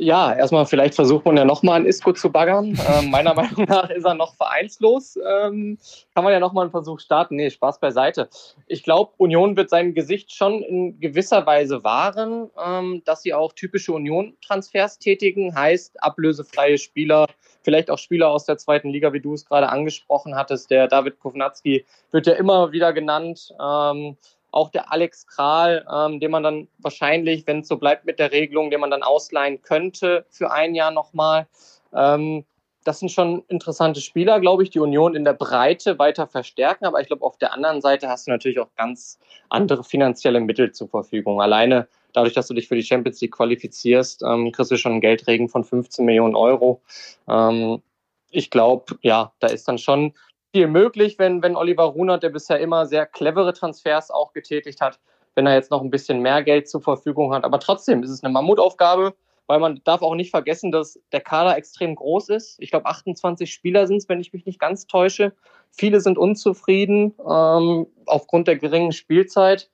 [0.00, 2.78] Ja, erstmal vielleicht versucht man ja nochmal einen Isco zu baggern.
[2.88, 5.16] Ähm, meiner Meinung nach ist er noch vereinslos.
[5.16, 5.76] Ähm,
[6.14, 7.36] kann man ja nochmal einen Versuch starten.
[7.36, 8.30] Nee, Spaß beiseite.
[8.66, 13.52] Ich glaube, Union wird sein Gesicht schon in gewisser Weise wahren, ähm, dass sie auch
[13.52, 17.26] typische Union-Transfers tätigen, heißt ablösefreie Spieler,
[17.68, 20.70] vielleicht auch Spieler aus der zweiten Liga, wie du es gerade angesprochen hattest.
[20.70, 23.52] Der David Kovnatski wird ja immer wieder genannt.
[23.60, 24.16] Ähm,
[24.52, 28.32] auch der Alex Kral, ähm, den man dann wahrscheinlich, wenn es so bleibt mit der
[28.32, 31.46] Regelung, den man dann ausleihen könnte für ein Jahr nochmal.
[31.94, 32.46] Ähm,
[32.84, 36.86] das sind schon interessante Spieler, glaube ich, die Union in der Breite weiter verstärken.
[36.86, 39.18] Aber ich glaube, auf der anderen Seite hast du natürlich auch ganz
[39.50, 41.42] andere finanzielle Mittel zur Verfügung.
[41.42, 45.00] Alleine dadurch, dass du dich für die Champions League qualifizierst, ähm, kriegst du schon einen
[45.00, 46.80] Geldregen von 15 Millionen Euro.
[47.28, 47.82] Ähm,
[48.30, 50.12] ich glaube, ja, da ist dann schon
[50.52, 54.98] viel möglich, wenn, wenn Oliver Runert, der bisher immer sehr clevere Transfers auch getätigt hat,
[55.34, 57.44] wenn er jetzt noch ein bisschen mehr Geld zur Verfügung hat.
[57.44, 59.14] Aber trotzdem ist es eine Mammutaufgabe,
[59.46, 62.56] weil man darf auch nicht vergessen, dass der Kader extrem groß ist.
[62.60, 65.32] Ich glaube, 28 Spieler sind es, wenn ich mich nicht ganz täusche.
[65.70, 69.70] Viele sind unzufrieden ähm, aufgrund der geringen Spielzeit.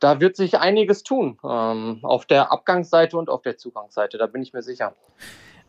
[0.00, 1.38] Da wird sich einiges tun.
[1.44, 4.94] Ähm, auf der Abgangsseite und auf der Zugangsseite, da bin ich mir sicher.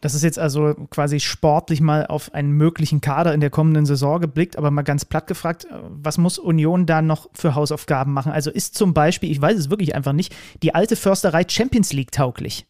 [0.01, 4.19] Das ist jetzt also quasi sportlich mal auf einen möglichen Kader in der kommenden Saison
[4.19, 8.31] geblickt, aber mal ganz platt gefragt, was muss Union da noch für Hausaufgaben machen?
[8.31, 12.11] Also ist zum Beispiel, ich weiß es wirklich einfach nicht, die alte Försterei Champions League
[12.11, 12.65] tauglich?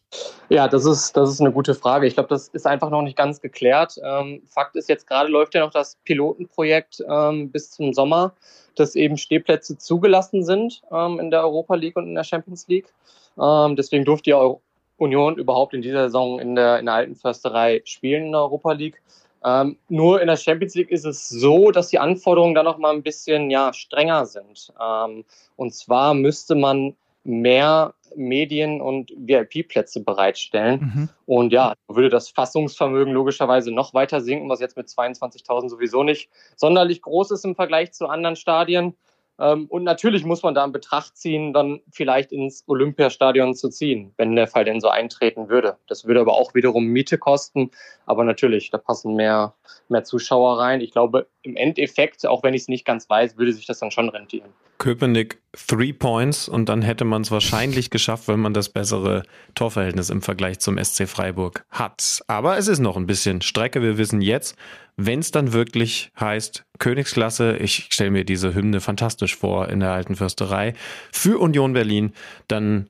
[0.50, 2.06] Ja, das ist, das ist eine gute Frage.
[2.06, 3.96] Ich glaube, das ist einfach noch nicht ganz geklärt.
[4.04, 8.34] Ähm, Fakt ist, jetzt gerade läuft ja noch das Pilotenprojekt ähm, bis zum Sommer,
[8.74, 12.92] dass eben Stehplätze zugelassen sind ähm, in der Europa League und in der Champions League.
[13.40, 14.56] Ähm, deswegen durfte ja
[14.98, 18.72] Union überhaupt in dieser Saison in der, in der alten Försterei spielen in der Europa
[18.72, 19.02] League.
[19.44, 22.94] Ähm, nur in der Champions League ist es so, dass die Anforderungen da noch mal
[22.94, 24.72] ein bisschen ja, strenger sind.
[24.80, 25.24] Ähm,
[25.56, 26.94] und zwar müsste man
[27.24, 30.80] mehr Medien- und VIP-Plätze bereitstellen.
[30.80, 31.08] Mhm.
[31.26, 36.28] Und ja, würde das Fassungsvermögen logischerweise noch weiter sinken, was jetzt mit 22.000 sowieso nicht
[36.56, 38.94] sonderlich groß ist im Vergleich zu anderen Stadien.
[39.42, 44.14] Ähm, und natürlich muss man da in Betracht ziehen, dann vielleicht ins Olympiastadion zu ziehen,
[44.16, 45.76] wenn der Fall denn so eintreten würde.
[45.88, 47.72] Das würde aber auch wiederum Miete kosten.
[48.06, 49.54] Aber natürlich, da passen mehr,
[49.88, 50.80] mehr Zuschauer rein.
[50.80, 53.90] Ich glaube, im Endeffekt, auch wenn ich es nicht ganz weiß, würde sich das dann
[53.90, 54.50] schon rentieren.
[54.78, 59.22] Köpenick three points und dann hätte man es wahrscheinlich geschafft, wenn man das bessere
[59.54, 62.22] Torverhältnis im Vergleich zum SC Freiburg hat.
[62.26, 63.82] Aber es ist noch ein bisschen Strecke.
[63.82, 64.56] Wir wissen jetzt,
[64.96, 69.92] wenn es dann wirklich heißt Königsklasse, ich stelle mir diese Hymne fantastisch vor in der
[69.92, 70.74] alten Fürsterei,
[71.12, 72.12] für Union Berlin,
[72.48, 72.88] dann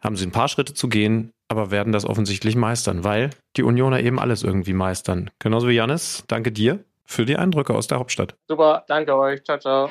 [0.00, 4.00] haben sie ein paar Schritte zu gehen, aber werden das offensichtlich meistern, weil die Unioner
[4.00, 5.30] eben alles irgendwie meistern.
[5.38, 8.34] Genauso wie Janis, danke dir für die Eindrücke aus der Hauptstadt.
[8.48, 9.42] Super, danke euch.
[9.44, 9.90] Ciao, ciao.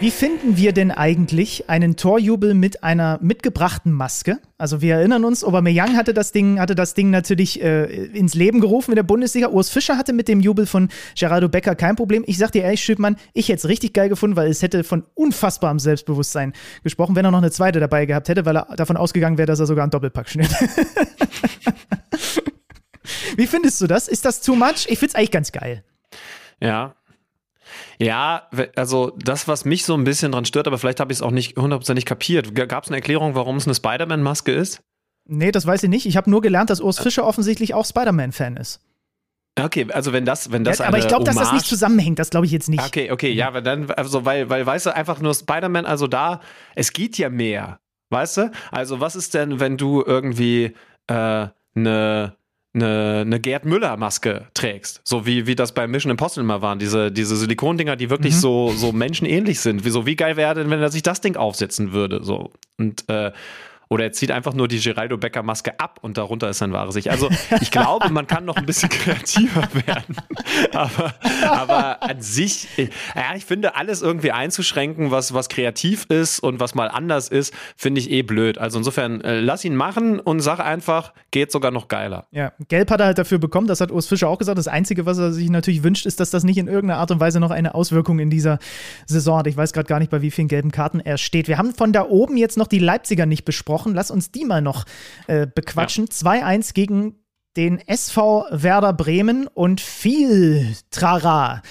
[0.00, 4.38] Wie finden wir denn eigentlich einen Torjubel mit einer mitgebrachten Maske?
[4.56, 8.62] Also wir erinnern uns, Aubameyang hatte das Ding, hatte das Ding natürlich äh, ins Leben
[8.62, 9.48] gerufen in der Bundesliga.
[9.48, 10.88] Urs Fischer hatte mit dem Jubel von
[11.18, 12.24] Gerardo Becker kein Problem.
[12.26, 15.04] Ich sag dir ehrlich, Schüppmann, ich hätte es richtig geil gefunden, weil es hätte von
[15.12, 19.36] unfassbarem Selbstbewusstsein gesprochen, wenn er noch eine zweite dabei gehabt hätte, weil er davon ausgegangen
[19.36, 20.48] wäre, dass er sogar einen Doppelpack schnürt.
[23.36, 24.08] Wie findest du das?
[24.08, 24.86] Ist das too much?
[24.88, 25.84] Ich find's eigentlich ganz geil.
[26.58, 26.94] Ja,
[28.00, 31.22] ja, also das, was mich so ein bisschen dran stört, aber vielleicht habe ich es
[31.22, 32.54] auch nicht hundertprozentig kapiert.
[32.54, 34.80] Gab es eine Erklärung, warum es eine Spider-Man-Maske ist?
[35.26, 36.06] Nee, das weiß ich nicht.
[36.06, 38.80] Ich habe nur gelernt, dass Urs Fischer offensichtlich auch Spider-Man-Fan ist.
[39.58, 42.30] Okay, also wenn das, wenn das ja, Aber ich glaube, dass das nicht zusammenhängt, das
[42.30, 42.82] glaube ich jetzt nicht.
[42.82, 46.40] Okay, okay, ja, weil dann, also weil, weil, weißt du, einfach nur Spider-Man, also da,
[46.74, 48.52] es geht ja mehr, weißt du?
[48.70, 50.74] Also was ist denn, wenn du irgendwie
[51.08, 52.36] äh, eine
[52.72, 55.00] eine, eine Gerd Müller-Maske trägst.
[55.04, 56.78] So wie, wie das bei Mission Impossible mal waren.
[56.78, 58.38] Diese, diese Silikondinger, die wirklich mhm.
[58.38, 59.84] so, so menschenähnlich sind.
[59.84, 62.22] Wie, so, wie geil wäre denn, wenn er sich das Ding aufsetzen würde?
[62.22, 62.52] So.
[62.78, 63.32] Und äh,
[63.92, 66.94] oder er zieht einfach nur die Geraldo Becker Maske ab und darunter ist sein wahres
[66.94, 67.10] Ich.
[67.10, 67.28] Also
[67.60, 70.16] ich glaube, man kann noch ein bisschen kreativer werden.
[70.72, 71.12] aber,
[71.44, 76.76] aber an sich, ja, ich finde, alles irgendwie einzuschränken, was, was kreativ ist und was
[76.76, 78.58] mal anders ist, finde ich eh blöd.
[78.58, 82.28] Also insofern, äh, lass ihn machen und sag einfach, geht sogar noch geiler.
[82.30, 84.56] Ja, Gelb hat er halt dafür bekommen, das hat Urs Fischer auch gesagt.
[84.56, 87.18] Das Einzige, was er sich natürlich wünscht, ist, dass das nicht in irgendeiner Art und
[87.18, 88.60] Weise noch eine Auswirkung in dieser
[89.06, 89.48] Saison hat.
[89.48, 91.48] Ich weiß gerade gar nicht, bei wie vielen gelben Karten er steht.
[91.48, 93.94] Wir haben von da oben jetzt noch die Leipziger nicht besprochen gesprochen.
[93.94, 94.84] Lass uns die mal noch
[95.26, 96.06] äh, bequatschen.
[96.06, 96.30] Ja.
[96.30, 97.14] 2-1 gegen
[97.56, 101.62] den SV Werder Bremen und viel Trara.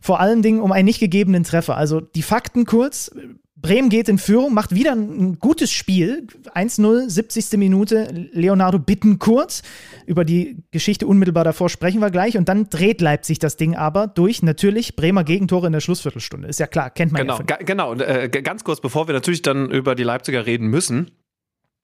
[0.00, 1.76] Vor allen Dingen um einen nicht gegebenen Treffer.
[1.76, 3.10] Also die Fakten kurz.
[3.56, 6.26] Bremen geht in Führung, macht wieder ein gutes Spiel.
[6.54, 7.58] 1-0, 70.
[7.58, 8.08] Minute.
[8.32, 9.60] Leonardo Bittenkurt.
[10.06, 12.38] Über die Geschichte unmittelbar davor sprechen wir gleich.
[12.38, 16.48] Und dann dreht Leipzig das Ding aber durch natürlich Bremer Gegentore in der Schlussviertelstunde.
[16.48, 17.56] Ist ja klar, kennt man genau, ja.
[17.56, 21.10] Genau, und äh, ganz kurz, bevor wir natürlich dann über die Leipziger reden müssen,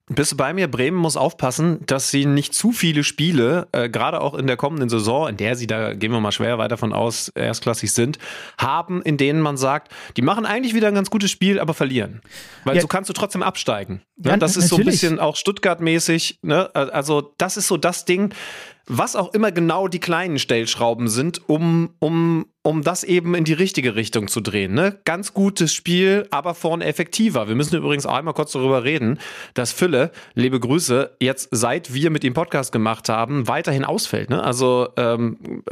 [0.09, 0.69] bist du bei mir?
[0.69, 4.87] Bremen muss aufpassen, dass sie nicht zu viele Spiele, äh, gerade auch in der kommenden
[4.87, 8.17] Saison, in der sie, da gehen wir mal schwer weiter von aus, erstklassig sind,
[8.57, 12.21] haben, in denen man sagt, die machen eigentlich wieder ein ganz gutes Spiel, aber verlieren.
[12.63, 12.81] Weil ja.
[12.81, 14.01] so kannst du trotzdem absteigen.
[14.15, 14.31] Ne?
[14.31, 14.77] Ja, das ist natürlich.
[14.77, 16.39] so ein bisschen auch Stuttgart-mäßig.
[16.41, 16.73] Ne?
[16.73, 18.33] Also das ist so das Ding,
[18.87, 23.53] was auch immer genau die kleinen Stellschrauben sind, um, um um das eben in die
[23.53, 24.73] richtige Richtung zu drehen.
[24.73, 24.99] Ne?
[25.05, 27.47] Ganz gutes Spiel, aber vorne effektiver.
[27.47, 29.19] Wir müssen übrigens auch einmal kurz darüber reden,
[29.53, 34.29] dass Fülle, liebe Grüße, jetzt seit wir mit ihm Podcast gemacht haben, weiterhin ausfällt.
[34.29, 34.43] Ne?
[34.43, 35.63] Also ähm,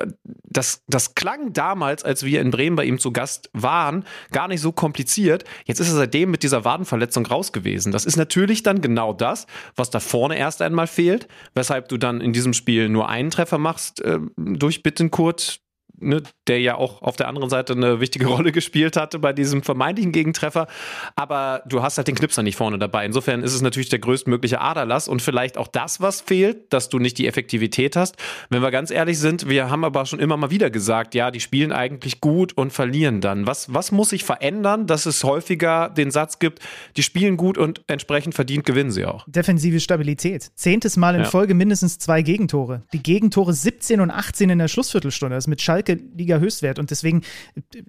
[0.46, 4.62] das, das klang damals, als wir in Bremen bei ihm zu Gast waren, gar nicht
[4.62, 5.44] so kompliziert.
[5.66, 7.92] Jetzt ist er seitdem mit dieser Wadenverletzung raus gewesen.
[7.92, 12.22] Das ist natürlich dann genau das, was da vorne erst einmal fehlt, weshalb du dann
[12.22, 15.62] in diesem Spiel nur einen Treffer machst äh, durch Bittenkurt
[16.00, 19.64] ne, der ja auch auf der anderen Seite eine wichtige Rolle gespielt hatte bei diesem
[19.64, 20.68] vermeintlichen Gegentreffer.
[21.16, 23.06] Aber du hast halt den Knipser nicht vorne dabei.
[23.06, 27.00] Insofern ist es natürlich der größtmögliche Aderlass und vielleicht auch das, was fehlt, dass du
[27.00, 28.16] nicht die Effektivität hast.
[28.50, 31.40] Wenn wir ganz ehrlich sind, wir haben aber schon immer mal wieder gesagt, ja, die
[31.40, 33.48] spielen eigentlich gut und verlieren dann.
[33.48, 36.60] Was, was muss sich verändern, dass es häufiger den Satz gibt,
[36.98, 39.26] die spielen gut und entsprechend verdient gewinnen sie auch?
[39.28, 40.52] Defensive Stabilität.
[40.56, 41.28] Zehntes Mal in ja.
[41.28, 42.84] Folge mindestens zwei Gegentore.
[42.94, 45.36] Die Gegentore 17 und 18 in der Schlussviertelstunde.
[45.36, 46.80] Das ist mit Schalke Liga Höchstwert.
[46.80, 47.22] Und deswegen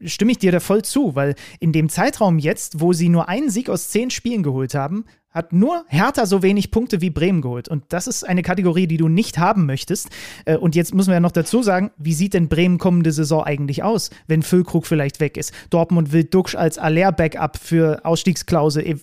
[0.04, 3.50] stimme ich dir da voll zu, weil in dem Zeitraum jetzt, wo sie nur einen
[3.50, 5.04] Sieg aus zehn Spielen geholt haben,
[5.36, 7.68] hat nur Hertha so wenig Punkte wie Bremen geholt.
[7.68, 10.08] Und das ist eine Kategorie, die du nicht haben möchtest.
[10.46, 13.44] Äh, und jetzt müssen wir ja noch dazu sagen, wie sieht denn Bremen kommende Saison
[13.44, 15.52] eigentlich aus, wenn Füllkrug vielleicht weg ist?
[15.68, 19.00] Dortmund will Duxch als Aller-Backup für Ausstiegsklausel,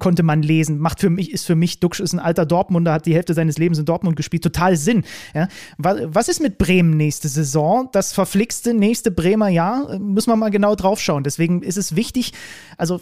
[0.00, 0.78] konnte man lesen.
[0.80, 3.56] Macht für mich, ist für mich, Duxch ist ein alter Dortmunder, hat die Hälfte seines
[3.56, 4.42] Lebens in Dortmund gespielt.
[4.42, 5.04] Total Sinn.
[5.32, 5.46] Ja?
[5.78, 7.88] Was ist mit Bremen nächste Saison?
[7.92, 9.90] Das verflixte nächste Bremer Jahr?
[9.90, 11.22] Äh, müssen wir mal genau drauf schauen.
[11.22, 12.32] Deswegen ist es wichtig,
[12.76, 13.00] also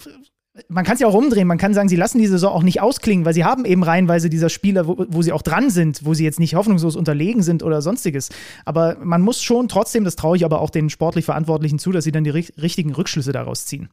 [0.68, 1.46] man kann es ja auch umdrehen.
[1.46, 4.30] Man kann sagen, sie lassen die Saison auch nicht ausklingen, weil sie haben eben reihenweise
[4.30, 7.62] dieser Spieler, wo, wo, sie auch dran sind, wo sie jetzt nicht hoffnungslos unterlegen sind
[7.62, 8.30] oder sonstiges.
[8.64, 12.04] Aber man muss schon trotzdem, das traue ich aber auch den sportlich Verantwortlichen zu, dass
[12.04, 13.88] sie dann die richtigen Rückschlüsse daraus ziehen.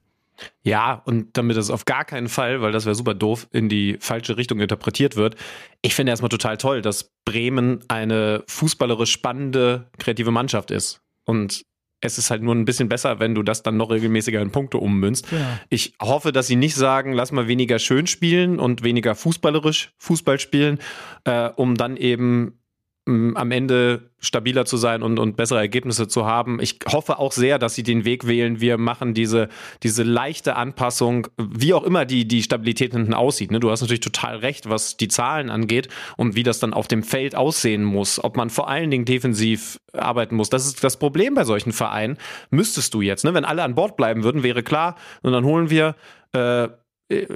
[0.64, 3.98] Ja, und damit es auf gar keinen Fall, weil das wäre super doof, in die
[4.00, 5.36] falsche Richtung interpretiert wird.
[5.82, 11.02] Ich finde erstmal total toll, dass Bremen eine fußballerisch spannende, kreative Mannschaft ist.
[11.26, 11.66] Und
[12.04, 14.78] es ist halt nur ein bisschen besser, wenn du das dann noch regelmäßiger in Punkte
[14.78, 15.32] ummünzt.
[15.32, 15.60] Ja.
[15.70, 20.40] Ich hoffe, dass sie nicht sagen, lass mal weniger schön spielen und weniger fußballerisch Fußball
[20.40, 20.80] spielen,
[21.24, 22.60] äh, um dann eben
[23.06, 26.62] am Ende stabiler zu sein und, und bessere Ergebnisse zu haben.
[26.62, 28.62] Ich hoffe auch sehr, dass sie den Weg wählen.
[28.62, 29.50] Wir machen diese,
[29.84, 33.52] diese leichte Anpassung, wie auch immer die, die Stabilität hinten aussieht.
[33.52, 33.60] Ne?
[33.60, 37.04] Du hast natürlich total recht, was die Zahlen angeht und wie das dann auf dem
[37.04, 38.24] Feld aussehen muss.
[38.24, 40.50] Ob man vor allen Dingen defensiv arbeiten muss.
[40.50, 42.18] Das ist das Problem bei solchen Vereinen.
[42.52, 43.34] Müsstest du jetzt, ne?
[43.34, 44.96] wenn alle an Bord bleiben würden, wäre klar.
[45.22, 45.96] Und dann holen wir
[46.32, 46.70] äh,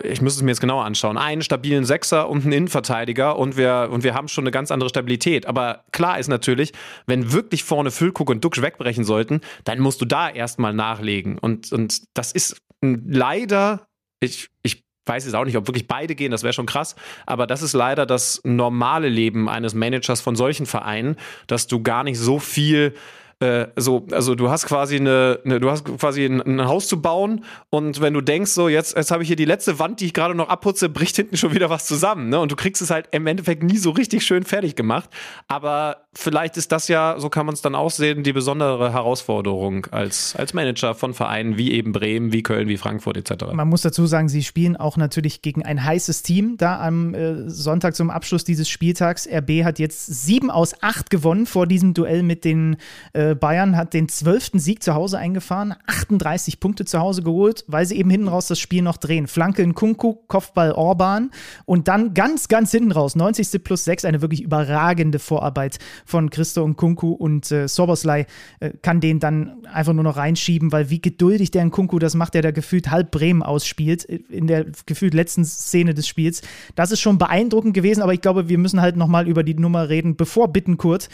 [0.04, 3.90] ich müsste es mir jetzt genauer anschauen, einen stabilen Sechser und einen Innenverteidiger und wir,
[3.92, 5.46] und wir haben schon eine ganz andere Stabilität.
[5.46, 6.74] Aber klar ist natürlich,
[7.06, 11.38] wenn wirklich vorne Füllkuck und Duxch wegbrechen sollten, dann musst du da erstmal nachlegen.
[11.38, 13.88] Und, und das ist leider,
[14.20, 16.96] ich, ich weiß jetzt auch nicht, ob wirklich beide gehen, das wäre schon krass,
[17.26, 21.16] aber das ist leider das normale Leben eines Managers von solchen Vereinen,
[21.48, 22.94] dass du gar nicht so viel
[23.40, 27.02] äh, so, also du hast quasi eine, eine du hast quasi ein, ein, Haus zu
[27.02, 30.08] bauen und wenn du denkst, so jetzt, jetzt habe ich hier die letzte Wand, die
[30.08, 32.40] ich gerade noch abputze, bricht hinten schon wieder was zusammen, ne?
[32.40, 35.10] Und du kriegst es halt im Endeffekt nie so richtig schön fertig gemacht.
[35.48, 40.36] Aber vielleicht ist das ja, so kann man es dann aussehen, die besondere Herausforderung als,
[40.36, 43.46] als Manager von Vereinen wie eben Bremen, wie Köln, wie Frankfurt etc.
[43.54, 47.50] Man muss dazu sagen, sie spielen auch natürlich gegen ein heißes Team da am äh,
[47.50, 49.28] Sonntag zum Abschluss dieses Spieltags.
[49.28, 52.78] RB hat jetzt sieben aus acht gewonnen vor diesem Duell mit den
[53.14, 57.86] äh, Bayern hat den zwölften Sieg zu Hause eingefahren, 38 Punkte zu Hause geholt, weil
[57.86, 59.28] sie eben hinten raus das Spiel noch drehen.
[59.28, 61.30] Flanke in Kunku, Kopfball Orban
[61.66, 63.64] und dann ganz, ganz hinten raus, 90.
[63.64, 65.78] plus 6, eine wirklich überragende Vorarbeit
[66.08, 68.26] von Christo und Kunku und äh, Soboslai
[68.60, 72.16] äh, kann den dann einfach nur noch reinschieben, weil wie geduldig der in Kunku das
[72.16, 76.42] macht, der da gefühlt halb Bremen ausspielt, in der gefühlt letzten Szene des Spiels.
[76.76, 79.90] Das ist schon beeindruckend gewesen, aber ich glaube, wir müssen halt nochmal über die Nummer
[79.90, 81.10] reden, bevor Bittenkurt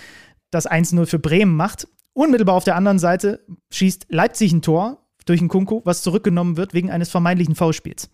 [0.52, 1.88] das 1-0 für Bremen macht.
[2.14, 6.76] Unmittelbar auf der anderen Seite schießt Leipzig ein Tor durch einen Kunku, was zurückgenommen wird
[6.76, 8.10] wegen eines vermeintlichen Foulspiels.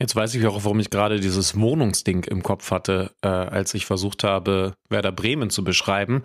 [0.00, 3.84] Jetzt weiß ich auch, warum ich gerade dieses Wohnungsding im Kopf hatte, äh, als ich
[3.84, 6.22] versucht habe, Werder Bremen zu beschreiben.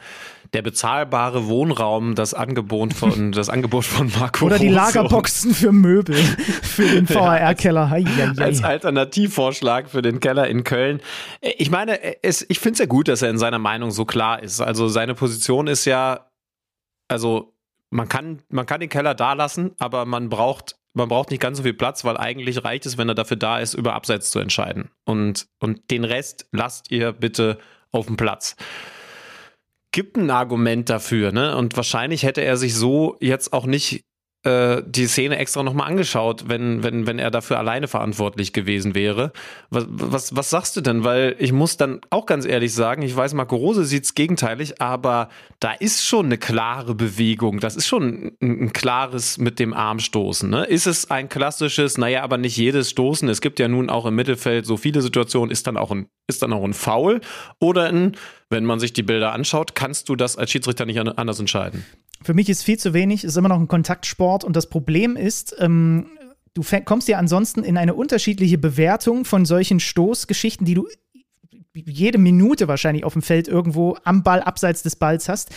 [0.54, 6.16] Der bezahlbare Wohnraum, das Angebot von, das Angebot von Marco Oder die Lagerboxen für Möbel,
[6.16, 7.92] für den VAR-Keller.
[8.38, 11.02] als Alternativvorschlag für den Keller in Köln.
[11.42, 14.44] Ich meine, es, ich finde es ja gut, dass er in seiner Meinung so klar
[14.44, 14.62] ist.
[14.62, 16.30] Also seine Position ist ja,
[17.08, 17.56] also
[17.90, 21.58] man kann, man kann den Keller da lassen, aber man braucht, man braucht nicht ganz
[21.58, 24.40] so viel Platz, weil eigentlich reicht es, wenn er dafür da ist, über Abseits zu
[24.40, 24.92] entscheiden.
[25.06, 27.58] Und, und den Rest lasst ihr bitte
[27.92, 28.56] auf dem Platz.
[29.92, 31.56] Gibt ein Argument dafür, ne?
[31.56, 34.04] Und wahrscheinlich hätte er sich so jetzt auch nicht
[34.44, 39.32] äh, die Szene extra nochmal angeschaut, wenn, wenn, wenn er dafür alleine verantwortlich gewesen wäre.
[39.70, 41.04] Was, was, was sagst du denn?
[41.04, 44.82] Weil ich muss dann auch ganz ehrlich sagen, ich weiß, Marco Rose sieht es gegenteilig,
[44.82, 45.30] aber
[45.60, 47.62] da ist schon eine klare Bewegung.
[47.62, 50.50] Das ist schon ein, ein klares mit dem Arm stoßen.
[50.50, 50.66] Ne?
[50.66, 53.30] Ist es ein klassisches, naja, aber nicht jedes Stoßen.
[53.30, 56.44] Es gibt ja nun auch im Mittelfeld so viele Situationen, ist dann auch ein, ist
[56.44, 57.22] dann auch ein Foul
[57.60, 58.18] oder ein,
[58.50, 61.86] wenn man sich die Bilder anschaut, kannst du das als Schiedsrichter nicht anders entscheiden.
[62.24, 65.56] Für mich ist viel zu wenig, ist immer noch ein Kontaktsport und das Problem ist,
[65.60, 66.08] ähm,
[66.54, 70.88] du kommst ja ansonsten in eine unterschiedliche Bewertung von solchen Stoßgeschichten, die du
[71.74, 75.50] jede Minute wahrscheinlich auf dem Feld irgendwo am Ball, abseits des Balls hast.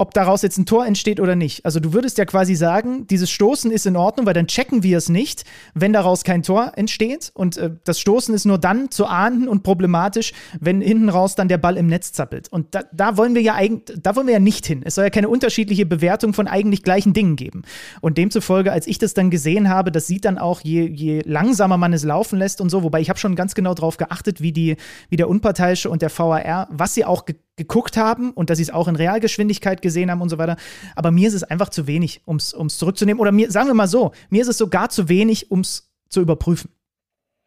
[0.00, 1.66] Ob daraus jetzt ein Tor entsteht oder nicht.
[1.66, 4.96] Also du würdest ja quasi sagen, dieses Stoßen ist in Ordnung, weil dann checken wir
[4.96, 5.44] es nicht,
[5.74, 7.30] wenn daraus kein Tor entsteht.
[7.34, 11.48] Und äh, das Stoßen ist nur dann zu ahnden und problematisch, wenn hinten raus dann
[11.48, 12.48] der Ball im Netz zappelt.
[12.50, 14.80] Und da, da wollen wir ja eigentlich, da wollen wir ja nicht hin.
[14.82, 17.62] Es soll ja keine unterschiedliche Bewertung von eigentlich gleichen Dingen geben.
[18.00, 21.76] Und demzufolge, als ich das dann gesehen habe, das sieht dann auch, je, je langsamer
[21.76, 24.52] man es laufen lässt und so, wobei ich habe schon ganz genau darauf geachtet, wie
[24.52, 24.76] die,
[25.10, 27.26] wie der Unparteiische und der VAR, was sie auch
[27.60, 30.56] geguckt haben und dass sie es auch in Realgeschwindigkeit gesehen haben und so weiter.
[30.96, 33.20] Aber mir ist es einfach zu wenig, um es zurückzunehmen.
[33.20, 36.20] Oder mir, sagen wir mal so, mir ist es sogar zu wenig, um es zu
[36.20, 36.70] überprüfen.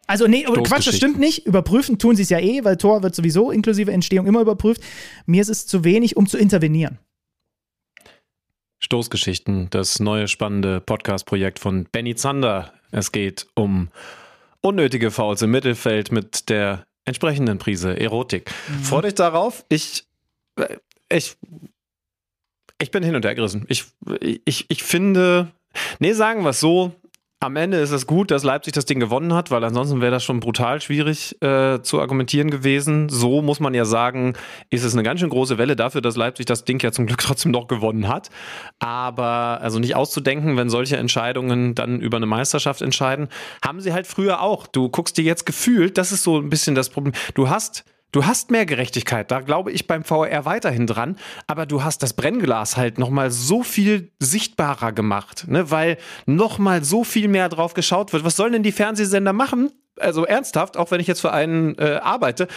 [0.05, 1.45] Also, nee, Quatsch, das stimmt nicht.
[1.47, 4.81] Überprüfen tun sie es ja eh, weil Tor wird sowieso inklusive Entstehung immer überprüft.
[5.25, 6.99] Mir ist es zu wenig, um zu intervenieren.
[8.79, 12.73] Stoßgeschichten, das neue spannende Podcast-Projekt von Benny Zander.
[12.91, 13.89] Es geht um
[14.61, 18.51] unnötige Fouls im Mittelfeld mit der entsprechenden Prise Erotik.
[18.67, 18.83] Mhm.
[18.83, 19.65] Freut euch darauf.
[19.69, 20.05] Ich,
[20.57, 20.77] äh,
[21.09, 21.37] ich,
[22.79, 23.65] ich bin hin und her gerissen.
[23.69, 23.85] Ich,
[24.45, 25.51] ich, ich finde,
[25.99, 26.93] nee, sagen wir es so,
[27.43, 30.23] am Ende ist es gut, dass Leipzig das Ding gewonnen hat, weil ansonsten wäre das
[30.23, 33.09] schon brutal schwierig äh, zu argumentieren gewesen.
[33.09, 34.33] So muss man ja sagen,
[34.69, 37.19] ist es eine ganz schön große Welle dafür, dass Leipzig das Ding ja zum Glück
[37.21, 38.29] trotzdem noch gewonnen hat.
[38.79, 43.27] Aber also nicht auszudenken, wenn solche Entscheidungen dann über eine Meisterschaft entscheiden,
[43.63, 44.65] haben sie halt früher auch.
[44.65, 47.13] Du guckst dir jetzt gefühlt, das ist so ein bisschen das Problem.
[47.33, 47.83] Du hast
[48.13, 51.17] Du hast mehr Gerechtigkeit, da glaube ich beim VR weiterhin dran,
[51.47, 55.71] aber du hast das Brennglas halt nochmal so viel sichtbarer gemacht, ne?
[55.71, 58.23] weil nochmal so viel mehr drauf geschaut wird.
[58.23, 59.71] Was sollen denn die Fernsehsender machen?
[59.99, 62.47] Also ernsthaft, auch wenn ich jetzt für einen äh, arbeite,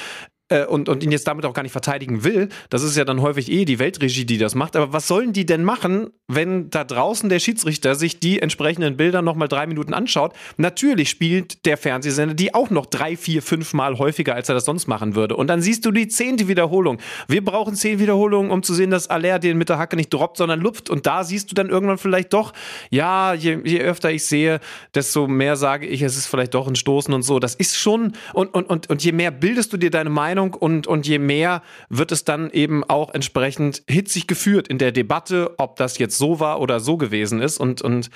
[0.48, 3.20] äh, und, und ihn jetzt damit auch gar nicht verteidigen will, das ist ja dann
[3.20, 4.76] häufig eh die Weltregie, die das macht.
[4.76, 9.22] Aber was sollen die denn machen, wenn da draußen der Schiedsrichter sich die entsprechenden Bilder
[9.22, 10.34] nochmal drei Minuten anschaut?
[10.56, 14.64] Natürlich spielt der Fernsehsender die auch noch drei, vier, fünf Mal häufiger, als er das
[14.64, 15.36] sonst machen würde.
[15.36, 16.98] Und dann siehst du die zehnte Wiederholung.
[17.28, 20.36] Wir brauchen zehn Wiederholungen, um zu sehen, dass Aller den mit der Hacke nicht droppt,
[20.36, 20.90] sondern lupft.
[20.90, 22.52] Und da siehst du dann irgendwann vielleicht doch,
[22.90, 24.60] ja, je, je öfter ich sehe,
[24.94, 27.38] desto mehr sage ich, es ist vielleicht doch ein Stoßen und so.
[27.38, 30.54] Das ist schon, und, und, und, und je mehr bildest du dir deine Meinung, Meinung
[30.54, 35.54] und, und je mehr wird es dann eben auch entsprechend hitzig geführt in der Debatte,
[35.56, 37.58] ob das jetzt so war oder so gewesen ist.
[37.58, 38.10] Und, und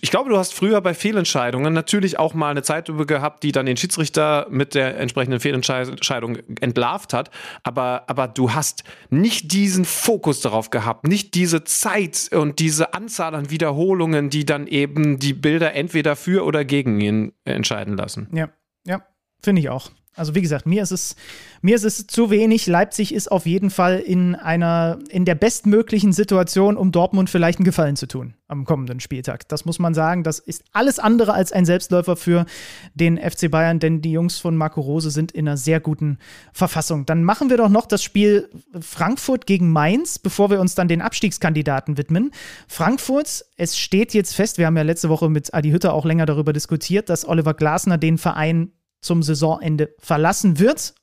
[0.00, 3.66] ich glaube, du hast früher bei Fehlentscheidungen natürlich auch mal eine Zeitübe gehabt, die dann
[3.66, 7.30] den Schiedsrichter mit der entsprechenden Fehlentscheidung entlarvt hat.
[7.62, 13.34] Aber, aber du hast nicht diesen Fokus darauf gehabt, nicht diese Zeit und diese Anzahl
[13.34, 18.28] an Wiederholungen, die dann eben die Bilder entweder für oder gegen ihn entscheiden lassen.
[18.32, 18.48] Ja,
[18.86, 19.02] ja,
[19.42, 19.90] finde ich auch.
[20.18, 21.16] Also wie gesagt, mir ist es,
[21.62, 22.66] mir ist es zu wenig.
[22.66, 27.64] Leipzig ist auf jeden Fall in einer, in der bestmöglichen Situation, um Dortmund vielleicht einen
[27.64, 29.46] Gefallen zu tun am kommenden Spieltag.
[29.48, 30.24] Das muss man sagen.
[30.24, 32.46] Das ist alles andere als ein Selbstläufer für
[32.94, 36.18] den FC Bayern, denn die Jungs von Marco Rose sind in einer sehr guten
[36.52, 37.04] Verfassung.
[37.04, 38.48] Dann machen wir doch noch das Spiel
[38.80, 42.32] Frankfurt gegen Mainz, bevor wir uns dann den Abstiegskandidaten widmen.
[42.66, 46.26] Frankfurt, es steht jetzt fest, wir haben ja letzte Woche mit Adi Hütter auch länger
[46.26, 50.94] darüber diskutiert, dass Oliver Glasner den Verein zum Saisonende verlassen wird.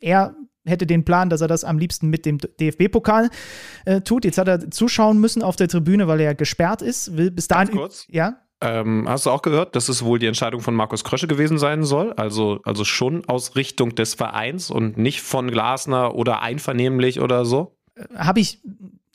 [0.00, 0.34] Er
[0.66, 3.30] hätte den Plan, dass er das am liebsten mit dem DFB-Pokal
[3.84, 4.24] äh, tut.
[4.24, 7.16] Jetzt hat er zuschauen müssen auf der Tribüne, weil er gesperrt ist.
[7.16, 7.68] Will bis dahin.
[7.68, 8.06] Ganz kurz.
[8.08, 8.38] Ja.
[8.60, 11.84] Ähm, hast du auch gehört, dass es wohl die Entscheidung von Markus Krösche gewesen sein
[11.84, 12.14] soll?
[12.14, 17.76] Also, also schon aus Richtung des Vereins und nicht von Glasner oder einvernehmlich oder so?
[17.94, 18.62] Äh, Habe ich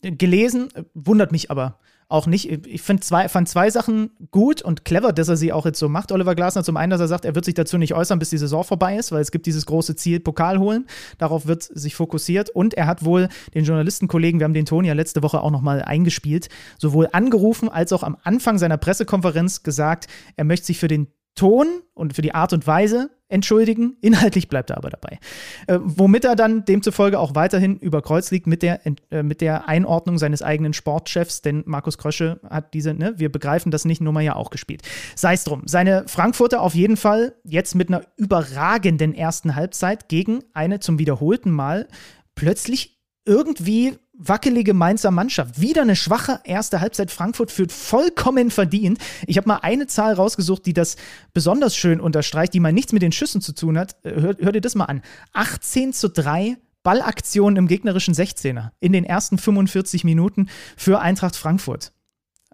[0.02, 1.80] gelesen, wundert mich aber
[2.10, 2.50] auch nicht.
[2.68, 5.88] Ich find zwei, fand zwei Sachen gut und clever, dass er sie auch jetzt so
[5.88, 6.64] macht, Oliver Glasner.
[6.64, 8.98] Zum einen, dass er sagt, er wird sich dazu nicht äußern, bis die Saison vorbei
[8.98, 10.88] ist, weil es gibt dieses große Ziel, Pokal holen.
[11.20, 12.50] Darauf wird sich fokussiert.
[12.50, 15.84] Und er hat wohl den Journalistenkollegen, wir haben den Ton ja letzte Woche auch nochmal
[15.84, 16.50] eingespielt,
[16.80, 21.68] sowohl angerufen als auch am Anfang seiner Pressekonferenz gesagt, er möchte sich für den Ton
[21.94, 23.96] und für die Art und Weise entschuldigen.
[24.02, 25.20] Inhaltlich bleibt er aber dabei.
[25.68, 28.82] Äh, womit er dann demzufolge auch weiterhin über Kreuz liegt mit der,
[29.12, 33.72] äh, mit der Einordnung seines eigenen Sportchefs, denn Markus Krösche hat diese, ne, wir begreifen
[33.72, 34.82] das nicht, Nummer ja auch gespielt.
[35.16, 35.64] Sei es drum.
[35.66, 41.52] Seine Frankfurter auf jeden Fall jetzt mit einer überragenden ersten Halbzeit gegen eine zum wiederholten
[41.52, 41.88] Mal
[42.36, 45.60] plötzlich irgendwie wackelige Mainzer Mannschaft.
[45.62, 47.10] Wieder eine schwache erste Halbzeit.
[47.10, 49.00] Frankfurt führt vollkommen verdient.
[49.26, 50.98] Ich habe mal eine Zahl rausgesucht, die das
[51.34, 53.96] besonders schön unterstreicht, die mal nichts mit den Schüssen zu tun hat.
[54.04, 55.02] Äh, hör, hör dir das mal an.
[55.34, 61.94] 18 zu 3 Ballaktionen im gegnerischen 16er in den ersten 45 Minuten für Eintracht Frankfurt.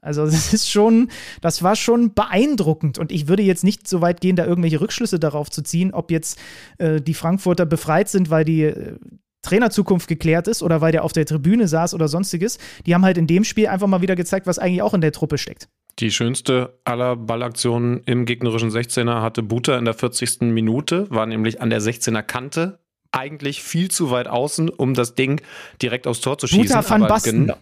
[0.01, 1.09] Also das ist schon,
[1.41, 2.99] das war schon beeindruckend.
[2.99, 6.11] Und ich würde jetzt nicht so weit gehen, da irgendwelche Rückschlüsse darauf zu ziehen, ob
[6.11, 6.39] jetzt
[6.77, 8.97] äh, die Frankfurter befreit sind, weil die äh,
[9.45, 12.57] Trainerzukunft geklärt ist oder weil der auf der Tribüne saß oder sonstiges.
[12.85, 15.11] Die haben halt in dem Spiel einfach mal wieder gezeigt, was eigentlich auch in der
[15.11, 15.69] Truppe steckt.
[15.99, 20.41] Die schönste aller Ballaktionen im gegnerischen 16er hatte Buta in der 40.
[20.41, 22.79] Minute, war nämlich an der 16er Kante,
[23.11, 25.41] eigentlich viel zu weit außen, um das Ding
[25.81, 26.67] direkt aufs Tor zu schießen.
[26.67, 27.53] Buta van Basten.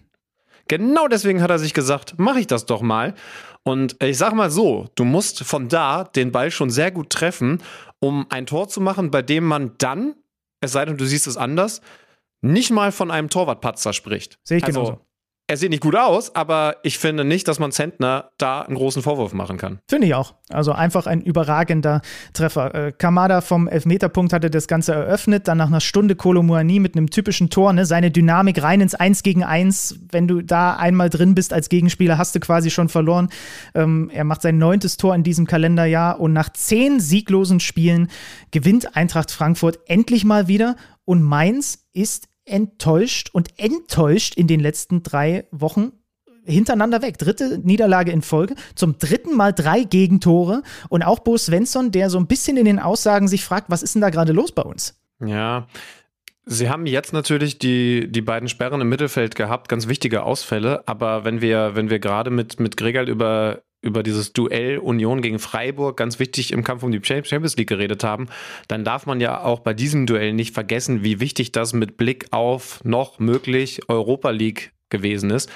[0.68, 3.14] Genau deswegen hat er sich gesagt, mache ich das doch mal.
[3.64, 7.62] Und ich sag mal so, du musst von da den Ball schon sehr gut treffen,
[8.00, 10.16] um ein Tor zu machen, bei dem man dann,
[10.64, 11.82] es sei denn, du siehst es anders,
[12.42, 14.40] nicht mal von einem Torwartpatzer spricht.
[14.44, 15.06] Sehe ich also, genauso
[15.46, 19.04] er sieht nicht gut aus, aber ich finde nicht, dass man Zentner da einen großen
[19.04, 19.80] Vorwurf machen kann.
[19.90, 20.36] Finde ich auch.
[20.50, 22.02] Also einfach ein überragender
[22.32, 22.74] Treffer.
[22.74, 27.10] Äh, Kamada vom Elfmeterpunkt hatte das Ganze eröffnet, dann nach einer Stunde Kolomuani mit einem
[27.10, 27.86] typischen Tor, ne?
[27.86, 30.00] seine Dynamik rein ins 1 gegen 1.
[30.12, 33.28] Wenn du da einmal drin bist als Gegenspieler, hast du quasi schon verloren.
[33.76, 38.10] Ähm, er macht sein neuntes Tor in diesem Kalenderjahr und nach zehn sieglosen Spielen
[38.52, 45.04] gewinnt Eintracht Frankfurt endlich mal wieder und Mainz ist enttäuscht und enttäuscht in den letzten
[45.04, 45.94] drei Wochen
[46.46, 47.18] hintereinander weg.
[47.18, 50.64] Dritte Niederlage in Folge, zum dritten Mal drei Gegentore.
[50.90, 53.96] Und auch Bo Svensson, der so ein bisschen in den Aussagen sich fragt, was ist
[53.96, 55.00] denn da gerade los bei uns?
[55.24, 55.68] Ja,
[56.46, 61.24] Sie haben jetzt natürlich die, die beiden Sperren im Mittelfeld gehabt, ganz wichtige Ausfälle, aber
[61.24, 65.98] wenn wir, wenn wir gerade mit, mit Gregel über über dieses Duell Union gegen Freiburg
[65.98, 68.28] ganz wichtig im Kampf um die Champions League geredet haben,
[68.68, 72.28] dann darf man ja auch bei diesem Duell nicht vergessen, wie wichtig das mit Blick
[72.32, 75.52] auf noch möglich Europa League gewesen ist.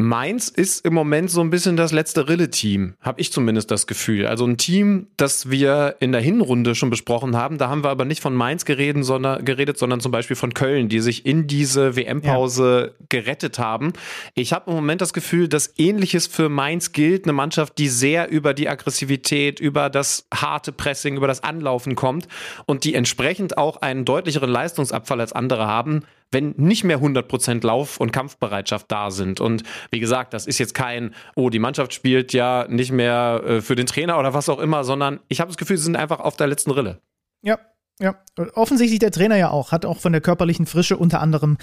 [0.00, 4.26] Mainz ist im Moment so ein bisschen das letzte Rille-Team, habe ich zumindest das Gefühl.
[4.26, 7.58] Also ein Team, das wir in der Hinrunde schon besprochen haben.
[7.58, 10.88] Da haben wir aber nicht von Mainz geredet, sondern, geredet, sondern zum Beispiel von Köln,
[10.88, 13.06] die sich in diese WM-Pause ja.
[13.08, 13.92] gerettet haben.
[14.34, 17.24] Ich habe im Moment das Gefühl, dass ähnliches für Mainz gilt.
[17.24, 22.28] Eine Mannschaft, die sehr über die Aggressivität, über das harte Pressing, über das Anlaufen kommt
[22.66, 27.98] und die entsprechend auch einen deutlicheren Leistungsabfall als andere haben wenn nicht mehr 100% Lauf-
[27.98, 29.40] und Kampfbereitschaft da sind.
[29.40, 33.60] Und wie gesagt, das ist jetzt kein, oh, die Mannschaft spielt ja nicht mehr äh,
[33.60, 36.20] für den Trainer oder was auch immer, sondern ich habe das Gefühl, sie sind einfach
[36.20, 37.00] auf der letzten Rille.
[37.42, 37.58] Ja,
[38.00, 38.14] ja,
[38.54, 41.58] offensichtlich der Trainer ja auch, hat auch von der körperlichen Frische unter anderem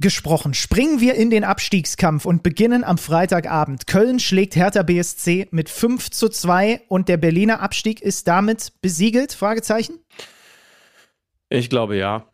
[0.00, 0.54] gesprochen.
[0.54, 3.88] Springen wir in den Abstiegskampf und beginnen am Freitagabend.
[3.88, 9.32] Köln schlägt Hertha BSC mit 5 zu 2 und der Berliner Abstieg ist damit besiegelt?
[9.32, 9.98] Fragezeichen?
[11.48, 12.26] Ich glaube ja.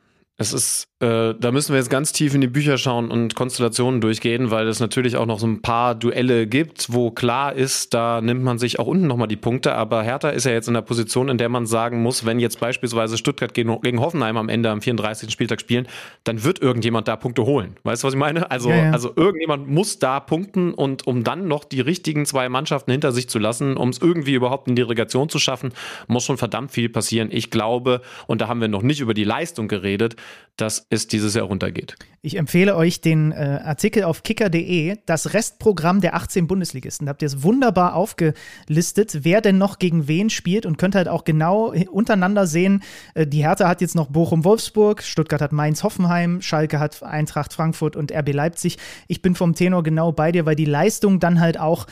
[0.43, 4.01] Es ist, äh, da müssen wir jetzt ganz tief in die Bücher schauen und Konstellationen
[4.01, 8.21] durchgehen, weil es natürlich auch noch so ein paar Duelle gibt, wo klar ist, da
[8.21, 9.75] nimmt man sich auch unten nochmal die Punkte.
[9.75, 12.59] Aber Hertha ist ja jetzt in der Position, in der man sagen muss, wenn jetzt
[12.59, 15.31] beispielsweise Stuttgart gegen, gegen Hoffenheim am Ende am 34.
[15.31, 15.87] Spieltag spielen,
[16.25, 17.77] dann wird irgendjemand da Punkte holen.
[17.85, 18.51] Weißt du, was ich meine?
[18.51, 18.91] Also, ja, ja.
[18.91, 23.29] also irgendjemand muss da punkten und um dann noch die richtigen zwei Mannschaften hinter sich
[23.29, 25.73] zu lassen, um es irgendwie überhaupt in die Relegation zu schaffen,
[26.09, 27.29] muss schon verdammt viel passieren.
[27.31, 30.17] Ich glaube, und da haben wir noch nicht über die Leistung geredet,
[30.57, 31.97] dass es dieses Jahr runtergeht.
[32.21, 37.07] Ich empfehle euch den äh, Artikel auf kicker.de, das Restprogramm der 18 Bundesligisten.
[37.07, 41.09] Da habt ihr es wunderbar aufgelistet, wer denn noch gegen wen spielt und könnt halt
[41.09, 42.83] auch genau untereinander sehen.
[43.15, 48.13] Äh, die Hertha hat jetzt noch Bochum-Wolfsburg, Stuttgart hat Mainz-Hoffenheim, Schalke hat Eintracht Frankfurt und
[48.13, 48.79] RB Leipzig.
[49.09, 51.87] Ich bin vom Tenor genau bei dir, weil die Leistung dann halt auch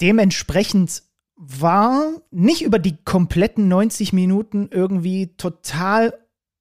[0.00, 1.02] dementsprechend
[1.36, 6.12] war nicht über die kompletten 90 Minuten irgendwie total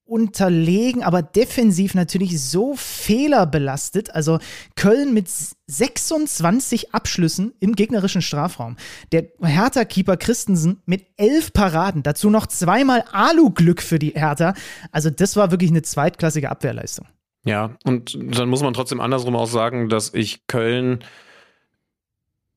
[0.06, 4.14] unterlegen, aber defensiv natürlich so fehlerbelastet.
[4.14, 4.40] Also
[4.76, 5.28] Köln mit
[5.68, 8.78] 26 Abschlüssen im gegnerischen Strafraum.
[9.12, 12.04] Der Hertha-Keeper Christensen mit elf Paraden.
[12.04, 14.54] Dazu noch zweimal Alu-Glück für die Hertha.
[14.92, 17.08] Also das war wirklich eine zweitklassige Abwehrleistung.
[17.46, 21.04] Ja, und dann muss man trotzdem andersrum auch sagen, dass ich Köln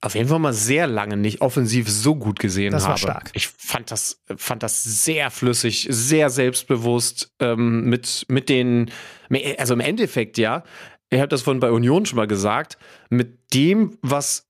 [0.00, 2.94] auf jeden Fall mal sehr lange nicht offensiv so gut gesehen das habe.
[2.94, 3.30] Das war stark.
[3.34, 8.90] Ich fand das, fand das sehr flüssig, sehr selbstbewusst ähm, mit, mit den,
[9.58, 10.62] also im Endeffekt ja,
[11.10, 12.78] ihr habt das vorhin bei Union schon mal gesagt,
[13.10, 14.47] mit dem, was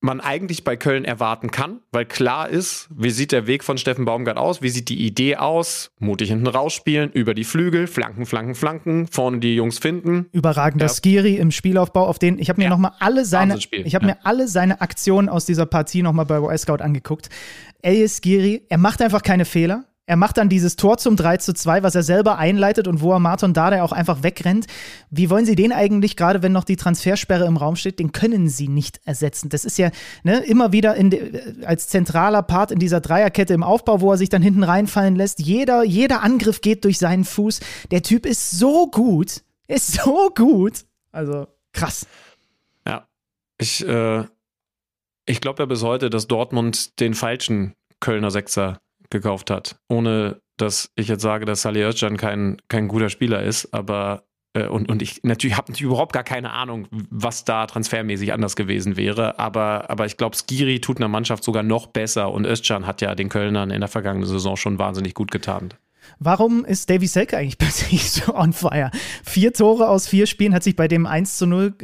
[0.00, 4.06] man eigentlich bei Köln erwarten kann, weil klar ist, wie sieht der Weg von Steffen
[4.06, 8.54] Baumgart aus, wie sieht die Idee aus, mutig hinten rausspielen, über die Flügel, Flanken, Flanken,
[8.54, 10.26] Flanken, vorne die Jungs finden.
[10.32, 10.92] Überragender ja.
[10.92, 12.70] Skiri im Spielaufbau, auf den ich habe mir ja.
[12.70, 14.14] nochmal alle seine, ich habe ja.
[14.14, 17.28] mir alle seine Aktionen aus dieser Partie nochmal bei OS Scout angeguckt.
[17.82, 19.84] Elias Skiri, er macht einfach keine Fehler.
[20.06, 23.12] Er macht dann dieses Tor zum 3 zu 2, was er selber einleitet und wo
[23.12, 24.66] er Martin Dada auch einfach wegrennt.
[25.08, 28.48] Wie wollen Sie den eigentlich, gerade wenn noch die Transfersperre im Raum steht, den können
[28.48, 29.50] Sie nicht ersetzen.
[29.50, 29.90] Das ist ja
[30.24, 34.28] ne, immer wieder de, als zentraler Part in dieser Dreierkette im Aufbau, wo er sich
[34.28, 35.38] dann hinten reinfallen lässt.
[35.38, 37.60] Jeder, jeder Angriff geht durch seinen Fuß.
[37.92, 39.42] Der Typ ist so gut.
[39.68, 40.86] Ist so gut.
[41.12, 42.06] Also krass.
[42.84, 43.06] Ja.
[43.58, 44.24] Ich, äh,
[45.26, 49.76] ich glaube ja bis heute, dass Dortmund den falschen Kölner Sechser gekauft hat.
[49.88, 54.66] Ohne dass ich jetzt sage, dass Salih Özcan kein, kein guter Spieler ist, aber äh,
[54.66, 58.96] und, und ich natürlich habe natürlich überhaupt gar keine Ahnung, was da transfermäßig anders gewesen
[58.96, 63.00] wäre, aber, aber ich glaube, Skiri tut einer Mannschaft sogar noch besser und Özcan hat
[63.00, 65.72] ja den Kölnern in der vergangenen Saison schon wahnsinnig gut getan.
[66.18, 68.90] Warum ist Davy Selke eigentlich plötzlich so on fire?
[69.24, 71.74] Vier Tore aus vier Spielen hat sich bei dem 1 zu 0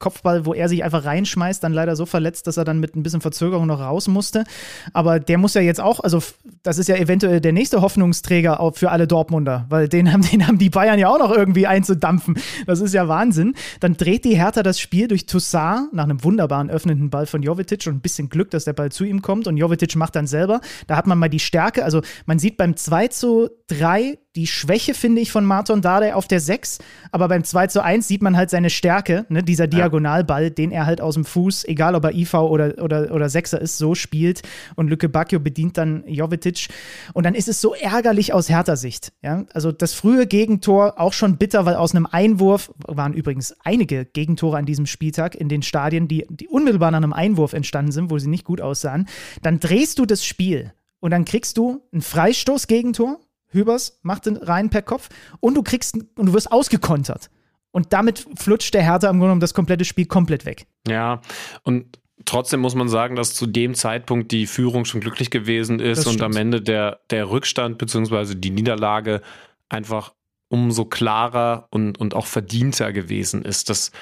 [0.00, 3.02] Kopfball, wo er sich einfach reinschmeißt, dann leider so verletzt, dass er dann mit ein
[3.02, 4.44] bisschen Verzögerung noch raus musste.
[4.92, 6.20] Aber der muss ja jetzt auch, also
[6.62, 10.46] das ist ja eventuell der nächste Hoffnungsträger auch für alle Dortmunder, weil den haben, den
[10.46, 12.38] haben die Bayern ja auch noch irgendwie einzudampfen.
[12.66, 13.54] Das ist ja Wahnsinn.
[13.78, 17.86] Dann dreht die Hertha das Spiel durch Toussaint nach einem wunderbaren öffnenden Ball von Jovetic
[17.86, 20.60] und ein bisschen Glück, dass der Ball zu ihm kommt und Jovetic macht dann selber.
[20.86, 24.94] Da hat man mal die Stärke, also man sieht beim 2 zu 3 die Schwäche,
[24.94, 26.78] finde ich, von Martin Dardai auf der 6,
[27.10, 29.42] aber beim 2 zu 1 sieht man halt seine Stärke, ne?
[29.42, 33.28] dieser Diagonalball, den er halt aus dem Fuß, egal ob er IV oder, oder, oder
[33.28, 34.42] Sechser ist, so spielt
[34.76, 36.68] und Lücke Bacchio bedient dann Jovetic
[37.12, 39.12] und dann ist es so ärgerlich aus härter Sicht.
[39.22, 39.44] Ja?
[39.52, 44.58] Also das frühe Gegentor auch schon bitter, weil aus einem Einwurf waren übrigens einige Gegentore
[44.58, 48.18] an diesem Spieltag in den Stadien, die, die unmittelbar nach einem Einwurf entstanden sind, wo
[48.18, 49.08] sie nicht gut aussahen.
[49.42, 53.18] Dann drehst du das Spiel und dann kriegst du ein Freistoß-Gegentor
[53.50, 55.08] Hübers macht den rein per Kopf
[55.40, 57.30] und du kriegst und du wirst ausgekontert.
[57.72, 60.66] Und damit flutscht der Hertha im Grunde genommen das komplette Spiel komplett weg.
[60.88, 61.20] Ja,
[61.62, 66.06] und trotzdem muss man sagen, dass zu dem Zeitpunkt die Führung schon glücklich gewesen ist
[66.06, 68.34] und am Ende der, der Rückstand bzw.
[68.34, 69.22] die Niederlage
[69.68, 70.12] einfach
[70.48, 73.70] umso klarer und, und auch verdienter gewesen ist.
[73.70, 73.92] Das,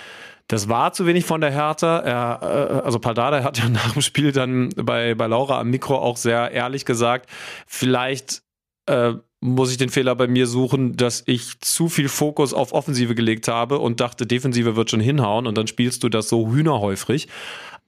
[0.48, 1.98] das war zu wenig von der Hertha.
[1.98, 5.96] Er, äh, also Paldada hat ja nach dem Spiel dann bei, bei Laura am Mikro
[5.98, 7.28] auch sehr ehrlich gesagt,
[7.66, 8.42] vielleicht
[8.86, 13.14] äh, muss ich den Fehler bei mir suchen, dass ich zu viel Fokus auf Offensive
[13.14, 17.28] gelegt habe und dachte, Defensive wird schon hinhauen und dann spielst du das so hühnerhäufig.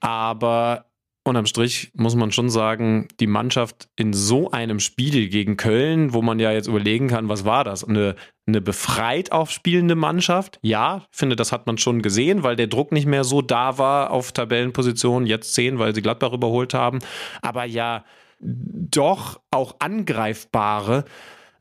[0.00, 0.86] Aber
[1.24, 6.22] unterm Strich muss man schon sagen, die Mannschaft in so einem Spiel gegen Köln, wo
[6.22, 7.84] man ja jetzt überlegen kann, was war das?
[7.84, 8.14] Eine,
[8.46, 10.58] eine befreit aufspielende Mannschaft?
[10.62, 13.76] Ja, ich finde, das hat man schon gesehen, weil der Druck nicht mehr so da
[13.76, 15.26] war auf Tabellenpositionen.
[15.26, 17.00] Jetzt zehn, weil sie Gladbach überholt haben.
[17.42, 18.04] Aber ja,
[18.40, 21.04] doch auch angreifbare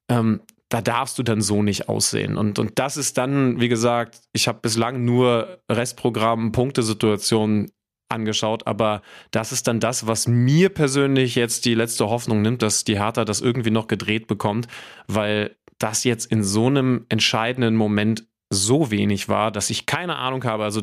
[0.10, 2.38] ähm, da darfst du dann so nicht aussehen.
[2.38, 7.72] Und, und das ist dann, wie gesagt, ich habe bislang nur Restprogramm, Punktesituationen
[8.10, 12.84] angeschaut, aber das ist dann das, was mir persönlich jetzt die letzte Hoffnung nimmt, dass
[12.84, 14.68] die Hertha das irgendwie noch gedreht bekommt,
[15.08, 20.44] weil das jetzt in so einem entscheidenden Moment so wenig war, dass ich keine Ahnung
[20.44, 20.64] habe.
[20.64, 20.82] Also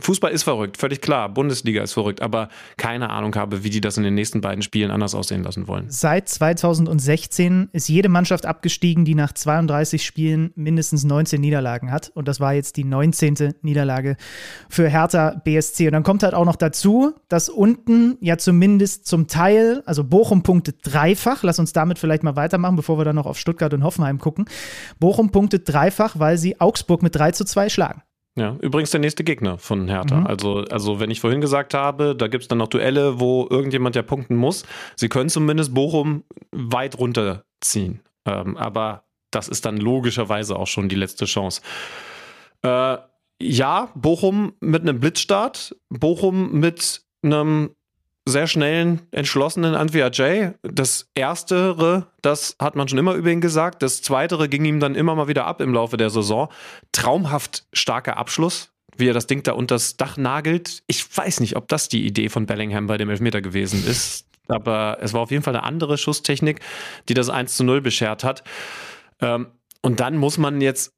[0.00, 1.28] Fußball ist verrückt, völlig klar.
[1.28, 4.90] Bundesliga ist verrückt, aber keine Ahnung habe, wie die das in den nächsten beiden Spielen
[4.90, 5.86] anders aussehen lassen wollen.
[5.90, 12.12] Seit 2016 ist jede Mannschaft abgestiegen, die nach 32 Spielen mindestens 19 Niederlagen hat.
[12.14, 13.54] Und das war jetzt die 19.
[13.62, 14.16] Niederlage
[14.68, 15.88] für Hertha BSC.
[15.88, 20.44] Und dann kommt halt auch noch dazu, dass unten ja zumindest zum Teil, also Bochum
[20.44, 21.42] punktet dreifach.
[21.42, 24.46] Lass uns damit vielleicht mal weitermachen, bevor wir dann noch auf Stuttgart und Hoffenheim gucken.
[25.00, 28.02] Bochum punktet dreifach, weil sie Augsburg mit 3 zu 2 schlagen.
[28.36, 30.16] Ja, übrigens der nächste Gegner von Hertha.
[30.16, 30.26] Mhm.
[30.26, 33.94] Also, also, wenn ich vorhin gesagt habe, da gibt es dann noch Duelle, wo irgendjemand
[33.94, 34.64] ja punkten muss.
[34.96, 38.00] Sie können zumindest Bochum weit runterziehen.
[38.26, 41.62] Ähm, aber das ist dann logischerweise auch schon die letzte Chance.
[42.62, 42.96] Äh,
[43.40, 47.70] ja, Bochum mit einem Blitzstart, Bochum mit einem
[48.26, 50.52] sehr schnellen, entschlossenen Antwi Jay.
[50.62, 53.82] Das Erstere, das hat man schon immer über ihn gesagt.
[53.82, 56.48] Das Zweitere ging ihm dann immer mal wieder ab im Laufe der Saison.
[56.92, 60.82] Traumhaft starker Abschluss, wie er das Ding da unters Dach nagelt.
[60.86, 64.26] Ich weiß nicht, ob das die Idee von Bellingham bei dem Elfmeter gewesen ist.
[64.48, 66.60] Aber es war auf jeden Fall eine andere Schusstechnik,
[67.08, 68.42] die das 1 zu 0 beschert hat.
[69.20, 69.48] Ähm,
[69.82, 70.92] und dann muss man jetzt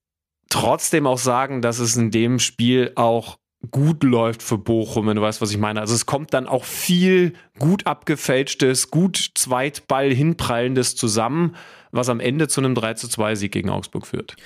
[0.49, 3.39] trotzdem auch sagen, dass es in dem Spiel auch
[3.71, 5.81] gut läuft für Bochum, wenn du weißt, was ich meine.
[5.81, 11.57] Also es kommt dann auch viel gut abgefälschtes, gut Zweitball hinprallendes zusammen,
[11.91, 14.37] was am Ende zu einem 3 zu 2 Sieg gegen Augsburg führt.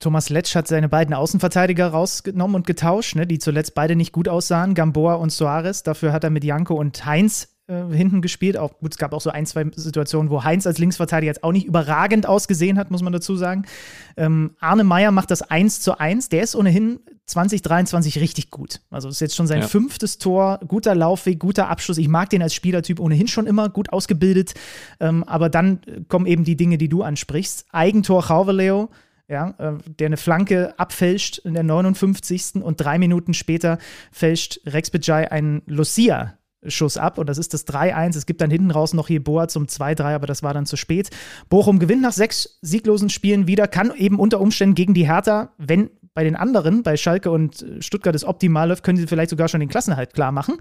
[0.00, 4.28] Thomas Letsch hat seine beiden Außenverteidiger rausgenommen und getauscht, ne, die zuletzt beide nicht gut
[4.28, 5.82] aussahen, Gamboa und Soares.
[5.82, 8.58] Dafür hat er mit Janko und Heinz äh, hinten gespielt.
[8.58, 11.52] Auch, gut, es gab auch so ein, zwei Situationen, wo Heinz als Linksverteidiger jetzt auch
[11.52, 13.64] nicht überragend ausgesehen hat, muss man dazu sagen.
[14.18, 16.28] Ähm, Arne Meyer macht das 1 zu 1.
[16.28, 18.82] Der ist ohnehin 2023 richtig gut.
[18.90, 19.66] Also ist jetzt schon sein ja.
[19.66, 21.96] fünftes Tor, guter Laufweg, guter Abschluss.
[21.96, 24.52] Ich mag den als Spielertyp ohnehin schon immer, gut ausgebildet.
[25.00, 27.64] Ähm, aber dann kommen eben die Dinge, die du ansprichst.
[27.72, 28.90] Eigentor Chauveleo,
[29.26, 32.62] ja, äh, der eine Flanke abfälscht in der 59.
[32.62, 33.78] und drei Minuten später
[34.12, 36.34] fälscht Rex Bejai einen Lucia
[36.66, 38.16] Schuss ab und das ist das 3-1.
[38.16, 41.10] Es gibt dann hinten raus noch Jeboa zum 2-3, aber das war dann zu spät.
[41.48, 45.90] Bochum gewinnt nach sechs sieglosen Spielen wieder, kann eben unter Umständen gegen die Hertha, wenn
[46.14, 49.60] bei den anderen, bei Schalke und Stuttgart es optimal läuft, können sie vielleicht sogar schon
[49.60, 50.58] den Klassenhalt klar machen.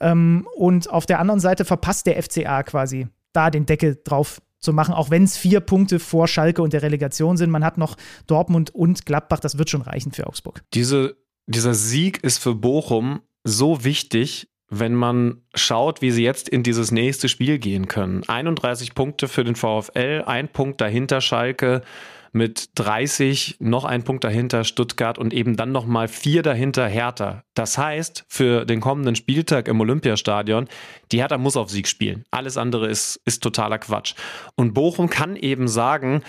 [0.00, 4.72] Ähm, und auf der anderen Seite verpasst der FCA quasi da den Deckel drauf zu
[4.72, 7.50] machen, auch wenn es vier Punkte vor Schalke und der Relegation sind.
[7.50, 7.96] Man hat noch
[8.28, 10.62] Dortmund und Gladbach, das wird schon reichen für Augsburg.
[10.72, 11.16] Diese,
[11.46, 16.92] dieser Sieg ist für Bochum so wichtig, wenn man schaut, wie sie jetzt in dieses
[16.92, 18.22] nächste Spiel gehen können.
[18.26, 21.82] 31 Punkte für den VfL, ein Punkt dahinter Schalke
[22.32, 27.44] mit 30, noch ein Punkt dahinter Stuttgart und eben dann nochmal vier dahinter Hertha.
[27.52, 30.68] Das heißt, für den kommenden Spieltag im Olympiastadion,
[31.12, 32.24] die Hertha muss auf Sieg spielen.
[32.30, 34.14] Alles andere ist, ist totaler Quatsch.
[34.54, 36.22] Und Bochum kann eben sagen,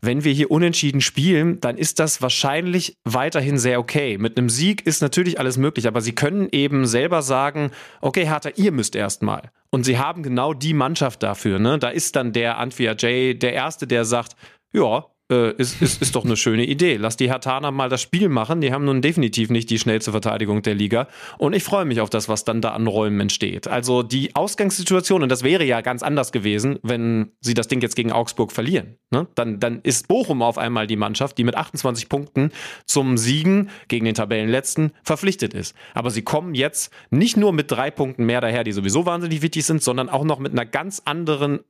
[0.00, 4.18] wenn wir hier unentschieden spielen, dann ist das wahrscheinlich weiterhin sehr okay.
[4.18, 7.70] Mit einem Sieg ist natürlich alles möglich, aber sie können eben selber sagen,
[8.00, 9.50] okay, Hertha, ihr müsst erstmal.
[9.70, 11.58] Und sie haben genau die Mannschaft dafür.
[11.58, 11.78] Ne?
[11.78, 14.36] Da ist dann der Antwia Jay der Erste, der sagt,
[14.72, 16.96] ja, äh, ist, ist, ist doch eine schöne Idee.
[16.96, 18.60] Lass die Hatana mal das Spiel machen.
[18.60, 21.08] Die haben nun definitiv nicht die schnellste Verteidigung der Liga.
[21.38, 23.68] Und ich freue mich auf das, was dann da an Räumen entsteht.
[23.68, 27.96] Also die Ausgangssituation, und das wäre ja ganz anders gewesen, wenn sie das Ding jetzt
[27.96, 28.96] gegen Augsburg verlieren.
[29.10, 29.28] Ne?
[29.34, 32.50] Dann, dann ist Bochum auf einmal die Mannschaft, die mit 28 Punkten
[32.84, 35.74] zum Siegen gegen den Tabellenletzten verpflichtet ist.
[35.94, 39.64] Aber sie kommen jetzt nicht nur mit drei Punkten mehr daher, die sowieso wahnsinnig wichtig
[39.64, 41.60] sind, sondern auch noch mit einer ganz anderen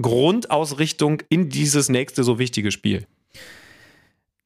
[0.00, 3.06] Grundausrichtung in dieses nächste so wichtige Spiel.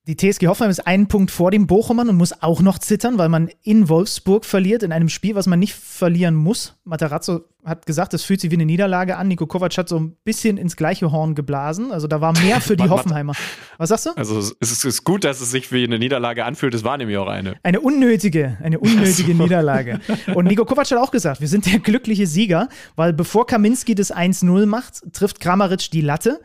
[0.08, 3.28] Die TSG Hoffenheim ist einen Punkt vor dem Bochumern und muss auch noch zittern, weil
[3.28, 6.74] man in Wolfsburg verliert, in einem Spiel, was man nicht verlieren muss.
[6.82, 9.28] Materazzo hat gesagt, es fühlt sich wie eine Niederlage an.
[9.28, 11.92] Nico Kovac hat so ein bisschen ins gleiche Horn geblasen.
[11.92, 13.34] Also da war mehr für die Hoffenheimer.
[13.78, 14.10] Was sagst du?
[14.16, 16.74] Also es ist gut, dass es sich wie eine Niederlage anfühlt.
[16.74, 17.54] Es war nämlich auch eine.
[17.62, 20.00] Eine unnötige, eine unnötige Niederlage.
[20.34, 24.12] Und Nico Kovac hat auch gesagt, wir sind der glückliche Sieger, weil bevor Kaminski das
[24.12, 26.40] 1-0 macht, trifft Kramaric die Latte.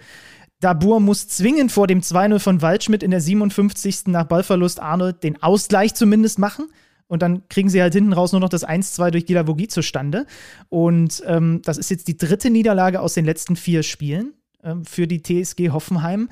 [0.60, 4.08] Dabur muss zwingend vor dem 2-0 von Waldschmidt in der 57.
[4.08, 6.68] nach Ballverlust Arnold den Ausgleich zumindest machen.
[7.08, 10.26] Und dann kriegen sie halt hinten raus nur noch das 1-2 durch Gilavogi zustande.
[10.70, 15.08] Und ähm, das ist jetzt die dritte Niederlage aus den letzten vier Spielen ähm, für
[15.08, 16.30] die TSG Hoffenheim.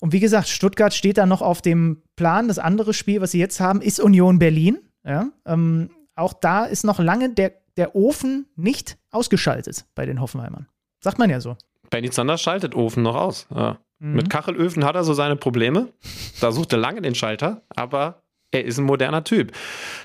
[0.00, 2.48] Und wie gesagt, Stuttgart steht da noch auf dem Plan.
[2.48, 4.78] Das andere Spiel, was sie jetzt haben, ist Union Berlin.
[5.04, 10.66] Ja, ähm, auch da ist noch lange der, der Ofen nicht ausgeschaltet bei den Hoffenheimern.
[11.02, 11.56] Sagt man ja so.
[11.90, 13.46] Benny Sanders schaltet Ofen noch aus.
[13.54, 13.78] Ja.
[13.98, 14.14] Mhm.
[14.14, 15.88] Mit Kachelöfen hat er so seine Probleme.
[16.40, 19.52] Da sucht er lange den Schalter, aber er ist ein moderner Typ.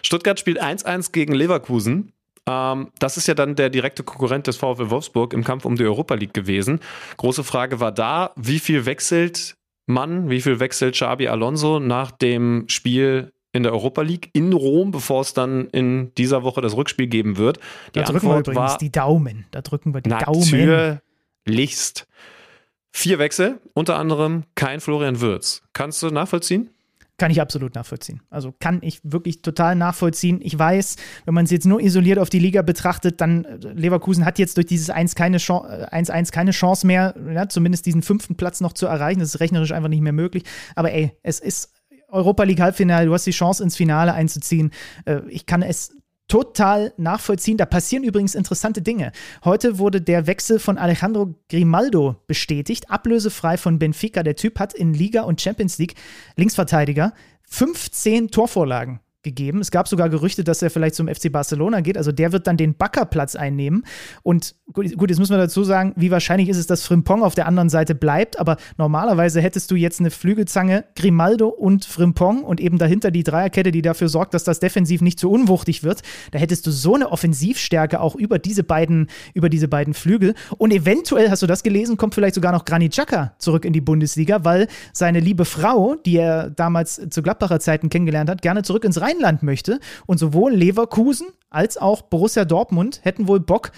[0.03, 2.11] Stuttgart spielt 1-1 gegen Leverkusen.
[2.47, 5.83] Ähm, das ist ja dann der direkte Konkurrent des VfL Wolfsburg im Kampf um die
[5.83, 6.79] Europa League gewesen.
[7.17, 9.55] Große Frage war da, wie viel wechselt
[9.87, 14.91] man, wie viel wechselt Xabi Alonso nach dem Spiel in der Europa League in Rom,
[14.91, 17.57] bevor es dann in dieser Woche das Rückspiel geben wird?
[17.95, 19.45] Die da drücken Antwort wir übrigens war, die Daumen.
[19.51, 20.99] Da drücken wir die Daumen
[21.45, 22.07] lichst.
[22.91, 25.63] Vier Wechsel, unter anderem kein Florian Würz.
[25.73, 26.69] Kannst du nachvollziehen?
[27.17, 28.21] Kann ich absolut nachvollziehen.
[28.29, 30.39] Also kann ich wirklich total nachvollziehen.
[30.41, 34.25] Ich weiß, wenn man es jetzt nur isoliert auf die Liga betrachtet, dann äh, Leverkusen
[34.25, 38.35] hat jetzt durch dieses 1 keine Chance, 1-1 keine Chance mehr, ja, zumindest diesen fünften
[38.35, 39.21] Platz noch zu erreichen.
[39.21, 40.43] Das ist rechnerisch einfach nicht mehr möglich.
[40.75, 41.71] Aber ey, es ist
[42.09, 44.71] Europa League Halbfinale, du hast die Chance ins Finale einzuziehen.
[45.05, 45.95] Äh, ich kann es
[46.27, 47.57] total nachvollziehen.
[47.57, 49.11] Da passieren übrigens interessante Dinge.
[49.43, 54.23] Heute wurde der Wechsel von Alejandro Grimaldo bestätigt, ablösefrei von Benfica.
[54.23, 55.95] Der Typ hat in Liga und Champions League
[56.35, 57.13] Linksverteidiger
[57.47, 59.59] 15 Torvorlagen gegeben.
[59.59, 61.97] Es gab sogar Gerüchte, dass er vielleicht zum FC Barcelona geht.
[61.97, 63.83] Also der wird dann den Backerplatz einnehmen.
[64.23, 67.35] Und gut, gut, jetzt müssen wir dazu sagen, wie wahrscheinlich ist es, dass Frimpong auf
[67.35, 68.39] der anderen Seite bleibt.
[68.39, 73.71] Aber normalerweise hättest du jetzt eine Flügelzange, Grimaldo und Frimpong und eben dahinter die Dreierkette,
[73.71, 76.01] die dafür sorgt, dass das defensiv nicht zu unwuchtig wird.
[76.31, 80.35] Da hättest du so eine Offensivstärke auch über diese beiden, über diese beiden Flügel.
[80.57, 83.81] Und eventuell, hast du das gelesen, kommt vielleicht sogar noch Granit Xhaka zurück in die
[83.81, 88.85] Bundesliga, weil seine liebe Frau, die er damals zu Gladbacher Zeiten kennengelernt hat, gerne zurück
[88.85, 89.79] ins Rhein Rheinland möchte.
[90.05, 93.71] Und sowohl Leverkusen als auch Borussia Dortmund hätten wohl Bock,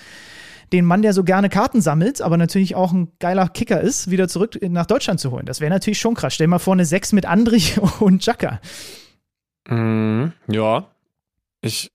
[0.74, 4.28] den Mann, der so gerne Karten sammelt, aber natürlich auch ein geiler Kicker ist, wieder
[4.28, 5.46] zurück nach Deutschland zu holen.
[5.46, 6.34] Das wäre natürlich schon krass.
[6.34, 8.60] Stell mal vor, eine 6 mit Andrich und Chaka.
[9.70, 10.88] Mm, ja.
[11.62, 11.92] Ich,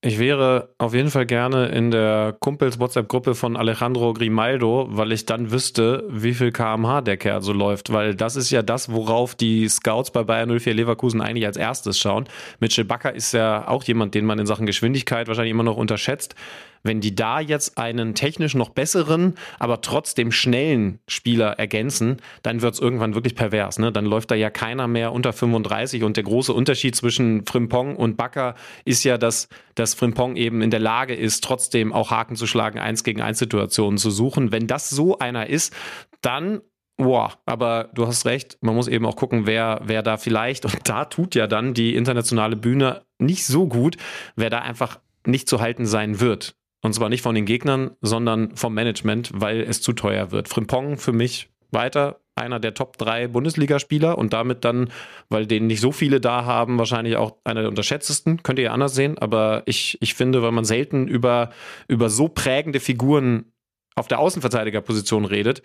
[0.00, 5.26] ich wäre auf jeden Fall gerne in der Kumpels WhatsApp-Gruppe von Alejandro Grimaldo, weil ich
[5.26, 9.34] dann wüsste, wie viel kmh der Kerl so läuft, weil das ist ja das, worauf
[9.34, 12.28] die Scouts bei Bayern 04 Leverkusen eigentlich als erstes schauen.
[12.60, 16.36] Mitchell Bakker ist ja auch jemand, den man in Sachen Geschwindigkeit wahrscheinlich immer noch unterschätzt.
[16.82, 22.74] Wenn die da jetzt einen technisch noch besseren, aber trotzdem schnellen Spieler ergänzen, dann wird
[22.74, 23.78] es irgendwann wirklich pervers.
[23.78, 23.92] Ne?
[23.92, 28.16] Dann läuft da ja keiner mehr unter 35 und der große Unterschied zwischen Frimpong und
[28.16, 32.46] Bakker ist ja, dass, dass Frimpong eben in der Lage ist, trotzdem auch Haken zu
[32.46, 34.52] schlagen, eins gegen eins Situationen zu suchen.
[34.52, 35.74] Wenn das so einer ist,
[36.22, 36.60] dann
[37.00, 40.76] Boah, aber du hast recht, man muss eben auch gucken, wer, wer da vielleicht, und
[40.88, 43.96] da tut ja dann die internationale Bühne nicht so gut,
[44.34, 46.57] wer da einfach nicht zu halten sein wird.
[46.82, 50.48] Und zwar nicht von den Gegnern, sondern vom Management, weil es zu teuer wird.
[50.48, 54.90] Frimpong für mich weiter einer der Top 3 Bundesligaspieler und damit dann,
[55.28, 58.42] weil den nicht so viele da haben, wahrscheinlich auch einer der unterschätztesten.
[58.42, 61.50] Könnt ihr ja anders sehen, aber ich, ich finde, weil man selten über,
[61.88, 63.52] über so prägende Figuren
[63.96, 65.62] auf der Außenverteidigerposition redet,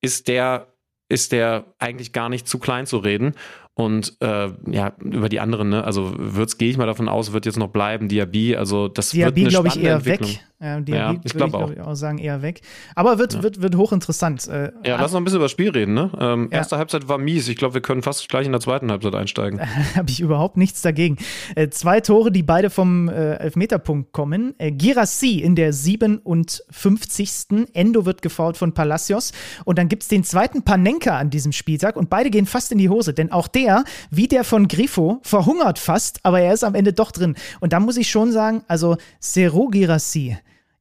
[0.00, 0.66] ist der,
[1.08, 3.34] ist der eigentlich gar nicht zu klein zu reden.
[3.74, 5.84] Und äh, ja, über die anderen, ne?
[5.84, 9.36] also Würz gehe ich mal davon aus, wird jetzt noch bleiben, Diaby, also das Diaby,
[9.36, 10.30] wird eine glaube ich, eher Entwicklung.
[10.30, 10.40] weg.
[10.58, 11.88] Ja, Diaby, Ja, ich glaub würde auch.
[11.88, 12.62] auch sagen, eher weg.
[12.94, 13.42] Aber wird, Ja.
[13.42, 14.48] wird, wird hochinteressant.
[14.48, 15.92] Äh, Ja, lass noch ein bisschen über das Spiel reden.
[15.92, 16.10] Ne?
[16.18, 16.58] Ähm, Ja.
[16.58, 17.46] Erste Halbzeit war mies.
[17.48, 19.60] Ich glaube, wir können fast gleich in der zweiten Halbzeit einsteigen.
[19.96, 21.18] habe ich überhaupt nichts dagegen.
[21.56, 24.54] Äh, zwei Tore, die beide vom äh, Elfmeterpunkt kommen.
[24.58, 27.68] Äh, Girassi in der 57.
[27.74, 29.32] Endo wird gefault von Palacios.
[29.64, 32.78] Und dann gibt es den zweiten Panenka an diesem Spieltag und beide gehen fast in
[32.78, 33.12] die Hose.
[33.14, 37.12] Denn auch der, wie der von Grifo, verhungert fast, aber er ist am Ende doch
[37.12, 37.34] drin.
[37.60, 40.36] Und da muss ich schon sagen, also Serou Girassi,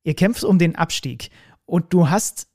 [0.06, 1.30] ihr kämpft um den Abstieg.
[1.66, 2.48] Und du hast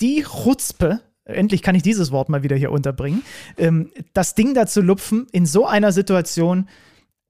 [0.00, 3.22] die Chutzpe, endlich kann ich dieses Wort mal wieder hier unterbringen,
[3.58, 6.68] ähm, das Ding da zu lupfen in so einer Situation,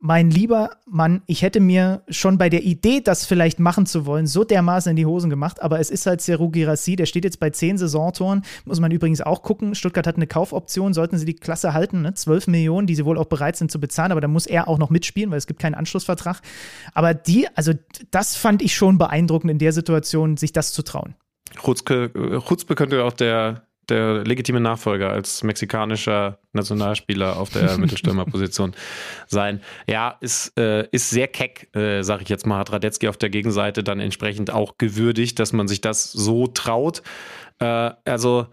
[0.04, 4.26] mein lieber Mann, ich hätte mir schon bei der Idee, das vielleicht machen zu wollen,
[4.26, 7.38] so dermaßen in die Hosen gemacht, aber es ist halt Seru Girassi, der steht jetzt
[7.38, 9.76] bei 10 Saisontoren, muss man übrigens auch gucken.
[9.76, 12.14] Stuttgart hat eine Kaufoption, sollten sie die Klasse halten, ne?
[12.14, 14.78] 12 Millionen, die sie wohl auch bereit sind zu bezahlen, aber da muss er auch
[14.78, 16.40] noch mitspielen, weil es gibt keinen Anschlussvertrag.
[16.94, 17.72] Aber die, also
[18.10, 21.14] das fand ich schon beeindruckend in der Situation, sich das zu trauen.
[21.62, 28.74] Chutzke, äh, Chutzpe könnte auch der, der legitime Nachfolger als mexikanischer Nationalspieler auf der Mittelstürmerposition
[29.28, 29.60] sein.
[29.86, 32.58] Ja, ist, äh, ist sehr keck, äh, sage ich jetzt mal.
[32.58, 37.02] Hat Radetzky auf der Gegenseite dann entsprechend auch gewürdigt, dass man sich das so traut.
[37.58, 38.46] Äh, also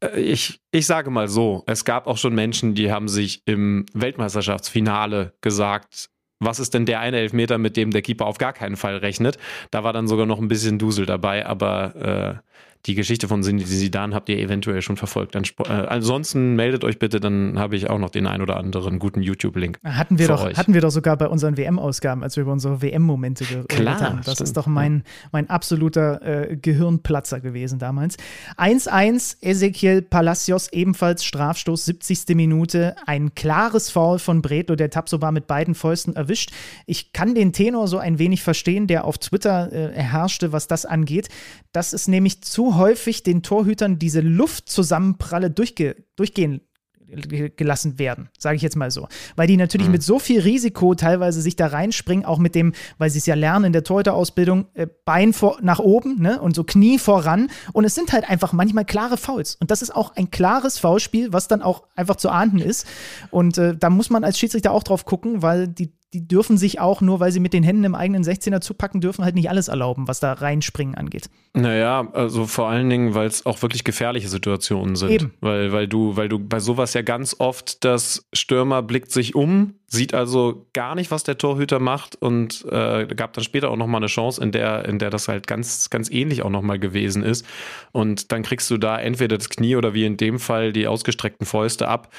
[0.00, 3.86] äh, ich, ich sage mal so, es gab auch schon Menschen, die haben sich im
[3.94, 6.10] Weltmeisterschaftsfinale gesagt,
[6.42, 9.38] was ist denn der eine Elfmeter, mit dem der Keeper auf gar keinen Fall rechnet?
[9.70, 12.50] Da war dann sogar noch ein bisschen Dusel dabei, aber äh,
[12.86, 15.34] die Geschichte von Zidane habt ihr eventuell schon verfolgt.
[15.34, 19.20] Äh, ansonsten meldet euch bitte, dann habe ich auch noch den ein oder anderen guten
[19.20, 19.78] YouTube-Link.
[19.84, 20.56] Hatten wir, doch, euch.
[20.56, 24.20] hatten wir doch sogar bei unseren WM-Ausgaben, als wir über unsere WM-Momente geredet Klar, haben.
[24.24, 24.48] Das stimmt.
[24.48, 28.16] ist doch mein, mein absoluter äh, Gehirnplatzer gewesen damals.
[28.56, 32.34] 1-1, Ezequiel Palacios, ebenfalls Strafstoß, 70.
[32.34, 32.96] Minute.
[33.04, 36.50] Ein klares Foul von Bredlo, der Tapsoba mit beiden Fäusten erwischt.
[36.86, 40.86] Ich kann den Tenor so ein wenig verstehen, der auf Twitter äh, herrschte, was das
[40.86, 41.28] angeht.
[41.72, 46.60] Das ist nämlich zu häufig den Torhütern diese Luftzusammenpralle durchge durchgehen
[47.06, 49.08] ge- gelassen werden, sage ich jetzt mal so.
[49.36, 53.10] Weil die natürlich mit so viel Risiko teilweise sich da reinspringen, auch mit dem, weil
[53.10, 56.64] sie es ja lernen in der Torhüterausbildung, äh, Bein vor, nach oben ne, und so
[56.64, 57.48] Knie voran.
[57.72, 59.56] Und es sind halt einfach manchmal klare Fouls.
[59.56, 62.86] Und das ist auch ein klares Foulspiel, was dann auch einfach zu ahnden ist.
[63.30, 66.80] Und äh, da muss man als Schiedsrichter auch drauf gucken, weil die die dürfen sich
[66.80, 69.68] auch, nur weil sie mit den Händen im eigenen 16er zupacken dürfen, halt nicht alles
[69.68, 71.30] erlauben, was da reinspringen angeht.
[71.52, 75.10] Naja, also vor allen Dingen, weil es auch wirklich gefährliche Situationen sind.
[75.10, 75.34] Eben.
[75.40, 79.74] Weil, weil du, weil du bei sowas ja ganz oft das Stürmer blickt sich um,
[79.86, 84.00] sieht also gar nicht, was der Torhüter macht und äh, gab dann später auch nochmal
[84.00, 87.46] eine Chance, in der, in der das halt ganz, ganz ähnlich auch nochmal gewesen ist.
[87.92, 91.46] Und dann kriegst du da entweder das Knie oder wie in dem Fall die ausgestreckten
[91.46, 92.12] Fäuste ab.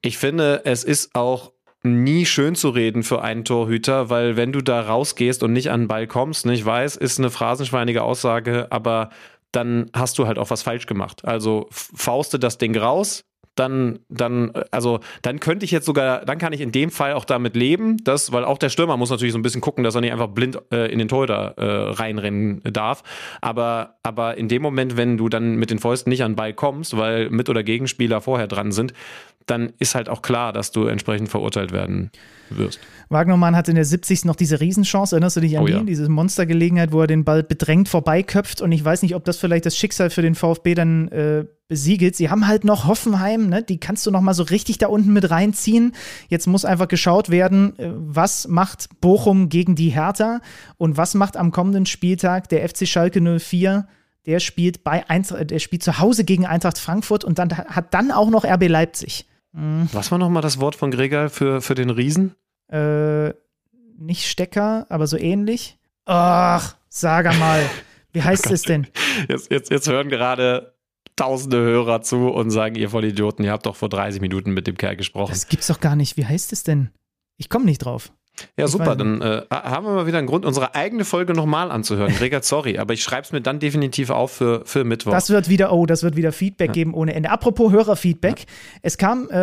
[0.00, 1.53] Ich finde, es ist auch
[1.84, 5.82] nie schön zu reden für einen Torhüter, weil wenn du da rausgehst und nicht an
[5.82, 9.10] den Ball kommst, ich weiß, ist eine phrasenschweinige Aussage, aber
[9.52, 11.24] dann hast du halt auch was falsch gemacht.
[11.24, 13.24] Also fauste das Ding raus,
[13.54, 17.24] dann, dann, also, dann könnte ich jetzt sogar, dann kann ich in dem Fall auch
[17.24, 20.00] damit leben, dass, weil auch der Stürmer muss natürlich so ein bisschen gucken, dass er
[20.00, 23.02] nicht einfach blind äh, in den Torhüter äh, reinrennen darf.
[23.40, 26.52] Aber, aber in dem Moment, wenn du dann mit den Fäusten nicht an den Ball
[26.52, 28.92] kommst, weil Mit- oder Gegenspieler vorher dran sind,
[29.46, 32.10] dann ist halt auch klar, dass du entsprechend verurteilt werden
[32.50, 32.80] wirst.
[33.08, 34.24] Wagnermann hatte in der 70.
[34.24, 35.72] noch diese Riesenchance, erinnerst du dich an Oh die?
[35.72, 35.82] ja.
[35.82, 39.66] Diese Monstergelegenheit, wo er den Ball bedrängt vorbeiköpft und ich weiß nicht, ob das vielleicht
[39.66, 42.16] das Schicksal für den VfB dann äh, besiegelt.
[42.16, 43.62] Sie haben halt noch Hoffenheim, ne?
[43.62, 45.92] die kannst du noch mal so richtig da unten mit reinziehen.
[46.28, 50.40] Jetzt muss einfach geschaut werden, äh, was macht Bochum gegen die Hertha
[50.78, 53.86] und was macht am kommenden Spieltag der FC Schalke 04
[54.26, 58.10] der spielt bei Eintracht, der spielt zu Hause gegen Eintracht Frankfurt und dann hat dann
[58.10, 59.26] auch noch RB Leipzig.
[59.54, 62.34] Was war nochmal das Wort von Gregor für, für den Riesen?
[62.68, 63.32] Äh,
[63.96, 65.78] nicht Stecker, aber so ähnlich.
[66.06, 67.62] Ach, sag mal.
[68.12, 68.88] Wie heißt es denn?
[69.28, 70.74] Jetzt, jetzt, jetzt hören gerade
[71.14, 74.76] tausende Hörer zu und sagen, ihr Vollidioten, ihr habt doch vor 30 Minuten mit dem
[74.76, 75.30] Kerl gesprochen.
[75.30, 76.16] Das gibt's doch gar nicht.
[76.16, 76.90] Wie heißt es denn?
[77.36, 78.12] Ich komme nicht drauf.
[78.56, 78.96] Ja, super.
[78.96, 82.12] Dann äh, haben wir mal wieder einen Grund, unsere eigene Folge nochmal anzuhören.
[82.18, 85.12] Gregor, sorry, aber ich schreibe es mir dann definitiv auf für, für Mittwoch.
[85.12, 86.72] Das wird wieder, oh, das wird wieder Feedback ja.
[86.72, 87.30] geben ohne Ende.
[87.30, 88.40] Apropos Hörerfeedback.
[88.40, 88.46] Ja.
[88.82, 89.34] Es kam äh,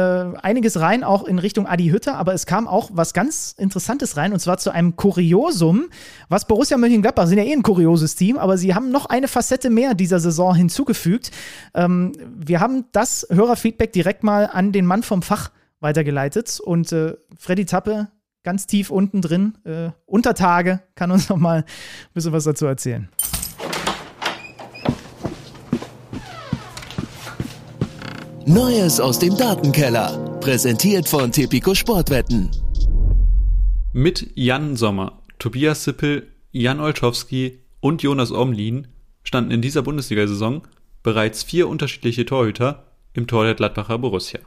[0.42, 4.34] einiges rein, auch in Richtung Adi Hütter, aber es kam auch was ganz Interessantes rein,
[4.34, 5.90] und zwar zu einem Kuriosum,
[6.30, 9.70] was Borussia Mönchengladbach, sind ja eh ein kurioses Team, aber sie haben noch eine Facette
[9.70, 11.32] mehr dieser Saison hinzugefügt.
[11.74, 17.16] Ähm, wir haben das Hörerfeedback direkt mal an den Mann vom Fach weitergeleitet und äh,
[17.38, 18.10] Freddy Tappe
[18.44, 22.66] ganz tief unten drin, äh, unter Tage, kann uns noch mal ein bisschen was dazu
[22.66, 23.10] erzählen.
[28.46, 30.40] Neues aus dem Datenkeller.
[30.42, 32.50] Präsentiert von Tipico Sportwetten.
[33.94, 38.88] Mit Jan Sommer, Tobias Sippel, Jan Olschowski und Jonas Omlin
[39.24, 40.64] standen in dieser Bundesliga-Saison
[41.04, 44.40] bereits vier unterschiedliche Torhüter im Tor der Gladbacher Borussia.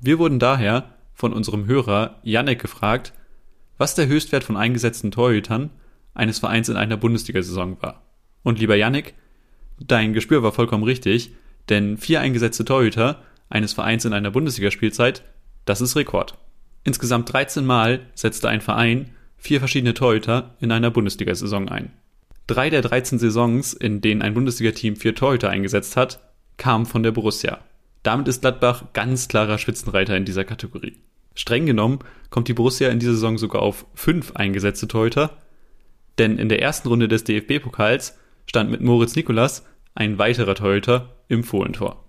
[0.00, 3.12] Wir wurden daher von unserem Hörer Janek gefragt,
[3.80, 5.70] was der Höchstwert von eingesetzten Torhütern
[6.12, 8.02] eines Vereins in einer Bundesliga-Saison war.
[8.42, 9.14] Und lieber Yannick,
[9.78, 11.32] dein Gespür war vollkommen richtig,
[11.70, 15.24] denn vier eingesetzte Torhüter eines Vereins in einer Bundesligaspielzeit,
[15.64, 16.36] das ist Rekord.
[16.84, 21.90] Insgesamt 13 Mal setzte ein Verein vier verschiedene Torhüter in einer Bundesliga-Saison ein.
[22.46, 26.20] Drei der 13 Saisons, in denen ein Bundesliga-Team vier Torhüter eingesetzt hat,
[26.58, 27.60] kamen von der Borussia.
[28.02, 30.98] Damit ist Gladbach ganz klarer Spitzenreiter in dieser Kategorie.
[31.34, 32.00] Streng genommen
[32.30, 35.38] kommt die Borussia in dieser Saison sogar auf fünf eingesetzte Torhüter,
[36.18, 41.44] denn in der ersten Runde des DFB-Pokals stand mit Moritz Nikolas ein weiterer Torhüter im
[41.44, 42.04] Fohlentor.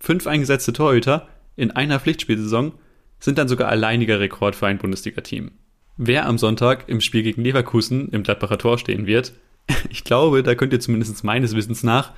[0.00, 2.72] Fünf eingesetzte Torhüter in einer Pflichtspielsaison
[3.20, 5.52] sind dann sogar alleiniger Rekord für ein Bundesliga-Team.
[5.96, 9.32] Wer am Sonntag im Spiel gegen Leverkusen im Gladbacher Tor stehen wird,
[9.90, 12.12] ich glaube, da könnt ihr zumindest meines Wissens nach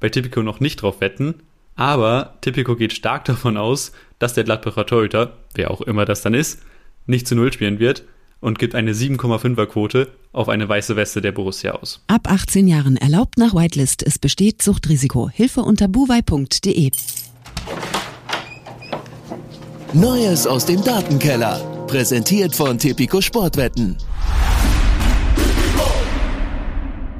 [0.00, 1.36] bei Tipico noch nicht drauf wetten,
[1.76, 6.34] aber Tipico geht stark davon aus, dass der Gladbacher Torhüter, wer auch immer das dann
[6.34, 6.62] ist,
[7.06, 8.04] nicht zu Null spielen wird
[8.40, 12.04] und gibt eine 7,5er Quote auf eine weiße Weste der Borussia aus.
[12.08, 14.02] Ab 18 Jahren erlaubt nach Whitelist.
[14.02, 15.30] Es besteht Suchtrisiko.
[15.30, 16.90] Hilfe unter buwei.de.
[19.94, 21.60] Neues aus dem Datenkeller.
[21.86, 23.96] Präsentiert von Tipico Sportwetten.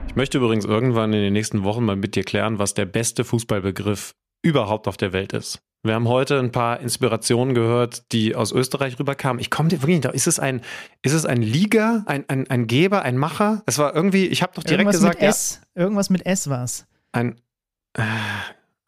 [0.08, 3.24] Ich möchte übrigens irgendwann in den nächsten Wochen mal mit dir klären, was der beste
[3.24, 4.12] Fußballbegriff
[4.42, 5.62] überhaupt auf der Welt ist.
[5.84, 9.40] Wir haben heute ein paar Inspirationen gehört, die aus Österreich rüberkamen.
[9.40, 10.14] Ich komme dir wirklich nicht.
[10.14, 10.60] Ist es ein,
[11.02, 13.62] ist es ein Liga, ein, ein, ein Geber, ein Macher?
[13.66, 15.20] Es war irgendwie, ich habe doch direkt irgendwas gesagt.
[15.20, 15.60] Mit S.
[15.74, 16.86] Ja, irgendwas mit S war es.
[17.10, 17.40] Ein.
[17.94, 18.02] Äh,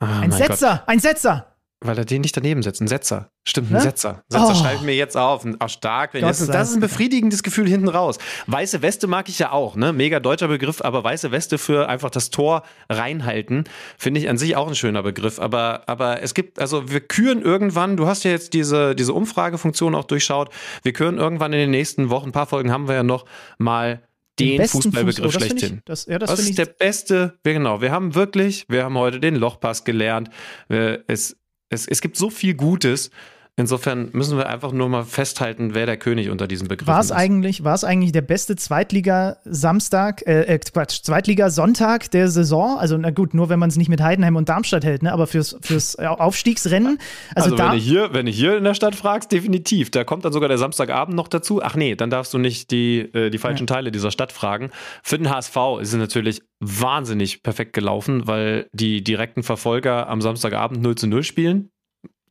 [0.01, 0.83] oh ein Setzer, Gott.
[0.89, 1.54] ein Setzer.
[1.85, 2.81] Weil er den nicht daneben setzt.
[2.81, 3.31] Ein Setzer.
[3.47, 3.81] Stimmt, ein ne?
[3.83, 4.23] Setzer.
[4.29, 4.55] Setzer oh.
[4.55, 5.47] schreibe ich mir jetzt auf.
[5.59, 6.13] Auch stark.
[6.13, 8.17] Das, das ist ein befriedigendes Gefühl hinten raus.
[8.47, 9.93] Weiße Weste mag ich ja auch, ne?
[9.93, 13.65] Mega deutscher Begriff, aber weiße Weste für einfach das Tor reinhalten,
[13.99, 15.39] finde ich an sich auch ein schöner Begriff.
[15.39, 19.95] Aber, aber es gibt, also wir küren irgendwann, du hast ja jetzt diese, diese Umfragefunktion
[19.95, 20.49] auch durchschaut,
[20.83, 23.27] wir küren irgendwann in den nächsten Wochen, ein paar Folgen haben wir ja noch
[23.59, 24.03] mal
[24.39, 25.83] den, den Fußballbegriff Fuß, oh, schlechthin.
[25.85, 27.81] Das, ja, das, das ist der beste, genau.
[27.81, 30.31] Wir haben wirklich, wir haben heute den Lochpass gelernt.
[30.69, 31.37] Es,
[31.75, 33.11] es, es gibt so viel Gutes.
[33.57, 37.13] Insofern müssen wir einfach nur mal festhalten, wer der König unter diesem Begriff ist.
[37.13, 42.77] Eigentlich, war es eigentlich der beste Zweitliga-Samstag, äh, äh, Quatsch, Zweitliga-Sonntag der Saison?
[42.79, 45.13] Also, na gut, nur wenn man es nicht mit Heidenheim und Darmstadt hält, ne?
[45.13, 46.99] aber fürs, fürs Aufstiegsrennen.
[47.37, 49.93] Also, also wenn, du hier, wenn du hier in der Stadt fragst, definitiv.
[49.93, 51.63] Da kommt dann sogar der Samstagabend noch dazu.
[51.63, 53.75] Ach nee, dann darfst du nicht die, äh, die falschen ja.
[53.75, 54.71] Teile dieser Stadt fragen.
[55.05, 60.83] Für den HSV ist es natürlich wahnsinnig perfekt gelaufen, weil die direkten Verfolger am Samstagabend
[60.83, 61.71] 0 zu 0 spielen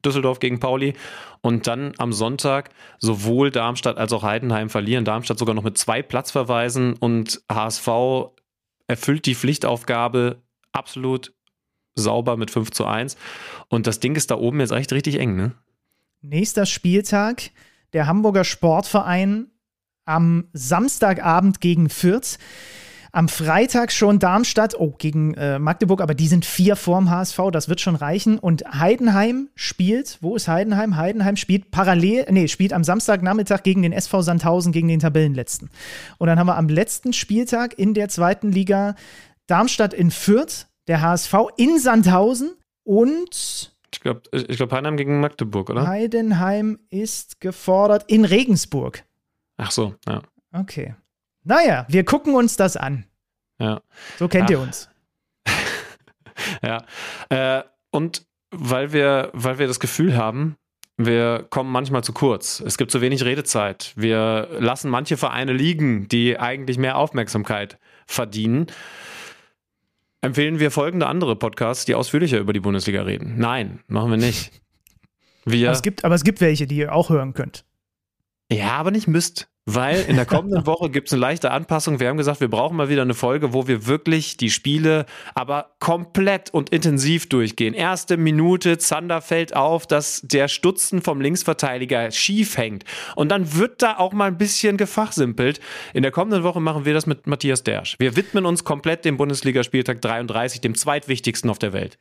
[0.06, 0.94] Düsseldorf gegen Pauli.
[1.42, 2.70] Und dann am Sonntag
[3.00, 5.06] sowohl Darmstadt als auch Heidenheim verlieren.
[5.06, 7.90] Darmstadt sogar noch mit zwei Platzverweisen und HSV
[8.88, 11.34] erfüllt die Pflichtaufgabe absolut
[11.96, 13.18] sauber mit 5 zu 1.
[13.70, 15.52] Und das Ding ist da oben jetzt echt richtig eng, ne?
[16.22, 17.52] Nächster Spieltag,
[17.92, 19.52] der Hamburger Sportverein
[20.06, 22.38] am Samstagabend gegen Fürth.
[23.16, 27.70] Am Freitag schon Darmstadt, oh, gegen äh, Magdeburg, aber die sind vier vorm HSV, das
[27.70, 28.40] wird schon reichen.
[28.40, 30.98] Und Heidenheim spielt, wo ist Heidenheim?
[30.98, 35.70] Heidenheim spielt parallel, nee, spielt am Samstagnachmittag gegen den SV Sandhausen, gegen den Tabellenletzten.
[36.18, 38.96] Und dann haben wir am letzten Spieltag in der zweiten Liga
[39.46, 42.54] Darmstadt in Fürth, der HSV in Sandhausen
[42.84, 45.86] und ich glaube, ich glaub Heidenheim gegen Magdeburg, oder?
[45.86, 49.04] Heidenheim ist gefordert in Regensburg.
[49.58, 50.24] Ach so, ja.
[50.52, 50.96] Okay.
[51.44, 53.06] Naja, wir gucken uns das an.
[53.60, 53.82] Ja.
[54.18, 54.58] So kennt ja.
[54.58, 54.90] ihr uns.
[56.62, 56.84] ja.
[57.30, 60.58] Äh, und weil wir, weil wir das Gefühl haben,
[60.98, 62.60] wir kommen manchmal zu kurz.
[62.60, 63.94] Es gibt zu wenig Redezeit.
[63.96, 68.68] Wir lassen manche Vereine liegen, die eigentlich mehr Aufmerksamkeit verdienen.
[70.22, 73.36] Empfehlen wir folgende andere Podcasts, die ausführlicher über die Bundesliga reden?
[73.38, 74.52] Nein, machen wir nicht.
[75.46, 77.66] Wir aber, es gibt, aber es gibt welche, die ihr auch hören könnt.
[78.50, 79.50] Ja, aber nicht müsst.
[79.66, 82.00] Weil in der kommenden Woche gibt es eine leichte Anpassung.
[82.00, 85.72] Wir haben gesagt, wir brauchen mal wieder eine Folge, wo wir wirklich die Spiele aber
[85.80, 87.74] komplett und intensiv durchgehen.
[87.74, 92.84] Erste Minute, Zander fällt auf, dass der Stutzen vom Linksverteidiger schief hängt.
[93.16, 95.62] Und dann wird da auch mal ein bisschen gefachsimpelt.
[95.94, 97.96] In der kommenden Woche machen wir das mit Matthias Dersch.
[98.00, 101.98] Wir widmen uns komplett dem Bundesligaspieltag 33, dem zweitwichtigsten auf der Welt.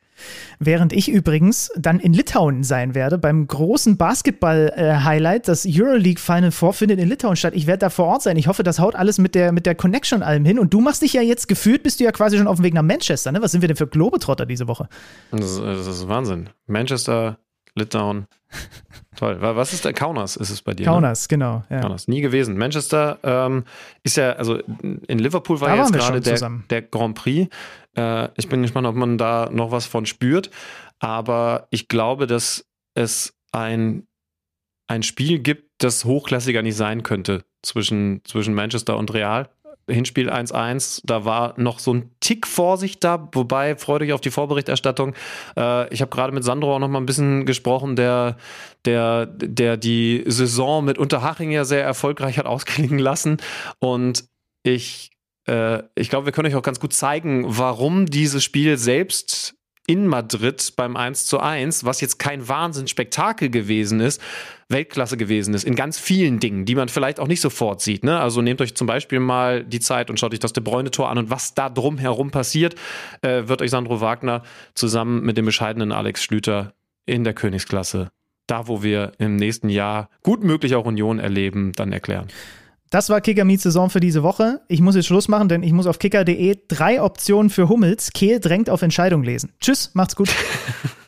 [0.59, 6.73] Während ich übrigens dann in Litauen sein werde, beim großen Basketball-Highlight, das Euroleague Final Four
[6.73, 7.52] findet in Litauen statt.
[7.53, 8.37] Ich werde da vor Ort sein.
[8.37, 10.59] Ich hoffe, das haut alles mit der, mit der Connection allem hin.
[10.59, 12.73] Und du machst dich ja jetzt gefühlt, bist du ja quasi schon auf dem Weg
[12.73, 13.31] nach Manchester.
[13.31, 13.41] Ne?
[13.41, 14.87] Was sind wir denn für Globetrotter diese Woche?
[15.31, 16.49] Das, das ist Wahnsinn.
[16.67, 17.37] Manchester,
[17.75, 18.27] Litauen.
[19.15, 19.37] Toll.
[19.39, 20.35] Was ist der Kaunas?
[20.35, 20.85] Ist es bei dir?
[20.85, 20.91] Ne?
[20.91, 21.27] Kaunas, ne?
[21.29, 21.63] genau.
[21.69, 21.81] Ja.
[21.81, 22.07] Kaunas.
[22.07, 22.57] Nie gewesen.
[22.57, 23.63] Manchester ähm,
[24.03, 27.53] ist ja, also in Liverpool war da jetzt gerade der, der, Grand Prix.
[27.95, 30.49] Äh, ich bin gespannt, ob man da noch was von spürt.
[30.99, 32.65] Aber ich glaube, dass
[32.95, 34.07] es ein,
[34.93, 39.49] ein Spiel gibt, das hochklassiger nicht sein könnte zwischen, zwischen Manchester und Real.
[39.89, 44.31] Hinspiel 1-1, da war noch so ein Tick Vorsicht da, wobei freut euch auf die
[44.31, 45.13] Vorberichterstattung.
[45.57, 48.37] Äh, ich habe gerade mit Sandro auch noch mal ein bisschen gesprochen, der,
[48.85, 53.37] der, der die Saison mit Unterhaching ja sehr erfolgreich hat ausklingen lassen.
[53.79, 54.23] Und
[54.63, 55.11] ich,
[55.49, 59.55] äh, ich glaube, wir können euch auch ganz gut zeigen, warum dieses Spiel selbst
[59.85, 64.21] in Madrid beim 1 zu 1, was jetzt kein Wahnsinnsspektakel gewesen ist,
[64.69, 68.03] Weltklasse gewesen ist, in ganz vielen Dingen, die man vielleicht auch nicht sofort sieht.
[68.03, 68.19] Ne?
[68.19, 71.17] Also nehmt euch zum Beispiel mal die Zeit und schaut euch das De Bruyne-Tor an
[71.17, 72.75] und was da drumherum passiert,
[73.21, 74.43] äh, wird euch Sandro Wagner
[74.73, 76.73] zusammen mit dem bescheidenen Alex Schlüter
[77.05, 78.09] in der Königsklasse,
[78.47, 82.27] da wo wir im nächsten Jahr gut möglich auch Union erleben, dann erklären.
[82.93, 84.61] Das war Kicker Meets Saison für diese Woche.
[84.67, 88.11] Ich muss jetzt Schluss machen, denn ich muss auf kicker.de drei Optionen für Hummels.
[88.13, 89.51] Kehl drängt auf Entscheidung lesen.
[89.59, 90.29] Tschüss, macht's gut.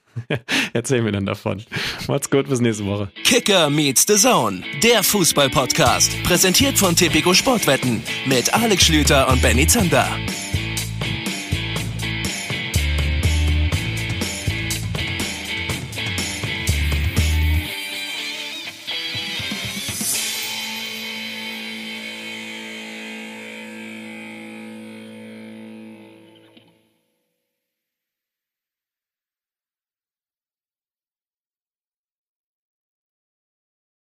[0.73, 1.61] Erzählen wir dann davon.
[2.07, 3.11] Macht's gut, bis nächste Woche.
[3.23, 6.23] Kicker meets the Zone, der Fußball-Podcast.
[6.23, 10.07] Präsentiert von Tipico Sportwetten mit Alex Schlüter und Benny Zander.